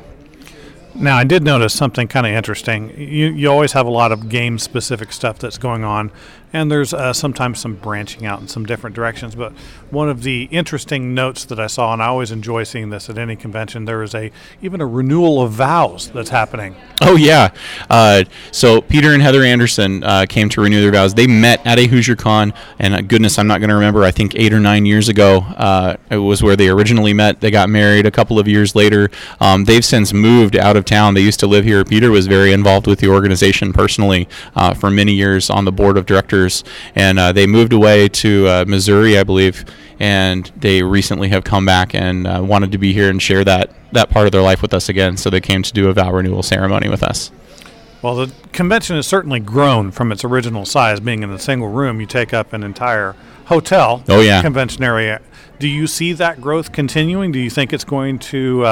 Now, 0.96 1.18
I 1.18 1.24
did 1.24 1.44
notice 1.44 1.74
something 1.74 2.08
kind 2.08 2.28
of 2.28 2.34
interesting. 2.34 2.90
You, 2.96 3.32
you 3.32 3.50
always 3.50 3.72
have 3.72 3.88
a 3.88 3.92
lot 3.92 4.12
of 4.12 4.30
game 4.30 4.60
specific 4.60 5.12
stuff 5.12 5.40
that's 5.40 5.58
going 5.58 5.84
on, 5.84 6.12
and 6.54 6.72
there's 6.72 6.94
uh, 6.94 7.12
sometimes 7.12 7.60
some 7.60 7.76
branching 7.76 8.26
out 8.26 8.40
in 8.40 8.48
some 8.48 8.64
different 8.66 8.96
directions. 8.96 9.34
But 9.34 9.52
one 9.90 10.08
of 10.08 10.22
the 10.22 10.44
interesting 10.52 11.16
notes 11.16 11.44
that 11.46 11.60
I 11.60 11.66
saw, 11.66 11.92
and 11.92 12.02
I 12.02 12.06
always 12.06 12.32
enjoy 12.32 12.64
seeing 12.64 12.92
this 12.92 13.10
at 13.10 13.18
any 13.18 13.36
convention, 13.36 13.86
there 13.86 14.04
is 14.04 14.14
a 14.14 14.32
even 14.62 14.80
a 14.80 14.86
renewal 14.86 15.42
of 15.42 15.52
vows 15.52 16.12
that's 16.12 16.30
happening. 16.30 16.76
Oh 17.02 17.16
yeah, 17.16 17.54
uh, 17.90 18.24
so 18.52 18.82
Peter 18.82 19.14
and 19.14 19.22
Heather 19.22 19.44
Anderson 19.44 20.04
uh, 20.04 20.26
came 20.30 20.48
to 20.50 20.62
renew 20.62 20.82
their 20.82 20.92
vows. 20.92 21.16
They 21.16 21.28
met 21.28 21.66
at 21.66 21.80
a 21.80 21.88
Hoosier 21.88 22.16
Con, 22.16 22.54
and 22.78 22.94
uh, 22.94 23.02
goodness, 23.02 23.40
I'm 23.40 23.48
not 23.48 23.60
going 23.60 23.70
to 23.70 23.76
remember. 23.76 24.04
I 24.04 24.12
think 24.12 24.36
eight 24.36 24.54
or 24.54 24.60
nine 24.60 24.86
years 24.86 25.10
ago, 25.10 25.40
uh, 25.40 25.98
it 26.12 26.18
was 26.18 26.44
where 26.44 26.56
they 26.56 26.70
originally 26.70 27.14
met. 27.14 27.42
They 27.42 27.52
got 27.52 27.68
married 27.68 28.06
a 28.06 28.12
couple 28.12 28.38
of 28.38 28.48
years 28.48 28.76
later. 28.76 29.10
Um, 29.40 29.66
they've 29.66 29.84
since 29.84 30.14
moved 30.14 30.56
out 30.56 30.78
of 30.78 30.86
town. 30.86 31.16
They 31.16 31.22
used 31.22 31.40
to 31.40 31.48
live 31.48 31.66
here. 31.66 31.84
Peter 31.84 32.12
was 32.12 32.28
very 32.28 32.54
involved 32.54 32.86
with 32.86 33.00
the 33.00 33.08
organization 33.08 33.74
personally 33.74 34.30
uh, 34.56 34.74
for 34.74 34.92
many 34.92 35.14
years 35.14 35.50
on 35.50 35.66
the 35.66 35.72
board 35.72 35.98
of 35.98 36.06
directors 36.06 36.43
years, 36.44 36.64
and 36.96 37.20
uh, 37.20 37.32
they 37.32 37.48
moved 37.48 37.74
away 37.74 38.10
to 38.10 38.48
uh, 38.48 38.66
Missouri, 38.68 39.18
I 39.18 39.24
believe, 39.24 39.66
and 40.00 40.52
they 40.56 40.84
recently 40.84 41.30
have 41.30 41.44
come 41.44 41.66
back 41.66 41.96
and 41.96 42.28
uh, 42.28 42.42
wanted 42.44 42.72
to 42.74 42.78
be 42.78 42.94
here 42.94 43.10
and 43.10 43.22
share 43.22 43.44
that 43.44 43.72
that 43.92 44.10
part 44.10 44.26
of 44.26 44.32
their 44.32 44.42
life 44.42 44.62
with 44.62 44.74
us 44.74 44.90
again. 44.90 45.18
So 45.18 45.30
they 45.30 45.42
came 45.42 45.62
to 45.64 45.72
do 45.72 45.88
a 45.90 45.94
vow 45.94 46.12
renewal 46.12 46.42
ceremony 46.42 46.90
with 46.90 47.04
us. 47.04 47.32
Well, 48.02 48.16
the 48.16 48.34
convention 48.52 48.96
has 48.96 49.08
certainly 49.08 49.40
grown 49.40 49.92
from 49.92 50.12
its 50.12 50.26
original 50.26 50.66
size, 50.66 51.00
being 51.00 51.24
in 51.24 51.30
a 51.30 51.40
single 51.40 51.70
room. 51.70 52.02
You 52.02 52.08
take 52.08 52.34
up 52.34 52.52
an 52.52 52.64
entire 52.64 53.16
hotel. 53.46 54.04
Oh 54.10 54.22
yeah, 54.22 54.42
convention 54.42 54.84
area. 54.84 55.22
Do 55.60 55.68
you 55.68 55.88
see 55.88 56.14
that 56.14 56.42
growth 56.42 56.72
continuing? 56.72 57.32
Do 57.32 57.40
you 57.40 57.50
think 57.50 57.72
it's 57.72 57.86
going 57.86 58.20
to 58.20 58.66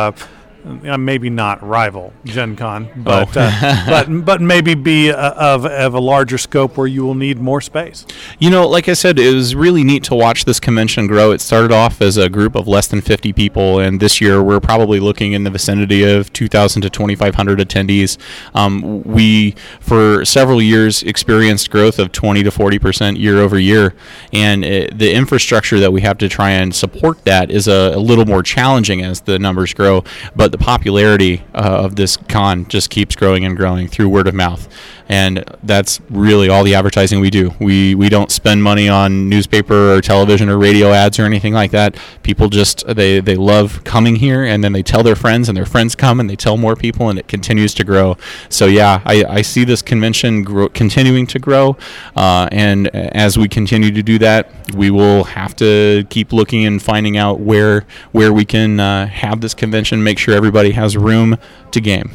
uh, 0.65 0.93
uh, 0.93 0.97
maybe 0.97 1.29
not 1.29 1.61
rival 1.65 2.13
Gen 2.25 2.55
Con, 2.55 2.87
oh. 2.91 3.01
but 3.01 3.37
oh. 3.37 3.41
uh, 3.41 3.85
but 3.89 4.25
but 4.25 4.41
maybe 4.41 4.73
be 4.73 5.09
a, 5.09 5.15
of 5.15 5.65
of 5.65 5.93
a 5.93 5.99
larger 5.99 6.37
scope 6.37 6.77
where 6.77 6.87
you 6.87 7.03
will 7.03 7.15
need 7.15 7.39
more 7.39 7.61
space. 7.61 8.05
You 8.39 8.49
know, 8.49 8.67
like 8.67 8.89
I 8.89 8.93
said, 8.93 9.19
it 9.19 9.33
was 9.33 9.55
really 9.55 9.83
neat 9.83 10.03
to 10.05 10.15
watch 10.15 10.45
this 10.45 10.59
convention 10.59 11.07
grow. 11.07 11.31
It 11.31 11.41
started 11.41 11.71
off 11.71 12.01
as 12.01 12.17
a 12.17 12.29
group 12.29 12.55
of 12.55 12.67
less 12.67 12.87
than 12.87 13.01
50 13.01 13.33
people, 13.33 13.79
and 13.79 13.99
this 13.99 14.21
year 14.21 14.41
we're 14.43 14.59
probably 14.59 14.99
looking 14.99 15.33
in 15.33 15.43
the 15.43 15.49
vicinity 15.49 16.03
of 16.03 16.31
2,000 16.33 16.81
to 16.83 16.89
2,500 16.89 17.59
attendees. 17.59 18.17
Um, 18.53 19.03
we 19.03 19.55
for 19.79 20.25
several 20.25 20.61
years 20.61 21.03
experienced 21.03 21.71
growth 21.71 21.99
of 21.99 22.11
20 22.11 22.43
to 22.43 22.51
40 22.51 22.79
percent 22.79 23.17
year 23.17 23.39
over 23.39 23.59
year, 23.59 23.93
and 24.33 24.63
it, 24.63 24.97
the 24.97 25.13
infrastructure 25.13 25.79
that 25.79 25.91
we 25.91 26.01
have 26.01 26.17
to 26.19 26.29
try 26.29 26.51
and 26.51 26.73
support 26.73 27.23
that 27.25 27.51
is 27.51 27.67
a, 27.67 27.93
a 27.95 27.99
little 27.99 28.25
more 28.25 28.43
challenging 28.43 29.01
as 29.01 29.21
the 29.21 29.39
numbers 29.39 29.73
grow, 29.73 30.03
but 30.35 30.50
the 30.51 30.57
popularity 30.57 31.43
uh, 31.53 31.81
of 31.83 31.95
this 31.95 32.17
con 32.17 32.67
just 32.67 32.89
keeps 32.89 33.15
growing 33.15 33.45
and 33.45 33.57
growing 33.57 33.87
through 33.87 34.09
word 34.09 34.27
of 34.27 34.33
mouth 34.33 34.67
and 35.11 35.43
that's 35.61 35.99
really 36.09 36.47
all 36.47 36.63
the 36.63 36.73
advertising 36.73 37.19
we 37.19 37.29
do. 37.29 37.53
We 37.59 37.95
we 37.95 38.07
don't 38.07 38.31
spend 38.31 38.63
money 38.63 38.87
on 38.87 39.27
newspaper 39.27 39.93
or 39.93 39.99
television 39.99 40.47
or 40.47 40.57
radio 40.57 40.93
ads 40.93 41.19
or 41.19 41.25
anything 41.25 41.53
like 41.53 41.71
that. 41.71 41.97
People 42.23 42.47
just 42.47 42.87
they 42.87 43.19
they 43.19 43.35
love 43.35 43.83
coming 43.83 44.15
here, 44.15 44.45
and 44.45 44.63
then 44.63 44.71
they 44.71 44.81
tell 44.81 45.03
their 45.03 45.17
friends, 45.17 45.49
and 45.49 45.57
their 45.57 45.65
friends 45.65 45.95
come, 45.95 46.21
and 46.21 46.29
they 46.29 46.37
tell 46.37 46.55
more 46.55 46.77
people, 46.77 47.09
and 47.09 47.19
it 47.19 47.27
continues 47.27 47.73
to 47.73 47.83
grow. 47.83 48.15
So 48.47 48.67
yeah, 48.67 49.01
I, 49.03 49.25
I 49.25 49.41
see 49.41 49.65
this 49.65 49.81
convention 49.81 50.43
grow, 50.43 50.69
continuing 50.69 51.27
to 51.27 51.39
grow, 51.39 51.75
uh, 52.15 52.47
and 52.49 52.87
as 52.95 53.37
we 53.37 53.49
continue 53.49 53.91
to 53.91 54.01
do 54.01 54.17
that, 54.19 54.49
we 54.73 54.91
will 54.91 55.25
have 55.25 55.57
to 55.57 56.05
keep 56.09 56.31
looking 56.31 56.65
and 56.65 56.81
finding 56.81 57.17
out 57.17 57.41
where 57.41 57.85
where 58.13 58.31
we 58.31 58.45
can 58.45 58.79
uh, 58.79 59.07
have 59.07 59.41
this 59.41 59.53
convention, 59.53 60.01
make 60.01 60.17
sure 60.17 60.33
everybody 60.33 60.71
has 60.71 60.95
room 60.95 61.37
to 61.71 61.81
game. 61.81 62.11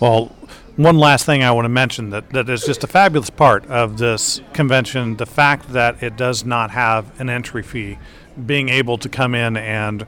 Well, 0.00 0.34
one 0.76 0.98
last 0.98 1.24
thing 1.24 1.42
I 1.42 1.52
want 1.52 1.66
to 1.66 1.70
mention 1.70 2.10
that, 2.10 2.30
that 2.30 2.48
is 2.48 2.64
just 2.64 2.82
a 2.82 2.88
fabulous 2.88 3.30
part 3.30 3.64
of 3.66 3.98
this 3.98 4.40
convention 4.52 5.16
the 5.16 5.26
fact 5.26 5.72
that 5.72 6.02
it 6.02 6.16
does 6.16 6.44
not 6.44 6.70
have 6.72 7.18
an 7.20 7.30
entry 7.30 7.62
fee. 7.62 7.98
Being 8.44 8.68
able 8.68 8.98
to 8.98 9.08
come 9.08 9.34
in 9.34 9.56
and 9.56 10.06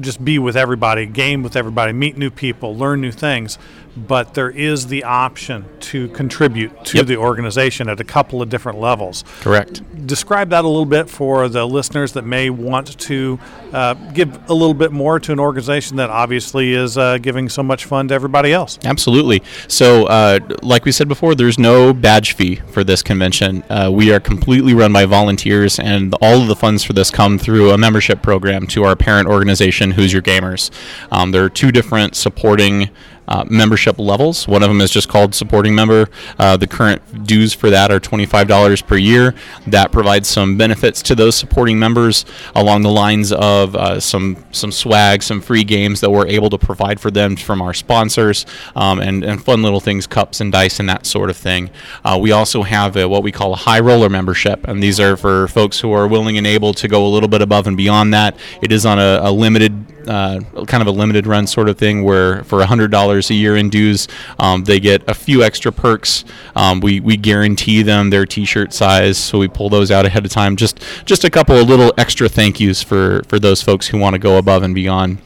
just 0.00 0.22
be 0.24 0.38
with 0.38 0.56
everybody, 0.56 1.06
game 1.06 1.42
with 1.42 1.56
everybody, 1.56 1.92
meet 1.92 2.16
new 2.16 2.30
people, 2.30 2.76
learn 2.76 3.00
new 3.00 3.12
things. 3.12 3.58
But 3.94 4.32
there 4.32 4.48
is 4.48 4.86
the 4.86 5.04
option 5.04 5.66
to 5.80 6.08
contribute 6.08 6.84
to 6.86 6.98
Yep. 6.98 7.06
the 7.06 7.16
organization 7.18 7.88
at 7.90 8.00
a 8.00 8.04
couple 8.04 8.40
of 8.40 8.48
different 8.48 8.80
levels. 8.80 9.22
Correct. 9.40 9.82
Describe 10.06 10.48
that 10.50 10.64
a 10.64 10.68
little 10.68 10.86
bit 10.86 11.10
for 11.10 11.46
the 11.48 11.66
listeners 11.66 12.12
that 12.12 12.24
may 12.24 12.48
want 12.48 12.98
to 12.98 13.38
uh, 13.72 13.92
give 14.14 14.38
a 14.48 14.54
little 14.54 14.72
bit 14.74 14.92
more 14.92 15.20
to 15.20 15.32
an 15.32 15.38
organization 15.38 15.96
that 15.98 16.08
obviously 16.08 16.72
is 16.72 16.96
uh, 16.96 17.18
giving 17.18 17.48
so 17.50 17.62
much 17.62 17.84
fun 17.84 18.08
to 18.08 18.14
everybody 18.14 18.52
else. 18.52 18.78
Absolutely. 18.84 19.42
So, 19.68 20.06
uh, 20.06 20.38
like 20.62 20.84
we 20.86 20.92
said 20.92 21.06
before, 21.08 21.34
there's 21.34 21.58
no 21.58 21.92
badge 21.92 22.32
fee 22.34 22.56
for 22.70 22.84
this 22.84 23.02
convention. 23.02 23.62
Uh, 23.68 23.90
we 23.92 24.10
are 24.12 24.20
completely 24.20 24.72
run 24.74 24.92
by 24.92 25.04
volunteers, 25.04 25.78
and 25.78 26.14
all 26.22 26.40
of 26.40 26.48
the 26.48 26.56
funds 26.56 26.82
for 26.82 26.94
this 26.94 27.10
come 27.10 27.38
through 27.38 27.70
a 27.70 27.78
membership 27.78 28.22
program 28.22 28.66
to 28.68 28.84
our 28.84 28.96
parent 28.96 29.28
organization, 29.28 29.90
Hoosier 29.92 30.22
Gamers. 30.22 30.70
Um, 31.10 31.32
there 31.32 31.44
are 31.44 31.50
two 31.50 31.70
different 31.72 32.14
supporting. 32.16 32.88
Uh, 33.28 33.44
membership 33.48 33.98
levels. 33.98 34.48
One 34.48 34.64
of 34.64 34.68
them 34.68 34.80
is 34.80 34.90
just 34.90 35.08
called 35.08 35.34
supporting 35.34 35.74
member. 35.74 36.08
Uh, 36.38 36.56
the 36.56 36.66
current 36.66 37.24
dues 37.24 37.54
for 37.54 37.70
that 37.70 37.92
are 37.92 38.00
$25 38.00 38.86
per 38.86 38.96
year. 38.96 39.34
That 39.68 39.92
provides 39.92 40.28
some 40.28 40.56
benefits 40.56 41.02
to 41.02 41.14
those 41.14 41.36
supporting 41.36 41.78
members 41.78 42.24
along 42.54 42.82
the 42.82 42.90
lines 42.90 43.32
of 43.32 43.76
uh, 43.76 44.00
some 44.00 44.44
some 44.50 44.72
swag, 44.72 45.22
some 45.22 45.40
free 45.40 45.64
games 45.64 46.00
that 46.00 46.10
we're 46.10 46.26
able 46.26 46.50
to 46.50 46.58
provide 46.58 47.00
for 47.00 47.10
them 47.10 47.36
from 47.36 47.62
our 47.62 47.72
sponsors, 47.72 48.44
um, 48.74 49.00
and, 49.00 49.22
and 49.24 49.42
fun 49.44 49.62
little 49.62 49.80
things, 49.80 50.06
cups 50.06 50.40
and 50.40 50.50
dice 50.52 50.80
and 50.80 50.88
that 50.88 51.06
sort 51.06 51.30
of 51.30 51.36
thing. 51.36 51.70
Uh, 52.04 52.18
we 52.20 52.32
also 52.32 52.62
have 52.62 52.96
a, 52.96 53.08
what 53.08 53.22
we 53.22 53.32
call 53.32 53.52
a 53.52 53.56
high 53.56 53.80
roller 53.80 54.08
membership, 54.08 54.66
and 54.66 54.82
these 54.82 54.98
are 54.98 55.16
for 55.16 55.48
folks 55.48 55.80
who 55.80 55.92
are 55.92 56.08
willing 56.08 56.38
and 56.38 56.46
able 56.46 56.74
to 56.74 56.88
go 56.88 57.06
a 57.06 57.08
little 57.08 57.28
bit 57.28 57.40
above 57.40 57.66
and 57.66 57.76
beyond 57.76 58.12
that. 58.12 58.36
It 58.62 58.72
is 58.72 58.84
on 58.84 58.98
a, 58.98 59.20
a 59.22 59.30
limited 59.30 59.91
uh, 60.08 60.40
kind 60.66 60.80
of 60.80 60.86
a 60.86 60.90
limited 60.90 61.26
run 61.26 61.46
sort 61.46 61.68
of 61.68 61.78
thing 61.78 62.02
where 62.04 62.44
for 62.44 62.60
$100 62.60 63.30
a 63.30 63.34
year 63.34 63.56
in 63.56 63.70
dues, 63.70 64.08
um, 64.38 64.64
they 64.64 64.80
get 64.80 65.08
a 65.08 65.14
few 65.14 65.42
extra 65.42 65.72
perks. 65.72 66.24
Um, 66.56 66.80
we, 66.80 67.00
we 67.00 67.16
guarantee 67.16 67.82
them 67.82 68.10
their 68.10 68.26
t-shirt 68.26 68.72
size, 68.72 69.18
so 69.18 69.38
we 69.38 69.48
pull 69.48 69.68
those 69.68 69.90
out 69.90 70.06
ahead 70.06 70.24
of 70.24 70.30
time. 70.30 70.56
Just 70.56 70.80
just 71.04 71.24
a 71.24 71.30
couple 71.30 71.56
of 71.56 71.68
little 71.68 71.92
extra 71.98 72.28
thank 72.28 72.60
yous 72.60 72.82
for, 72.82 73.22
for 73.28 73.38
those 73.38 73.62
folks 73.62 73.88
who 73.88 73.98
want 73.98 74.14
to 74.14 74.18
go 74.18 74.38
above 74.38 74.62
and 74.62 74.74
beyond 74.74 75.18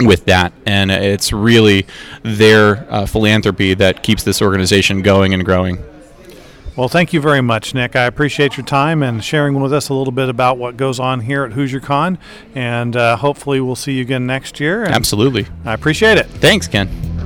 with 0.00 0.24
that. 0.26 0.52
And 0.66 0.90
it's 0.90 1.32
really 1.32 1.86
their 2.22 2.86
uh, 2.92 3.06
philanthropy 3.06 3.74
that 3.74 4.02
keeps 4.02 4.22
this 4.22 4.40
organization 4.40 5.02
going 5.02 5.34
and 5.34 5.44
growing. 5.44 5.78
Well, 6.78 6.86
thank 6.86 7.12
you 7.12 7.20
very 7.20 7.40
much, 7.40 7.74
Nick. 7.74 7.96
I 7.96 8.04
appreciate 8.04 8.56
your 8.56 8.64
time 8.64 9.02
and 9.02 9.24
sharing 9.24 9.60
with 9.60 9.72
us 9.72 9.88
a 9.88 9.94
little 9.94 10.12
bit 10.12 10.28
about 10.28 10.58
what 10.58 10.76
goes 10.76 11.00
on 11.00 11.22
here 11.22 11.42
at 11.42 11.54
Hoosier 11.54 11.80
Con. 11.80 12.18
And 12.54 12.94
uh, 12.94 13.16
hopefully, 13.16 13.60
we'll 13.60 13.74
see 13.74 13.94
you 13.94 14.02
again 14.02 14.28
next 14.28 14.60
year. 14.60 14.84
Absolutely. 14.84 15.48
I 15.64 15.74
appreciate 15.74 16.18
it. 16.18 16.26
Thanks, 16.26 16.68
Ken. 16.68 17.17